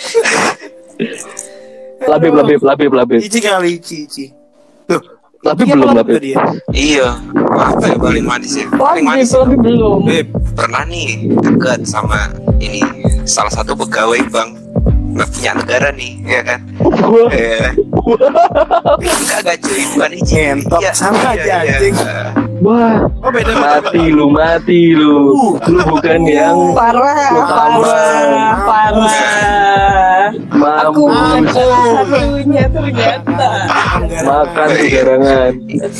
Labib, 2.02 2.34
labib, 2.34 2.60
labib, 2.66 2.90
labib. 2.90 3.20
Ici 3.22 3.38
kali 3.38 3.78
Ici 3.78 3.96
Ici 4.10 4.26
tuh 4.90 5.02
Iya, 5.42 5.74
belum 5.74 5.90
tadi 6.06 6.38
ya? 6.38 6.42
Iya. 6.70 7.08
Apa 7.34 7.90
ya 7.90 7.96
paling 7.98 8.22
manis 8.22 8.54
ya? 8.54 8.66
Paling 8.78 9.02
manis. 9.02 9.34
tapi 9.34 9.58
belum. 9.58 10.06
Beb, 10.06 10.30
Pernah 10.54 10.86
nih 10.86 11.34
dekat 11.42 11.82
sama 11.82 12.30
ini 12.62 12.86
salah 13.24 13.52
satu 13.52 13.72
pegawai 13.74 14.22
bank 14.28 14.50
nggak 15.12 15.28
punya 15.28 15.52
negara 15.52 15.88
nih, 15.92 16.12
ya 16.24 16.40
kan? 16.40 16.60
Wah, 16.80 17.28
Eh, 17.28 17.68
enggak 18.96 19.38
enggak 19.44 19.58
cuy, 19.60 19.82
bukan 19.92 20.10
Ici. 20.16 20.34
Ngentot, 20.40 20.80
sama 20.96 21.36
aja, 21.36 21.54
anjing. 21.60 21.94
wah, 22.64 23.04
oh 23.20 23.28
beda 23.28 23.52
mati 23.52 24.08
lu, 24.08 24.32
mati 24.32 24.96
lu. 24.96 25.36
Lu 25.68 25.80
bukan 25.84 26.20
yang 26.24 26.72
Parah, 26.72 27.28
parah, 27.44 28.56
parah. 28.64 29.61
Aku 30.62 31.02
satunya 31.50 32.64
ternyata. 32.70 33.48
makan 34.22 34.68
garangan. 34.88 35.52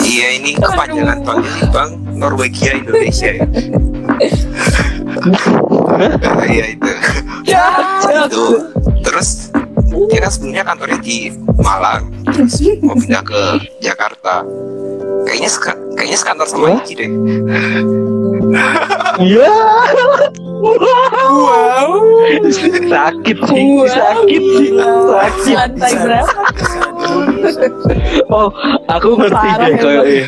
Iya 0.03 0.29
ini 0.39 0.51
kepanjangan 0.57 1.19
ini 1.27 1.41
bank 1.75 1.91
Norwegia 2.15 2.79
Indonesia 2.79 3.31
ya. 3.43 3.47
Iya 6.47 6.65
itu. 6.79 6.91
itu. 8.27 8.45
Terus 9.03 9.51
dia 10.09 10.21
kan 10.25 10.31
sebelumnya 10.33 10.65
kantornya 10.65 10.99
di 11.05 11.29
Malang, 11.61 12.09
mau 12.83 12.97
pindah 12.97 13.23
ke 13.23 13.43
Jakarta. 13.85 14.41
Kayaknya 15.29 15.51
kayaknya 15.95 16.19
sekantor 16.19 16.47
sama? 16.49 16.81
Ici 16.83 16.95
deh. 16.99 17.11
Iya. 19.19 19.53
wow 20.63 21.91
sakit 22.87 23.39
sih 23.45 23.65
Wow. 23.73 23.89
sakit 23.89 24.43
sih 24.43 24.69
sakit 24.77 25.55
Lantai 25.57 25.93
berapa? 25.97 26.35
oh 28.29 28.49
aku 28.87 29.09
ngerti 29.17 29.49
deh 29.59 29.73
ya, 29.75 29.93
iya. 30.05 30.27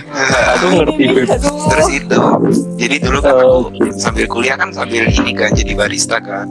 aku 0.53 0.67
ngerti 0.75 1.05
Beb. 1.07 1.29
Aduh. 1.31 1.53
Terus 1.71 1.89
itu, 1.93 2.19
jadi 2.77 2.97
dulu 2.99 3.19
kan 3.21 3.33
Oh. 3.35 3.69
aku 3.69 3.89
sambil 3.95 4.27
kuliah 4.27 4.57
kan 4.57 4.69
sambil 4.71 5.05
ini 5.05 5.33
kan 5.33 5.51
jadi 5.53 5.73
barista 5.73 6.19
kan. 6.19 6.49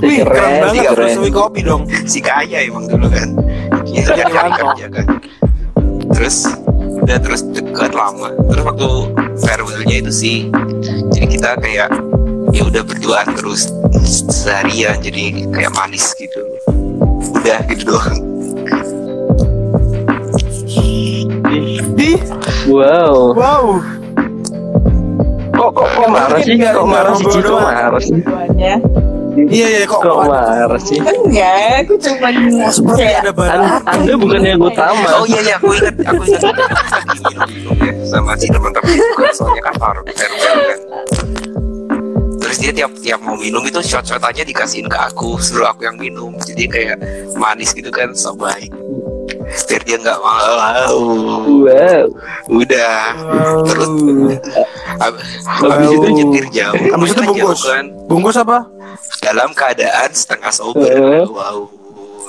Wih, 0.00 0.18
keren 0.24 0.24
keren 0.24 0.52
banget 0.62 0.90
terus 0.94 1.14
kopi 1.30 1.60
dong. 1.62 1.82
si 2.04 2.18
kaya 2.18 2.64
emang 2.64 2.86
dulu 2.86 3.06
kan 3.06 3.28
kita 3.84 4.12
Jadi 4.14 4.22
cari 4.22 4.32
rantau. 4.32 4.66
kerja 4.72 4.86
kan 4.90 5.06
terus 6.10 6.36
udah 7.04 7.20
terus 7.20 7.44
dekat 7.52 7.92
lama 7.92 8.32
terus 8.48 8.64
waktu 8.64 8.90
farewellnya 9.44 9.96
itu 10.00 10.12
sih 10.12 10.36
jadi 11.12 11.26
kita 11.28 11.50
kayak 11.60 11.92
ya 12.56 12.64
udah 12.64 12.80
berduaan 12.80 13.28
terus 13.36 13.68
seharian 14.32 14.96
jadi 15.04 15.44
kayak 15.52 15.72
manis 15.76 16.16
gitu 16.16 16.40
udah 17.44 17.60
gitu 17.68 17.92
doang 17.92 18.18
wow 22.72 23.36
wow. 23.36 23.66
kok 25.52 25.70
kok 25.76 25.88
kok 25.92 26.08
marah 26.08 26.40
sih 26.40 26.56
kok 26.56 26.86
marah 26.88 27.12
sih 27.20 27.26
doang. 27.44 27.68
marah 27.68 28.00
sih. 28.00 28.20
Iya 29.34 29.66
iya 29.68 29.84
kok. 29.84 30.00
kok 30.00 30.16
marah 30.24 30.78
sih? 30.78 30.98
Enggak, 30.98 31.82
aku 31.82 31.94
cuma 31.98 32.28
Seperti 32.68 33.02
ada 33.04 33.28
An- 33.28 33.34
barang. 33.34 33.62
anda 33.84 34.12
bukan 34.14 34.40
yang 34.40 34.60
utama. 34.60 35.08
Oh 35.14 35.26
iya 35.26 35.40
iya 35.42 35.54
aku 35.56 35.74
ingat 35.74 35.96
aku 36.00 36.22
ingat. 36.24 36.42
Ya 37.76 37.92
sama 38.10 38.32
si 38.34 38.46
teman-teman 38.46 38.94
soalnya 39.30 39.62
kan 39.62 39.74
far- 39.74 40.04
farewell 40.06 40.58
kan. 40.64 40.78
Terus 42.36 42.56
dia 42.60 42.72
tiap 42.72 42.92
tiap 42.96 43.20
mau 43.20 43.34
minum 43.34 43.62
itu 43.62 43.80
shot 43.80 44.04
shotannya 44.04 44.44
dikasihin 44.44 44.86
ke 44.86 44.94
aku 44.96 45.34
suruh 45.36 45.66
aku 45.66 45.84
yang 45.84 45.96
minum. 45.96 46.36
Jadi 46.38 46.64
kayak 46.64 46.96
manis 47.34 47.72
gitu 47.72 47.88
kan 47.88 48.12
so 48.12 48.32
baik. 48.32 48.70
Biar 49.66 49.82
dia 49.82 49.96
nggak 49.98 50.18
mau. 50.18 50.56
Wow. 51.64 52.04
Udah. 52.48 53.00
Terus 53.64 53.88
ab- 54.98 55.20
Habis 55.60 55.88
itu 55.90 56.08
nyetir 56.12 56.44
jauh. 56.52 56.76
Habis 56.86 57.08
itu 57.10 57.22
bungkus. 57.24 57.60
jauh 57.60 57.72
kan. 57.72 57.84
Bungkus 58.06 58.36
apa? 58.36 58.58
Dalam 59.22 59.50
keadaan 59.52 60.10
setengah 60.12 60.52
sober. 60.52 60.90
Eh. 60.90 61.24
wow 61.26 61.84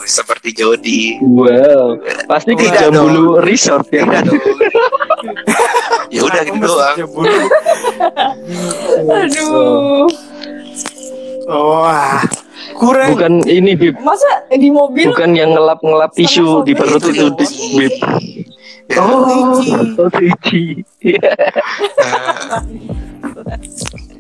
seperti 0.05 0.53
Jody. 0.53 1.18
Wow. 1.20 1.97
Pasti 2.30 2.53
ke 2.53 2.70
Tidak 2.70 2.93
Jambulu 2.93 3.41
Resort 3.41 3.89
ya. 3.89 4.05
Tidak 4.05 4.22
dong. 4.30 4.39
ya 6.13 6.22
udah 6.22 6.41
gitu 6.45 6.57
doang. 6.61 6.97
aduh. 9.09 10.05
Wah, 11.45 12.26
kurang. 12.74 13.13
bukan 13.13 13.34
ini 13.45 13.78
Bib. 13.78 14.01
Masa 14.01 14.49
di 14.49 14.70
mobil 14.74 15.13
bukan 15.13 15.38
yang 15.38 15.53
ngelap-ngelap 15.53 16.09
tisu 16.18 16.66
di 16.66 16.74
perut 16.74 17.01
itu 17.05 17.30
Itu 17.34 17.45
Bib. 17.78 17.93
Ya, 18.86 19.01
oh 19.01 19.57
oh 19.97 20.09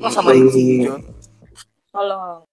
Oh, 0.05 0.11
sama 0.13 0.37
Ici. 0.37 0.85
Tolong. 1.95 2.43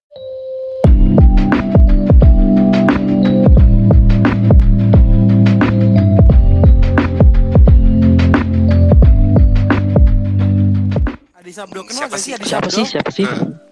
Adi 11.33 11.51
Sabdo 11.51 11.83
kenal 11.83 12.07
Siapa 12.07 12.15
sih? 12.15 12.23
sih 12.23 12.33
Adi 12.33 12.45
siapa 12.45 12.69
Sabdo? 12.69 12.75
sih 12.77 12.85
siapa 12.87 13.11
sih 13.11 13.25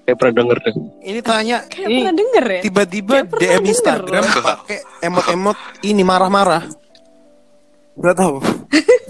kayak 0.03 0.17
pernah 0.17 0.33
denger 0.35 0.57
deh 0.59 0.75
Ini 1.01 1.19
tanya 1.21 1.57
Kayak 1.63 1.87
ini 1.87 1.97
pernah 1.97 2.15
denger 2.17 2.45
ya? 2.45 2.61
tiba-tiba 2.61 3.15
DM 3.31 3.63
Instagram 3.65 4.23
pakai 4.35 4.77
emot-emot 5.01 5.57
ini 5.81 6.03
marah-marah. 6.03 6.63
Gak 7.93 8.15
tahu. 8.15 8.39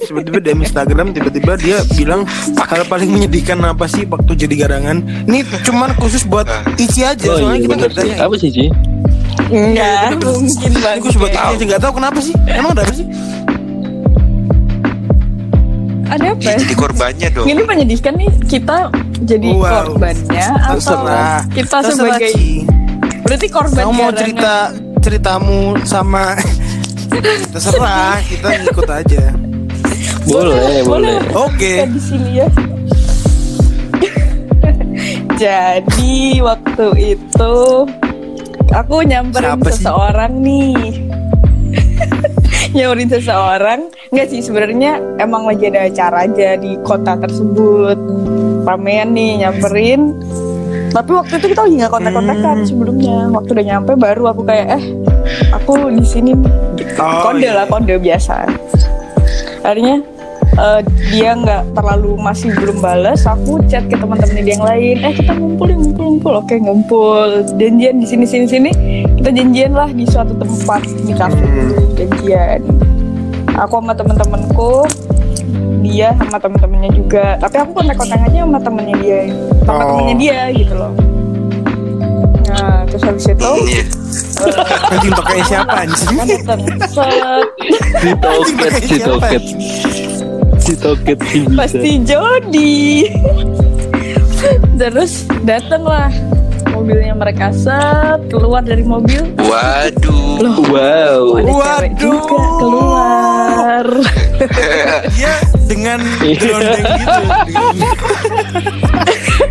Tiba-tiba 0.01 0.37
DM 0.41 0.59
Instagram 0.65 1.13
tiba-tiba 1.13 1.53
dia 1.55 1.77
bilang 1.93 2.25
hal 2.57 2.81
paling 2.83 3.07
menyedihkan 3.07 3.61
apa 3.61 3.85
sih 3.85 4.03
waktu 4.03 4.33
jadi 4.35 4.65
garangan. 4.65 4.97
Ini 5.23 5.45
cuman 5.63 5.93
khusus 5.95 6.25
buat 6.25 6.49
Ici 6.75 7.05
aja 7.05 7.21
oh 7.29 7.37
soalnya 7.37 7.55
iya 7.55 7.63
kita 7.63 7.71
bener 7.71 7.87
nggak 7.87 7.93
sih 7.93 8.09
ditanya. 8.09 8.25
apa 8.25 8.35
sih 8.35 8.49
Ci 8.49 8.65
Enggak, 9.51 10.01
mungkin 10.17 10.71
banget. 10.79 10.99
Aku 10.99 11.09
sebagai 11.11 11.39
aja 11.39 11.63
nggak 11.63 11.81
tahu 11.81 11.93
kenapa 11.95 12.19
sih. 12.19 12.33
Emang 12.43 12.71
ada 12.73 12.81
apa 12.83 12.93
sih? 12.93 13.05
Ada 16.11 16.25
apa? 16.27 16.41
Ya, 16.43 16.53
jadi 16.59 16.75
korbannya 16.75 17.27
dong. 17.31 17.45
Ini 17.47 17.61
menyedihkan 17.63 18.13
nih 18.19 18.29
kita 18.49 18.77
jadi 19.23 19.47
Wow. 19.47 19.95
korbannya 19.95 20.45
atau 20.57 20.75
Terserah. 20.75 21.39
kita 21.47 21.77
Terserah, 21.77 21.95
sebagai 21.95 22.31
Ci. 22.33 22.49
berarti 23.21 23.47
korban 23.47 23.83
Kamu 23.85 23.93
mau 23.93 24.11
cerita 24.11 24.53
ceritamu 24.99 25.59
sama 25.85 26.35
terserah 27.51 28.15
kita 28.23 28.47
ngikut 28.63 28.87
aja. 28.89 29.23
Boleh, 30.23 30.79
boleh. 30.85 31.17
Oke. 31.35 31.83
Kita 31.83 31.91
di 31.91 32.01
sini 32.01 32.29
ya. 32.39 32.47
Jadi 35.41 36.39
waktu 36.39 36.87
itu 37.17 37.55
aku 38.69 38.95
nyamperin 39.03 39.57
Siapa 39.57 39.69
sih? 39.69 39.75
seseorang 39.83 40.31
nih. 40.39 40.77
nyamperin 42.77 43.09
seseorang 43.09 43.79
nggak 44.11 44.27
sih 44.31 44.39
sebenarnya 44.39 44.99
emang 45.19 45.43
lagi 45.43 45.67
ada 45.67 45.91
acara 45.91 46.23
aja 46.23 46.55
di 46.55 46.79
kota 46.83 47.19
tersebut 47.19 47.99
ramean 48.63 49.11
nih 49.11 49.43
nyamperin 49.43 50.15
tapi 50.91 51.11
waktu 51.15 51.39
itu 51.39 51.55
kita 51.55 51.63
lagi 51.63 51.75
nggak 51.79 51.91
kontak-kontakan 51.91 52.55
Hmm. 52.61 52.67
sebelumnya 52.67 53.17
waktu 53.31 53.49
udah 53.55 53.65
nyampe 53.65 53.91
baru 53.95 54.23
aku 54.35 54.41
kayak 54.43 54.75
eh 54.75 54.83
aku 55.55 55.87
di 55.87 56.03
sini. 56.03 56.35
Oh, 56.99 57.31
kode 57.31 57.45
iya. 57.45 57.53
lah 57.53 57.65
kode 57.69 57.95
biasa. 57.97 58.47
Akhirnya 59.61 60.01
eh, 60.57 60.79
dia 61.13 61.31
nggak 61.37 61.77
terlalu 61.77 62.17
masih 62.17 62.49
belum 62.57 62.81
balas 62.81 63.23
aku 63.23 63.61
chat 63.69 63.85
ke 63.87 63.95
teman-teman 63.95 64.41
dia 64.41 64.57
yang 64.57 64.65
lain. 64.65 64.95
Eh 64.99 65.13
kita 65.15 65.33
ngumpul 65.37 65.67
yuk, 65.69 65.79
ngumpul 65.79 66.05
ngumpul. 66.11 66.33
Oke 66.41 66.55
ngumpul. 66.59 67.27
Janjian 67.55 68.01
di 68.01 68.07
sini 68.09 68.25
sini 68.25 68.45
sini. 68.49 68.71
Kita 69.21 69.29
janjian 69.31 69.71
lah 69.71 69.89
di 69.89 70.03
suatu 70.05 70.33
tempat 70.35 70.81
di 70.85 71.13
kafe. 71.13 71.39
Hmm. 71.39 71.71
janjian. 71.95 72.59
Aku 73.61 73.83
sama 73.83 73.93
teman-temanku 73.93 74.87
dia 75.81 76.13
sama 76.17 76.37
teman-temannya 76.39 76.91
juga. 76.93 77.37
Tapi 77.37 77.55
aku 77.57 77.71
kontak-kontak 77.73 78.19
aja 78.21 78.39
sama 78.45 78.59
temannya 78.61 78.95
dia. 79.01 79.19
Sama 79.65 79.81
Oh. 79.81 79.87
temannya 79.97 80.15
dia 80.17 80.39
gitu 80.53 80.73
loh. 80.73 80.93
Nah 82.51 82.83
terus 82.87 83.03
habis 83.05 83.25
itu 83.25 83.51
Iya. 83.65 83.83
Anjing 84.89 85.13
pakai 85.13 85.41
siapa 85.45 85.73
anjing? 85.83 86.17
Si 86.21 86.37
toket, 88.15 88.73
si 88.81 88.97
toket. 88.99 89.43
Si 90.61 90.73
toket 90.77 91.17
pasti 91.57 91.91
Jody 92.05 93.09
terus 94.77 95.29
datanglah 95.45 96.09
mobilnya 96.73 97.13
mereka 97.13 97.53
set 97.53 98.17
keluar 98.29 98.65
dari 98.65 98.81
mobil 98.81 99.21
Waduh. 99.37 100.41
Wow. 100.65 101.37
ada 101.37 101.53
cewek 101.53 101.93
Waduh. 101.93 101.97
juga 102.01 102.41
keluar 102.57 103.85
Dia 105.13 105.33
dengan 105.69 105.99
gelondeng 106.41 106.81
gitu. 106.97 107.23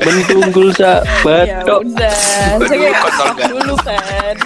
Mentunggul 0.00 0.68
sa 0.72 1.04
ya 1.04 1.60
batok. 1.60 1.80
udah 1.84 2.16
Aduh, 2.56 2.66
saya 2.68 2.90
kotor 3.04 3.28
dulu 3.52 3.74
kan 3.84 4.36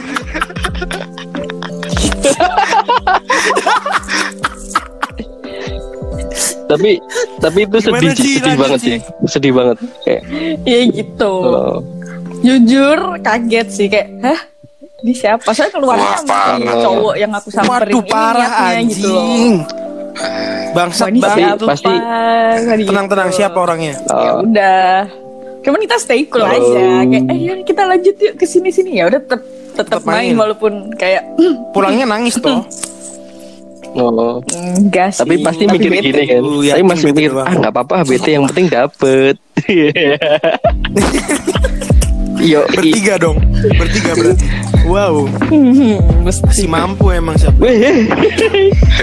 Tapi 6.65 6.91
tapi 7.39 7.59
itu 7.69 7.77
sedih 7.79 8.11
sih, 8.17 8.35
sedih 8.41 8.57
banget 8.57 8.81
Ci. 8.81 8.87
sih. 8.89 8.99
Sedih 9.29 9.53
banget. 9.53 9.77
Kayak 10.03 10.23
ya 10.65 10.79
gitu 10.91 11.33
oh. 11.45 11.77
jujur 12.41 12.99
kaget 13.21 13.69
sih 13.69 13.87
kayak 13.89 14.09
hah 14.21 14.41
di 15.05 15.13
siapa 15.13 15.49
saya 15.53 15.69
parah. 15.73 16.17
cowok 16.81 17.15
yang 17.17 17.33
aku 17.33 17.49
samperin 17.53 17.93
Waduh 17.93 18.01
ini 18.01 18.09
parah 18.11 18.49
niatnya 18.49 18.89
gitu 18.89 19.09
loh 19.13 19.21
anjing. 19.25 19.55
Wah, 20.15 20.73
Bangsat 20.75 21.09
ini 21.11 21.21
bang. 21.21 21.37
siapa 21.37 21.65
pasti- 21.67 21.87
Pak? 21.91 22.77
Gitu. 22.79 22.89
Tenang-tenang 22.89 23.31
siapa 23.31 23.59
orangnya? 23.59 23.95
ya 23.99 24.31
oh. 24.33 24.47
udah 24.47 24.95
cuman 25.65 25.81
kita 25.81 25.97
stay 25.97 26.23
cool 26.25 26.41
Oh. 26.41 26.47
aja 26.47 26.61
kayak 27.03 27.25
eh 27.27 27.39
yaudah 27.41 27.65
kita 27.65 27.83
lanjut 27.85 28.15
yuk 28.15 28.35
ke 28.37 28.45
sini 28.45 28.69
sini 28.69 29.01
ya 29.01 29.09
udah 29.09 29.17
tetap 29.19 29.41
tetap 29.73 29.89
Tetep 29.91 30.03
main. 30.05 30.17
main. 30.29 30.35
walaupun 30.37 30.73
kayak 30.95 31.25
Pulangnya 31.73 32.05
nangis 32.07 32.37
toh. 32.37 32.63
Oh. 33.93 34.43
enggak 34.53 35.11
sih 35.11 35.23
Tapi 35.23 35.35
pasti 35.41 35.65
mikir 35.65 35.89
bete. 35.89 36.03
gini 36.05 36.23
kan. 36.29 36.41
Lu 36.41 36.61
Tapi 36.61 36.83
masih 36.83 37.05
mikir 37.09 37.31
doang? 37.31 37.47
ah 37.47 37.55
nggak 37.55 37.73
apa-apa 37.73 38.05
BT 38.05 38.27
yang 38.33 38.45
penting 38.45 38.67
dapet. 38.69 39.35
Yo, 42.37 42.61
Bertiga 42.69 43.17
dong. 43.17 43.39
Bertiga 43.73 44.13
berarti. 44.13 44.45
Wow. 44.85 45.25
Hmm, 45.47 46.29
Si 46.51 46.67
mampu 46.67 47.09
emang 47.11 47.35
siapa? 47.35 47.57
Weh, 47.57 48.05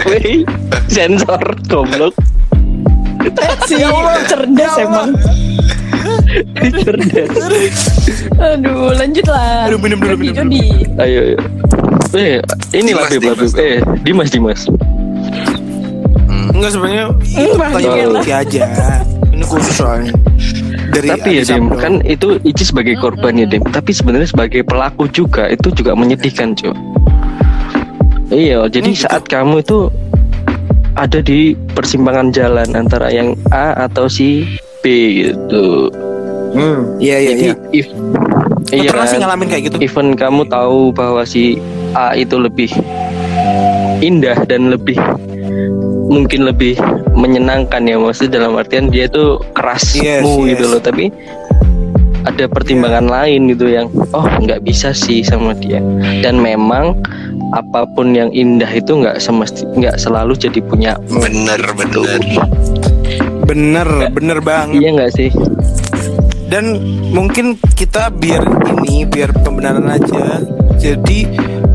weh, 0.06 0.44
sensor 0.86 1.40
goblok, 1.66 2.14
si 3.64 3.78
Ya 3.78 3.90
cerdas 4.26 4.74
emang 4.78 5.16
cerdas. 6.82 7.30
aduh 8.38 8.96
lanjut 8.96 9.26
lah 9.28 9.68
Aduh, 9.68 9.80
minum 9.80 10.00
dulu, 10.00 10.16
minum 10.18 10.36
Jody. 10.48 10.88
Ayo, 10.98 11.20
ayo. 11.34 11.38
Eh, 12.12 12.40
ini 12.74 12.92
Dimas. 12.92 13.08
Labib. 13.08 13.56
Eh, 13.56 13.78
Dimas, 14.04 14.30
Dimas. 14.30 14.62
Enggak 16.52 16.72
sebenarnya 16.72 17.06
Hmm, 17.10 17.52
pertanyaan 17.56 18.08
oh. 18.08 18.14
Lucky 18.20 18.32
aja. 18.32 18.62
Ini 19.32 19.44
khusus 19.48 19.74
soalnya. 19.74 20.12
Dari 20.92 21.08
Tapi 21.08 21.30
ya 21.40 21.44
Sabdo. 21.48 21.80
kan 21.80 21.94
itu 22.04 22.36
Ici 22.44 22.68
sebagai 22.68 23.00
korban 23.00 23.40
ya 23.40 23.48
Dim. 23.48 23.64
Tapi 23.64 23.96
sebenarnya 23.96 24.28
sebagai 24.28 24.62
pelaku 24.62 25.08
juga 25.08 25.48
itu 25.48 25.72
juga 25.72 25.96
menyedihkan 25.96 26.52
cuy. 26.54 26.76
Iya, 28.30 28.68
jadi 28.68 28.92
Hmm, 28.92 28.96
gitu. 28.96 29.04
saat 29.08 29.24
kamu 29.26 29.60
itu 29.60 29.88
ada 30.94 31.20
di 31.20 31.56
persimpangan 31.72 32.32
jalan 32.32 32.68
antara 32.76 33.08
yang 33.08 33.34
A 33.50 33.88
atau 33.88 34.06
si 34.06 34.44
B 34.84 34.86
gitu. 35.24 35.88
Hmm, 36.52 37.00
iya 37.00 37.18
iya 37.18 37.34
iya. 37.34 37.54
if 37.72 37.88
iya 38.72 38.90
pernah 38.92 39.08
sih 39.08 39.18
ngalamin 39.18 39.48
kayak 39.48 39.64
gitu? 39.72 39.78
even 39.80 40.14
kamu 40.14 40.44
tahu 40.48 40.92
bahwa 40.92 41.24
si 41.24 41.58
A 41.92 42.12
itu 42.14 42.36
lebih 42.36 42.72
indah 44.02 44.36
dan 44.48 44.72
lebih 44.72 44.98
mungkin 46.12 46.44
lebih 46.44 46.76
menyenangkan 47.16 47.88
ya 47.88 47.96
maksudnya 47.96 48.44
dalam 48.44 48.60
artian 48.60 48.92
dia 48.92 49.08
itu 49.08 49.40
kerasmu 49.56 50.04
Yes, 50.04 50.24
gitu 50.56 50.64
yes. 50.68 50.72
loh 50.76 50.82
tapi 50.84 51.08
ada 52.22 52.46
pertimbangan 52.46 53.10
lain 53.10 53.50
gitu 53.50 53.66
yang 53.66 53.88
oh 54.12 54.28
nggak 54.28 54.62
bisa 54.62 54.94
sih 54.94 55.24
sama 55.26 55.56
dia 55.58 55.82
dan 56.22 56.38
memang 56.38 57.00
apa 57.52 57.84
pun 57.98 58.14
yang 58.14 58.30
indah 58.32 58.70
itu 58.70 58.94
nggak 58.94 59.18
semesti 59.18 59.66
nggak 59.76 59.98
selalu 59.98 60.38
jadi 60.38 60.60
punya 60.62 60.92
Bener 61.10 61.60
bener. 61.74 62.20
Bener, 63.42 63.88
bener 64.14 64.40
banget. 64.40 64.80
iya 64.80 64.90
nggak 64.96 65.12
sih 65.12 65.30
Dan 66.52 66.76
mungkin 67.16 67.56
kita 67.80 68.12
biar 68.12 68.44
ini, 68.76 69.08
biar 69.08 69.32
pembenaran 69.40 69.88
aja. 69.88 70.44
Jadi 70.76 71.24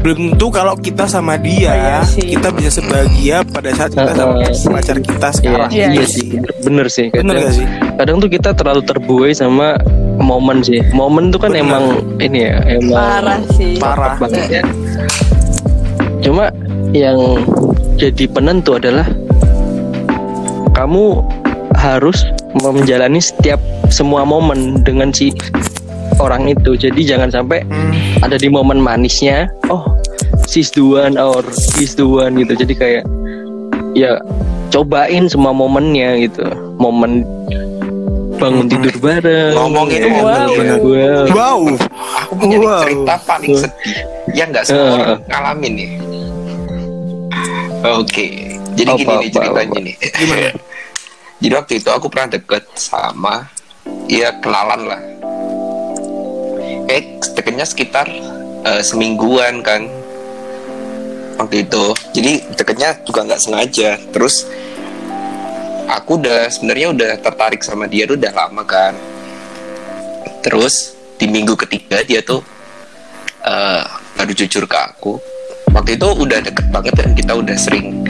belum 0.05 0.37
tentu 0.37 0.53
kalau 0.53 0.77
kita 0.77 1.09
sama 1.09 1.41
dia, 1.41 2.05
sih. 2.05 2.37
kita 2.37 2.53
bisa 2.53 2.79
sebahagia 2.79 3.41
pada 3.43 3.72
saat 3.72 3.91
kita 3.97 4.12
sama 4.12 4.45
sih. 4.53 4.68
pacar 4.68 4.97
kita 5.01 5.29
iya 5.33 5.35
sekarang. 5.35 5.68
Iya, 5.72 5.87
iya 5.89 5.89
iya. 5.99 6.05
sih 6.07 6.27
bener, 6.37 6.53
bener 6.62 6.87
sih 6.87 7.07
Bener 7.11 7.35
kadang, 7.35 7.43
gak 7.43 7.55
sih? 7.59 7.66
kadang 7.99 8.16
tuh 8.22 8.31
kita 8.31 8.51
terlalu 8.55 8.83
terbuai 8.87 9.33
sama 9.35 9.74
momen 10.22 10.62
sih 10.62 10.79
momen 10.95 11.35
tuh 11.35 11.43
kan 11.43 11.51
Bener. 11.51 11.66
emang 11.66 11.85
ini 12.22 12.39
ya 12.39 12.55
emang 12.70 12.95
parah 12.95 13.41
sih 13.59 13.72
Parah. 13.83 14.14
banget 14.20 14.62
ya. 14.62 14.62
Cuma 16.22 16.45
yang 16.95 17.18
jadi 17.99 18.24
penentu 18.31 18.79
adalah 18.79 19.07
kamu 20.70 21.24
harus 21.74 22.22
menjalani 22.59 23.20
setiap 23.20 23.61
semua 23.88 24.24
momen 24.24 24.80
dengan 24.82 25.12
si 25.12 25.32
orang 26.16 26.48
itu. 26.48 26.74
Jadi 26.74 27.04
jangan 27.04 27.28
sampai 27.28 27.61
Hmm, 27.66 27.92
ada 28.24 28.36
di 28.36 28.48
momen 28.48 28.80
manisnya, 28.80 29.50
oh 29.68 29.84
she's 30.46 30.72
the 30.72 30.80
one 30.80 31.16
or 31.16 31.44
he's 31.76 31.92
the 31.92 32.07
one 32.07 32.36
gitu. 32.36 32.57
Jadi 32.57 32.74
kayak 32.74 33.04
ya 33.92 34.16
cobain 34.70 35.28
semua 35.28 35.52
momennya 35.52 36.24
gitu. 36.24 36.46
Momen 36.76 37.24
bangun 38.36 38.68
tidur 38.68 38.92
bareng. 39.00 39.57
Ngomongin 39.57 40.00
ya, 40.04 40.09
wow. 40.20 40.48
bener. 40.52 40.78
Wow. 40.80 41.24
Wow. 41.32 41.61
Aku 42.24 42.32
punya 42.36 42.57
nih 42.57 42.68
Wow. 42.68 42.80
cerita 42.84 43.14
paling 43.24 43.54
sedih 43.57 43.96
yang 44.36 44.48
nggak 44.52 44.64
semua 44.64 44.84
Eh. 44.84 44.92
orang 45.00 45.20
ngalamin 45.28 45.72
nih. 45.72 45.90
Oke, 47.86 48.26
jadi 48.74 48.90
Apa, 48.90 48.98
gini 48.98 49.14
nih 49.14 49.28
apa, 49.30 49.38
ceritanya 49.38 49.70
apa? 49.70 49.78
nih. 49.86 49.94
Jadi 51.37 51.53
waktu 51.53 51.72
itu 51.78 51.91
aku 51.93 52.09
pernah 52.09 52.32
deket 52.32 52.64
sama 52.76 53.45
ya 54.09 54.32
kenalan 54.41 54.82
lah. 54.89 55.03
Eh 56.89 57.20
deketnya 57.37 57.66
sekitar 57.68 58.09
eh, 58.64 58.82
semingguan 58.82 59.61
kan 59.61 59.84
waktu 61.37 61.68
itu. 61.68 61.84
Jadi 62.16 62.32
deketnya 62.57 62.97
juga 63.05 63.28
nggak 63.28 63.43
sengaja. 63.43 64.01
Terus 64.11 64.49
aku 65.87 66.18
udah 66.18 66.49
sebenarnya 66.49 66.87
udah 66.97 67.11
tertarik 67.20 67.61
sama 67.61 67.84
dia 67.84 68.09
tuh 68.09 68.16
udah 68.16 68.32
lama 68.32 68.64
kan. 68.64 68.97
Terus 70.41 70.97
di 71.16 71.28
minggu 71.28 71.57
ketiga 71.57 72.01
dia 72.05 72.20
tuh 72.24 72.41
eh, 73.45 73.84
baru 74.16 74.32
jujur 74.32 74.64
ke 74.64 74.78
aku 74.78 75.20
waktu 75.72 75.97
itu 75.97 76.09
udah 76.09 76.39
deket 76.41 76.66
banget 76.72 76.95
dan 76.97 77.11
kita 77.12 77.32
udah 77.37 77.57
sering 77.57 78.05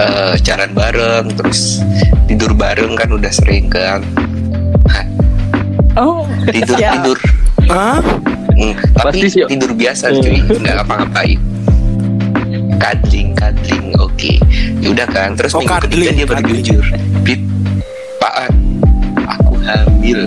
eh, 0.00 0.34
jalan 0.44 0.70
bareng 0.72 1.32
terus 1.36 1.80
tidur 2.26 2.50
bareng 2.52 2.94
kan 2.94 3.08
udah 3.08 3.32
sering 3.32 3.66
kan 3.66 4.02
Oh, 5.96 6.22
tidur 6.46 6.76
Ya. 6.76 6.92
tidur 6.94 7.16
Hah? 7.66 7.98
Hmm, 8.52 8.72
tapi 8.94 9.24
Pasti 9.24 9.28
sih. 9.32 9.42
tidur 9.46 9.72
biasa 9.72 10.12
cuy 10.14 10.38
nggak 10.38 10.76
apa-ngapain 10.78 11.40
kadling 12.76 13.32
kadling 13.32 13.86
oke 13.96 14.32
yaudah 14.78 15.06
kan 15.06 15.32
terus 15.32 15.52
Oh, 15.52 15.60
minggu 15.60 15.72
ketiga 15.82 15.88
cuddling, 16.04 16.14
dia 16.14 16.26
baru 16.26 16.40
cuddling. 16.42 16.62
jujur 16.62 16.84
Bib 17.22 17.40
Pak 18.16 18.34
aku 19.26 19.54
hamil 19.58 20.20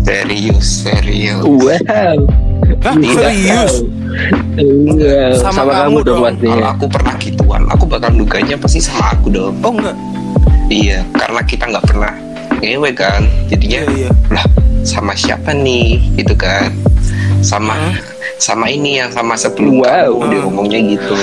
serius 0.00 0.66
serius 0.82 1.42
Wow. 1.42 2.16
Hah? 2.80 2.94
Tidak. 2.94 3.18
Serius? 3.18 3.74
Iya, 4.56 5.34
Sama 5.36 5.52
sama, 5.60 5.72
kamu 5.74 5.74
kamu 5.74 5.98
dong 5.98 6.06
dong. 6.06 6.22
pastinya. 6.24 6.50
kalau 6.50 6.68
aku 6.68 6.84
pernah 6.86 7.14
gituan 7.16 7.62
aku 7.66 7.84
bakal 7.84 8.10
duganya 8.12 8.56
pasti 8.56 8.78
sama 8.78 9.10
aku 9.10 9.26
dong 9.28 9.54
Oh 9.60 9.72
enggak. 9.72 9.96
Iya 10.70 11.02
karena 11.12 11.40
kita 11.42 11.66
nggak 11.66 11.84
pernah 11.84 12.14
ngewe 12.60 12.90
kan 12.92 13.20
jadinya 13.46 13.80
Iya, 13.82 13.90
iya. 13.98 14.10
lah 14.30 14.44
sama 14.82 15.12
siapa 15.12 15.50
nih 15.52 15.98
gitu 16.14 16.32
kan 16.32 16.70
sama 17.40 17.76
sama 18.36 18.68
ini 18.68 18.96
yang 18.96 19.10
sama 19.10 19.34
sebelum 19.34 19.80
Wow. 19.80 20.16
kamu 20.16 20.24
dia 20.26 20.40
ngomongnya 20.40 20.80
gitu 20.88 21.14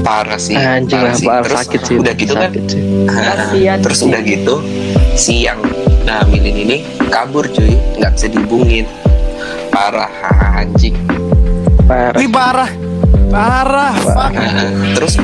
parah 0.00 0.36
sih 0.36 0.56
Anjing 0.56 1.00
lah, 1.00 1.14
sih. 1.14 1.26
parah 1.26 1.44
terus 1.46 1.60
sakit 1.62 1.80
sih. 1.82 1.94
udah 1.96 2.14
gitu 2.14 2.34
kan 2.34 2.50
Sakit 2.50 2.64
sih. 2.66 2.80
Kasian 3.06 3.78
terus 3.80 3.98
sih. 3.98 4.08
udah 4.08 4.20
gitu 4.22 4.54
si 5.14 5.34
yang 5.44 5.60
hamilin 6.02 6.56
ini 6.58 6.76
kabur 7.06 7.46
cuy 7.46 7.70
nggak 7.96 8.12
bisa 8.12 8.26
dihubungin 8.26 8.84
parah 9.70 10.10
anjing 10.56 10.96
Parah. 11.80 12.14
Wih 12.14 12.30
parah. 12.30 12.70
Parah. 13.26 13.90
Fuck. 13.98 14.30
Nah, 14.30 14.62
terus 14.94 15.18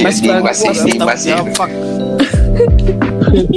Mas 0.00 0.18
bagus. 0.18 0.42
masih 0.42 0.70
sih 0.74 0.94
masih 0.96 1.30
Ya, 1.34 1.42
fuck. 1.50 1.70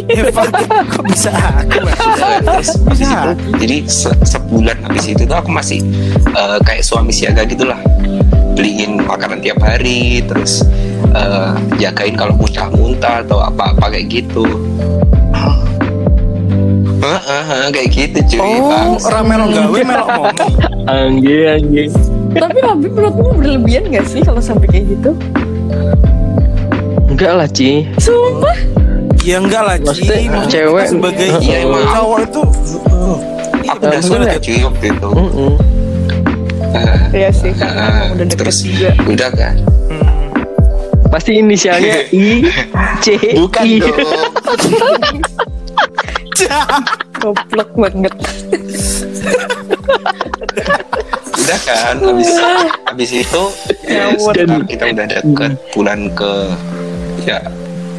Eh, 0.09 0.23
fuck. 0.32 0.49
Kok 0.89 1.03
bisa 1.05 1.30
aku? 1.30 1.78
ya? 1.80 1.93
terus 2.41 2.69
habis 2.75 2.97
Bisa. 2.97 3.13
itu 3.13 3.32
jadi 3.57 3.78
se- 3.86 4.19
sebulan 4.25 4.78
habis 4.82 5.05
itu 5.05 5.23
tuh 5.23 5.38
aku 5.38 5.49
masih 5.49 5.80
eh, 6.28 6.57
kayak 6.61 6.82
suami 6.82 7.11
siaga 7.11 7.43
gitulah 7.43 7.78
beliin 8.51 8.97
makanan 8.99 9.38
tiap 9.38 9.59
hari 9.59 10.23
terus 10.23 10.65
eh, 11.11 11.51
jagain 11.78 12.15
kalau 12.15 12.34
muntah-muntah 12.34 13.21
atau 13.21 13.38
apa-apa 13.39 13.91
kayak 13.91 14.07
gitu 14.11 14.45
Heeh, 16.97 17.19
heeh, 17.45 17.67
kayak 17.69 17.89
gitu 17.89 18.19
cuy 18.28 18.39
Oh, 18.41 18.67
Bangsa. 18.67 19.05
orang 19.07 19.23
melok 19.25 19.49
gawe 19.53 19.80
melok 19.82 20.07
momi. 20.09 20.38
Angge, 20.88 21.39
angge. 21.47 21.84
Tapi 22.34 22.57
Habib 22.59 22.91
menurutmu 22.91 23.30
berlebihan 23.34 23.84
gak 23.88 24.05
sih 24.05 24.19
kalau 24.19 24.41
sampai 24.41 24.67
kayak 24.67 24.86
gitu? 24.89 25.11
Enggak 27.18 27.34
lah, 27.34 27.47
Ci. 27.49 27.82
Sumpah. 27.97 28.57
Ya 29.22 29.41
enggak 29.41 29.63
lah, 29.63 29.76
Ci. 29.76 30.05
Maksudnya 30.05 30.45
cewek. 30.45 30.86
sebagai 30.88 31.28
Iya, 31.41 31.57
emang. 31.65 31.84
cowok 31.89 32.20
itu 32.22 32.41
aku 33.68 33.84
udah 33.84 33.99
sulit 33.99 34.28
ya? 34.28 34.39
cuy 34.39 34.57
waktu 34.63 34.86
itu 34.88 35.09
Iya 37.09 37.30
sih, 37.32 37.51
karena 37.51 37.74
heeh. 37.74 37.89
emang 37.89 38.09
udah 38.13 38.26
deket 38.28 38.38
terus 38.39 38.57
juga. 38.61 38.89
udah 39.03 39.30
kan 39.34 39.55
hmm, 39.89 40.30
Pasti 41.07 41.32
inisialnya 41.36 41.95
I 42.15 42.28
C 42.99 43.05
bukan 43.34 43.63
I. 43.63 43.76
dong 43.82 43.97
Goblok 47.18 47.70
banget. 47.76 48.13
udah 51.38 51.59
kan 51.63 51.95
habis 51.97 52.30
habis 52.86 53.11
itu 53.13 53.43
ya, 53.84 54.11
sekitar 54.13 54.59
kita 54.63 54.84
udah 54.88 55.05
deket 55.07 55.51
bulan 55.72 55.99
ke 56.13 56.32
ya 57.28 57.43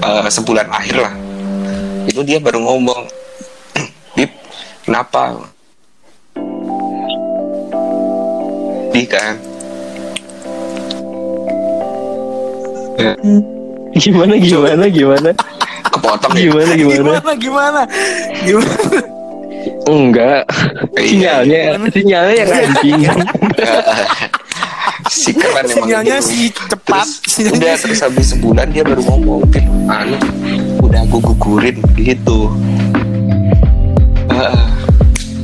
eh, 0.01 0.29
sebulan 0.33 0.65
akhir 0.73 0.97
lah 1.05 1.15
itu 2.09 2.25
dia 2.25 2.41
baru 2.41 2.65
ngomong 2.65 3.05
bib 4.17 4.31
kenapa 4.89 5.37
di 8.97 9.05
kan 9.05 9.37
Ya, 12.99 13.15
Gimana 14.03 14.35
gimana 14.43 14.85
gimana? 14.91 15.31
kepotong 15.87 16.35
ya 16.35 16.51
Gimana 16.51 16.73
gimana? 16.75 16.99
gimana 16.99 17.31
gimana? 17.39 17.81
Gimana? 18.43 18.99
Enggak. 19.87 20.43
Iya. 20.99 21.47
Sinyalnya 21.47 21.89
sinyalnya 21.95 22.35
yang 22.35 22.51
anjing. 22.51 23.01
si 25.11 25.31
keren 25.33 25.65
emang 25.65 25.75
Sinyalnya 25.83 26.17
gitu. 26.17 26.29
si 26.29 26.39
cepat. 26.51 27.05
terus 27.05 27.13
Sinyalnya 27.29 27.59
udah 27.59 27.75
terus 27.79 28.01
habis 28.01 28.27
sebulan 28.29 28.67
dia 28.69 28.83
baru 28.83 29.03
ngomong 29.05 29.41
"Bib, 29.47 29.65
anu 29.87 30.19
udah 30.81 31.01
aku 31.03 31.17
gugurin 31.25 31.77
gitu 31.95 32.53
Ah, 34.29 34.55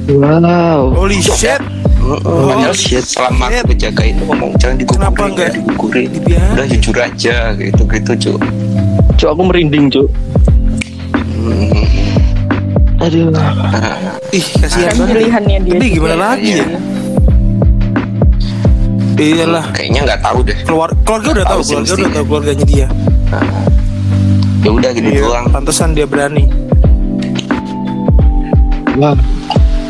Wow. 0.07 0.93
Holy 0.95 1.17
shit. 1.19 1.57
Oh, 1.99 2.21
padahal 2.45 2.71
shit. 2.71 3.01
selama 3.03 3.49
Shit. 3.49 3.57
aku 3.57 3.69
menjaga 3.71 4.03
itu 4.05 4.23
ngomong 4.23 4.51
jangan 4.55 4.77
digugurin, 4.77 5.01
Kenapa 5.01 5.23
enggak 5.25 5.49
digugurin. 5.51 6.09
dibiarin? 6.11 6.53
Udah 6.53 6.67
jujur 6.69 6.97
aja 6.99 7.37
gitu 7.57 7.83
gitu 7.83 8.11
cuy. 8.15 8.37
Cuk 9.17 9.29
aku 9.31 9.43
merinding, 9.43 9.89
Cuk. 9.89 10.09
Hmm, 11.35 13.01
Aduh. 13.01 13.33
ah, 13.33 14.21
Ih, 14.31 14.45
kasihan 14.55 14.93
Kan 14.93 14.99
banget. 15.01 15.17
pilihannya 15.17 15.57
dia. 15.63 15.73
Tapi 15.75 15.87
gimana 15.89 16.13
ya. 16.13 16.21
lagi 16.23 16.45
Iya. 16.47 16.61
ya? 16.61 16.79
Iyalah. 19.25 19.65
kayaknya 19.73 20.01
nggak 20.05 20.21
tahu 20.21 20.39
deh. 20.43 20.59
Keluar, 20.63 20.91
keluarga 21.03 21.29
udah 21.33 21.47
tahu, 21.47 21.61
Tahu 21.61 21.69
keluarga 21.71 21.95
udah 21.95 22.11
tahu 22.13 22.25
keluarganya 22.27 22.65
dia. 22.65 22.87
Ya 24.61 24.71
udah 24.71 24.91
gitu 24.93 25.09
Iya, 25.11 25.23
doang. 25.23 25.47
pantesan 25.49 25.89
dia 25.93 26.05
berani. 26.05 26.45
Wah. 28.95 29.17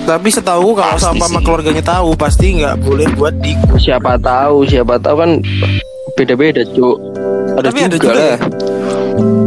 Tapi 0.05 0.29
setahu 0.29 0.77
kalau 0.77 1.01
sama 1.01 1.25
sama 1.25 1.41
sih. 1.41 1.45
keluarganya 1.45 1.81
tahu 1.81 2.13
pasti 2.13 2.61
nggak 2.61 2.77
boleh 2.79 3.09
buat 3.17 3.35
di. 3.41 3.57
Siapa 3.75 4.21
tahu, 4.21 4.65
siapa 4.65 5.01
tahu 5.01 5.17
kan 5.17 5.31
beda-beda, 6.15 6.61
Cuk. 6.69 6.97
Ada 7.55 7.71
Tapi 7.71 7.79
ada 7.81 7.97
juga, 7.97 8.05
juga 8.05 8.13
lah. 8.13 8.27
ya. 8.29 8.39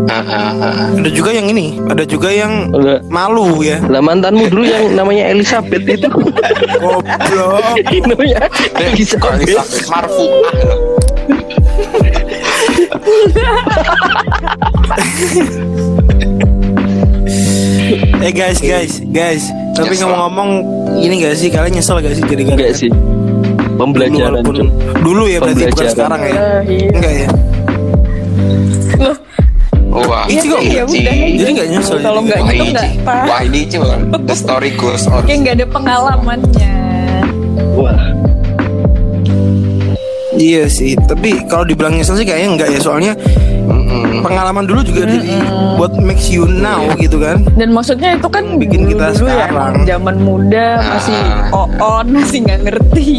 Ah, 0.08 0.24
ah, 0.24 0.52
ah. 0.64 0.76
Ada 0.96 1.10
juga 1.12 1.30
yang 1.30 1.52
ini, 1.52 1.76
ada 1.86 2.04
juga 2.04 2.32
yang 2.32 2.72
Enggak. 2.72 3.04
malu 3.12 3.60
ya. 3.60 3.78
Lah 3.84 4.00
mantanmu 4.00 4.48
dulu 4.48 4.64
yang 4.64 4.96
namanya 4.96 5.28
Elizabeth 5.30 5.84
itu. 5.84 6.08
Goblok. 6.80 7.76
namanya 8.10 8.48
Elizabeth. 8.80 9.44
Elizabeth 9.44 9.86
marfu'ah 9.92 10.56
loh. 10.64 10.82
eh 18.20 18.32
guys, 18.34 18.60
guys, 18.60 19.00
guys. 19.06 19.44
Tapi 19.78 19.94
ngomong-ngomong, 19.96 20.50
ini 20.98 21.22
gak 21.22 21.38
sih 21.38 21.50
kalian 21.54 21.78
nyesel 21.78 22.02
gak 22.02 22.16
sih 22.18 22.26
jadi 22.26 22.44
Enggak 22.48 22.74
sih. 22.74 22.90
Pembelajaran, 23.78 24.42
Walaupun 24.42 24.56
Cuk. 24.58 24.70
dulu 25.06 25.24
ya 25.30 25.38
berarti 25.38 25.70
bukan 25.70 25.88
sekarang 25.88 26.22
ya. 26.26 26.34
Ah, 26.34 26.60
iya. 26.66 26.90
Enggak 26.90 27.14
ya. 27.14 27.28
Loh, 29.98 30.06
Wah, 30.06 30.24
Iya, 30.26 30.38
iya 30.38 30.52
kok. 30.52 30.62
ya 30.62 30.84
udah. 30.86 31.14
Jadi 31.34 31.50
nggak 31.52 31.68
nyesel 31.70 31.98
Kalau 32.00 32.22
nggak 32.22 32.38
Wah 32.38 32.48
gitu 32.48 32.62
ini, 32.62 32.70
nggak 32.70 32.90
apa. 33.02 33.16
wah 33.26 33.40
ini 33.42 33.60
cuy, 33.66 33.98
the 34.22 34.36
story 34.36 34.72
goes 34.72 35.04
on. 35.06 35.22
Kayak 35.24 35.38
nggak 35.42 35.56
ada 35.56 35.68
pengalamannya. 35.68 36.74
Wah. 37.74 38.02
Iya 40.34 40.64
sih, 40.68 40.94
tapi 41.02 41.42
kalau 41.44 41.66
dibilang 41.66 41.98
nyesel 41.98 42.14
sih 42.14 42.22
kayaknya 42.22 42.50
enggak 42.52 42.70
ya 42.70 42.78
soalnya 42.78 43.14
Mm-mm. 43.66 44.22
pengalaman 44.22 44.64
dulu 44.64 44.86
juga 44.86 45.02
jadi 45.04 45.34
buat 45.76 45.98
makes 45.98 46.30
you 46.30 46.46
now 46.46 46.78
gitu 46.96 47.18
kan. 47.18 47.42
Dan 47.52 47.74
maksudnya 47.74 48.14
itu 48.14 48.30
kan 48.30 48.46
Bikin 48.56 48.86
kita 48.86 49.12
dulu 49.12 49.26
ya 49.26 49.50
sekarang. 49.50 49.50
emang 49.50 49.74
zaman 49.84 50.16
muda 50.20 50.68
masih 50.86 51.18
Ah. 51.50 51.66
on 51.98 52.06
masih 52.12 52.40
nggak 52.44 52.60
ngerti 52.64 53.10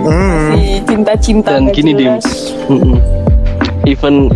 Hmm. 0.00 0.54
masih 0.54 0.80
cinta-cinta 0.86 1.50
Dan 1.52 1.74
gini, 1.74 1.92
Dim. 1.92 2.14
jelas. 2.14 2.26
Mm-mm. 2.64 2.94
Even 3.84 4.30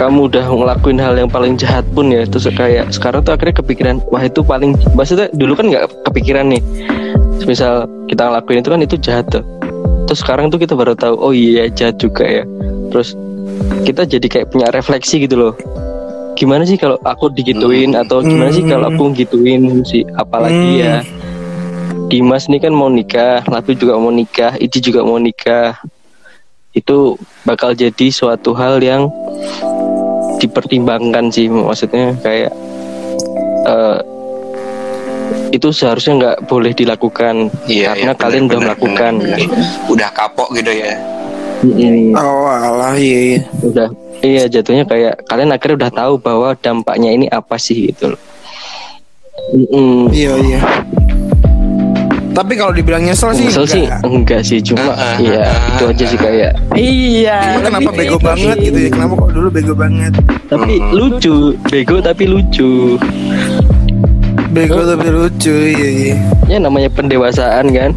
kamu 0.00 0.32
udah 0.32 0.48
ngelakuin 0.48 0.96
hal 0.96 1.12
yang 1.12 1.28
paling 1.28 1.60
jahat 1.60 1.84
pun 1.92 2.08
ya 2.08 2.24
terus 2.24 2.48
kayak 2.48 2.88
sekarang 2.88 3.20
tuh 3.20 3.36
akhirnya 3.36 3.60
kepikiran 3.60 4.00
wah 4.08 4.24
itu 4.24 4.40
paling 4.40 4.72
maksudnya 4.96 5.28
dulu 5.36 5.52
kan 5.52 5.68
nggak 5.68 5.84
kepikiran 6.08 6.48
nih. 6.48 6.62
Misal 7.44 7.84
kita 8.08 8.32
ngelakuin 8.32 8.64
itu 8.64 8.70
kan 8.72 8.80
itu 8.80 8.96
jahat 8.96 9.28
tuh. 9.28 9.44
Terus 10.08 10.24
sekarang 10.24 10.48
tuh 10.48 10.56
kita 10.56 10.72
baru 10.72 10.96
tahu 10.96 11.20
oh 11.20 11.36
iya 11.36 11.68
jahat 11.68 12.00
juga 12.00 12.24
ya. 12.24 12.48
Terus 12.88 13.12
kita 13.84 14.08
jadi 14.08 14.24
kayak 14.24 14.48
punya 14.48 14.72
refleksi 14.72 15.20
gitu 15.20 15.36
loh. 15.36 15.54
Gimana 16.32 16.64
sih 16.64 16.80
kalau 16.80 16.96
aku 17.04 17.28
digituin 17.36 17.92
atau 17.92 18.24
gimana 18.24 18.48
sih 18.48 18.64
kalau 18.64 18.88
aku 18.88 19.12
gituin 19.12 19.84
si 19.84 20.08
apalagi 20.16 20.80
ya? 20.80 21.04
Dimas 22.08 22.48
nih 22.48 22.58
kan 22.58 22.72
mau 22.74 22.90
nikah 22.90 23.44
Lapi 23.46 23.76
juga 23.78 24.00
mau 24.00 24.08
nikah 24.08 24.56
Iji 24.56 24.80
juga 24.80 25.04
mau 25.04 25.20
nikah. 25.20 25.76
Itu 26.72 27.20
bakal 27.44 27.76
jadi 27.76 28.08
suatu 28.08 28.56
hal 28.56 28.80
yang 28.80 29.12
dipertimbangkan 30.40 31.28
sih 31.28 31.46
maksudnya 31.52 32.16
kayak 32.24 32.50
eh, 33.68 33.98
itu 35.50 35.68
seharusnya 35.74 36.14
nggak 36.16 36.36
boleh 36.46 36.72
dilakukan 36.72 37.50
Iya, 37.66 37.92
karena 37.94 38.12
iya, 38.14 38.20
kalian 38.22 38.44
udah 38.48 38.60
melakukan 38.64 39.12
benar, 39.18 39.38
benar. 39.38 39.66
Udah 39.90 40.08
kapok 40.14 40.48
gitu 40.54 40.72
ya. 40.72 40.94
Mm-mm. 41.60 42.16
Oh 42.16 42.48
alah 42.48 42.96
iya, 42.96 43.36
iya. 43.36 43.40
udah 43.60 43.88
iya 44.24 44.42
jatuhnya 44.48 44.88
kayak 44.88 45.20
kalian 45.28 45.52
akhirnya 45.52 45.76
udah 45.84 45.92
tahu 45.92 46.12
bahwa 46.16 46.56
dampaknya 46.56 47.12
ini 47.12 47.26
apa 47.28 47.60
sih 47.60 47.92
gitu 47.92 48.16
loh 48.16 48.20
Mm-mm. 49.52 50.08
Iya 50.08 50.32
iya. 50.40 50.58
Tapi 52.30 52.52
kalau 52.54 52.70
dibilang 52.70 53.02
nyesel 53.02 53.30
sih 53.32 53.44
Nyesel 53.44 53.66
sih 53.66 53.84
enggak. 53.84 54.00
enggak 54.06 54.40
sih 54.40 54.58
cuma 54.60 54.92
Ah, 54.92 54.94
ah, 54.94 55.16
ya 55.18 55.44
ah, 55.44 55.56
itu 55.68 55.84
aja 55.86 56.04
sih 56.06 56.16
kayak 56.16 56.52
Iya. 56.72 57.38
Cuma 57.52 57.62
kenapa 57.68 57.90
bego 57.90 58.16
itu 58.16 58.18
banget 58.22 58.56
gitu 58.60 58.78
ya? 58.78 58.88
Kenapa 58.88 59.12
kok 59.16 59.30
dulu 59.30 59.48
bego 59.48 59.74
banget? 59.74 60.12
tapi 60.46 60.72
Mm-mm. 60.76 60.92
lucu 60.92 61.36
bego 61.66 61.96
tapi 61.98 62.24
lucu 62.26 62.98
Bego 64.50 64.82
tapi 64.82 65.06
lucu 65.06 65.54
iya 65.70 65.88
iya. 65.88 66.14
ya 66.48 66.58
namanya 66.58 66.90
pendewasaan 66.90 67.70
kan 67.70 67.94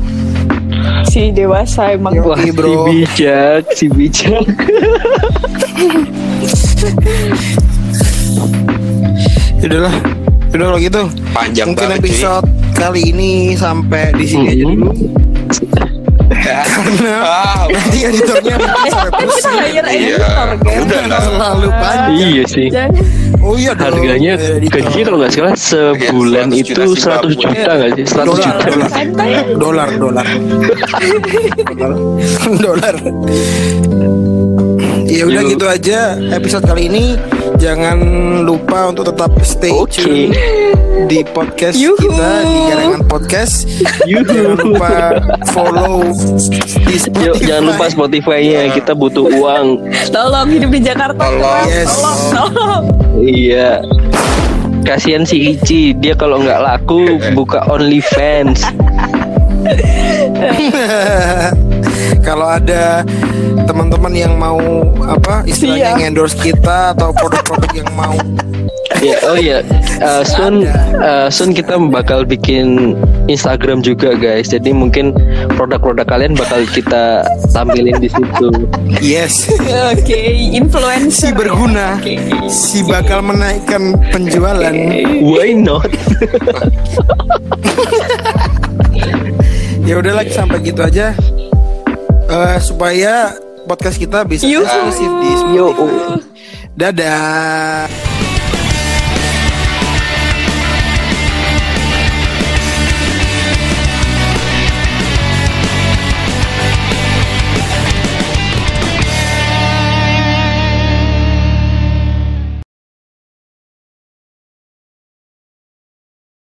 Si 1.04 1.30
dewasa 1.30 1.94
emang. 1.94 2.14
Yo. 2.14 2.26
wah 2.26 2.38
si 2.38 2.50
bro. 2.50 2.86
bijak 2.86 3.66
si 3.72 3.86
bijak 3.88 4.42
Udahlah. 9.64 9.94
Udah 10.52 10.66
kalau 10.68 10.80
gitu. 10.80 11.02
Panjang 11.32 11.68
Mungkin 11.72 11.88
banget 11.88 12.00
cuy. 12.04 12.22
Kali 12.84 13.02
ini 13.10 13.32
sampai 13.56 14.12
di 14.12 14.26
sini 14.28 14.46
aja 14.50 14.64
Mm-mm. 14.66 14.76
dulu. 14.76 14.92
Karena 16.34 17.16
Ah, 17.24 17.64
nanti 17.68 18.00
editornya 18.04 18.56
sampai 18.92 19.12
Kan 19.14 19.24
pusing. 19.24 19.56
Iya. 19.88 20.18
kan. 20.20 20.60
Udah 20.60 21.02
lah. 21.08 21.22
Terlalu 21.22 21.70
panjang. 21.72 22.12
iya 22.28 22.44
sih. 22.46 22.68
Oh 23.40 23.56
iya 23.56 23.72
dong. 23.72 24.00
harganya 24.00 24.34
editor. 24.40 24.80
gaji 24.82 25.00
kalau 25.04 25.18
nggak 25.20 25.32
salah 25.32 25.56
sebulan 25.56 26.48
100 26.48 26.60
itu 26.60 26.72
juta 26.72 26.84
100 27.24 27.28
Zimbabwe. 27.28 27.36
juta 27.36 27.72
nggak 27.72 27.92
sih 27.94 28.06
100 28.08 28.24
dolar 28.24 28.40
juta 28.40 28.66
dolar 29.60 29.90
dolar 30.00 30.28
dolar 32.60 32.96
ya 35.14 35.30
udah 35.30 35.44
gitu 35.46 35.66
aja 35.70 36.18
episode 36.34 36.66
kali 36.66 36.90
ini 36.90 37.14
jangan 37.62 37.98
lupa 38.42 38.90
untuk 38.90 39.14
tetap 39.14 39.30
stay 39.46 39.70
Oke. 39.70 40.02
tune 40.02 40.34
di 41.06 41.22
podcast 41.22 41.78
Yuhu. 41.78 42.00
kita 42.00 42.32
di 42.42 42.58
Garangan 42.74 43.02
Podcast 43.06 43.56
jangan 44.10 44.58
lupa 44.58 45.22
follow 45.54 46.02
di 46.90 46.98
Spotify 46.98 47.30
Yuk 47.30 47.36
jangan 47.46 47.64
lupa 47.70 47.86
Spotify-nya 47.94 48.62
kita 48.74 48.98
butuh 48.98 49.30
uang. 49.30 49.66
Tolong 50.10 50.48
hidup 50.50 50.70
di 50.74 50.80
Jakarta. 50.82 51.18
Tolong. 51.18 51.66
Yes. 51.70 51.88
Tolong, 51.92 52.20
tolong. 52.34 52.84
Iya. 53.20 53.70
Kasihan 54.84 55.24
si 55.24 55.56
Ici, 55.56 55.96
dia 55.96 56.14
kalau 56.14 56.44
nggak 56.44 56.60
laku 56.62 57.18
buka 57.38 57.64
OnlyFans. 57.72 58.68
kalau 62.22 62.48
ada 62.48 63.02
teman-teman 63.66 64.14
yang 64.14 64.34
mau 64.36 64.60
apa 65.04 65.44
istilahnya 65.48 65.98
Siap. 65.98 66.06
endorse 66.06 66.38
kita 66.38 66.94
atau 66.94 67.10
produk-produk 67.16 67.72
yang 67.74 67.90
mau 67.96 68.16
Ya, 69.04 69.20
oh 69.28 69.36
iya, 69.36 69.60
Eh, 70.00 70.24
soon, 70.24 70.64
eh, 71.00 71.28
soon 71.28 71.52
kita 71.52 71.76
bakal 71.92 72.24
bikin 72.24 72.96
Instagram 73.28 73.84
juga 73.84 74.16
guys. 74.16 74.48
Jadi 74.48 74.72
mungkin 74.72 75.12
produk-produk 75.54 76.08
kalian 76.08 76.34
bakal 76.36 76.64
kita 76.72 77.24
tampilin 77.52 78.00
di 78.00 78.08
situ. 78.08 78.48
yes 79.00 79.52
Oke, 79.92 80.20
influencer. 80.56 81.12
si 81.12 81.28
berguna 81.36 82.00
Oke. 82.00 82.16
si 82.48 82.80
bakal 82.84 83.24
menaikkan 83.24 83.96
penjualan 84.12 84.72
Why 85.20 85.52
not? 85.52 85.88
ya 89.88 90.00
udahlah 90.00 90.24
sampai 90.32 90.64
gitu 90.64 90.80
aja 90.80 91.12
Eh, 92.24 92.58
supaya 92.64 93.36
podcast 93.68 94.00
kita 94.00 94.24
bisa 94.24 94.48
eksklusif 94.48 95.12
di 95.22 95.30
Yo. 95.56 95.72
Spotify. 95.72 96.20
Dadah. 96.74 98.13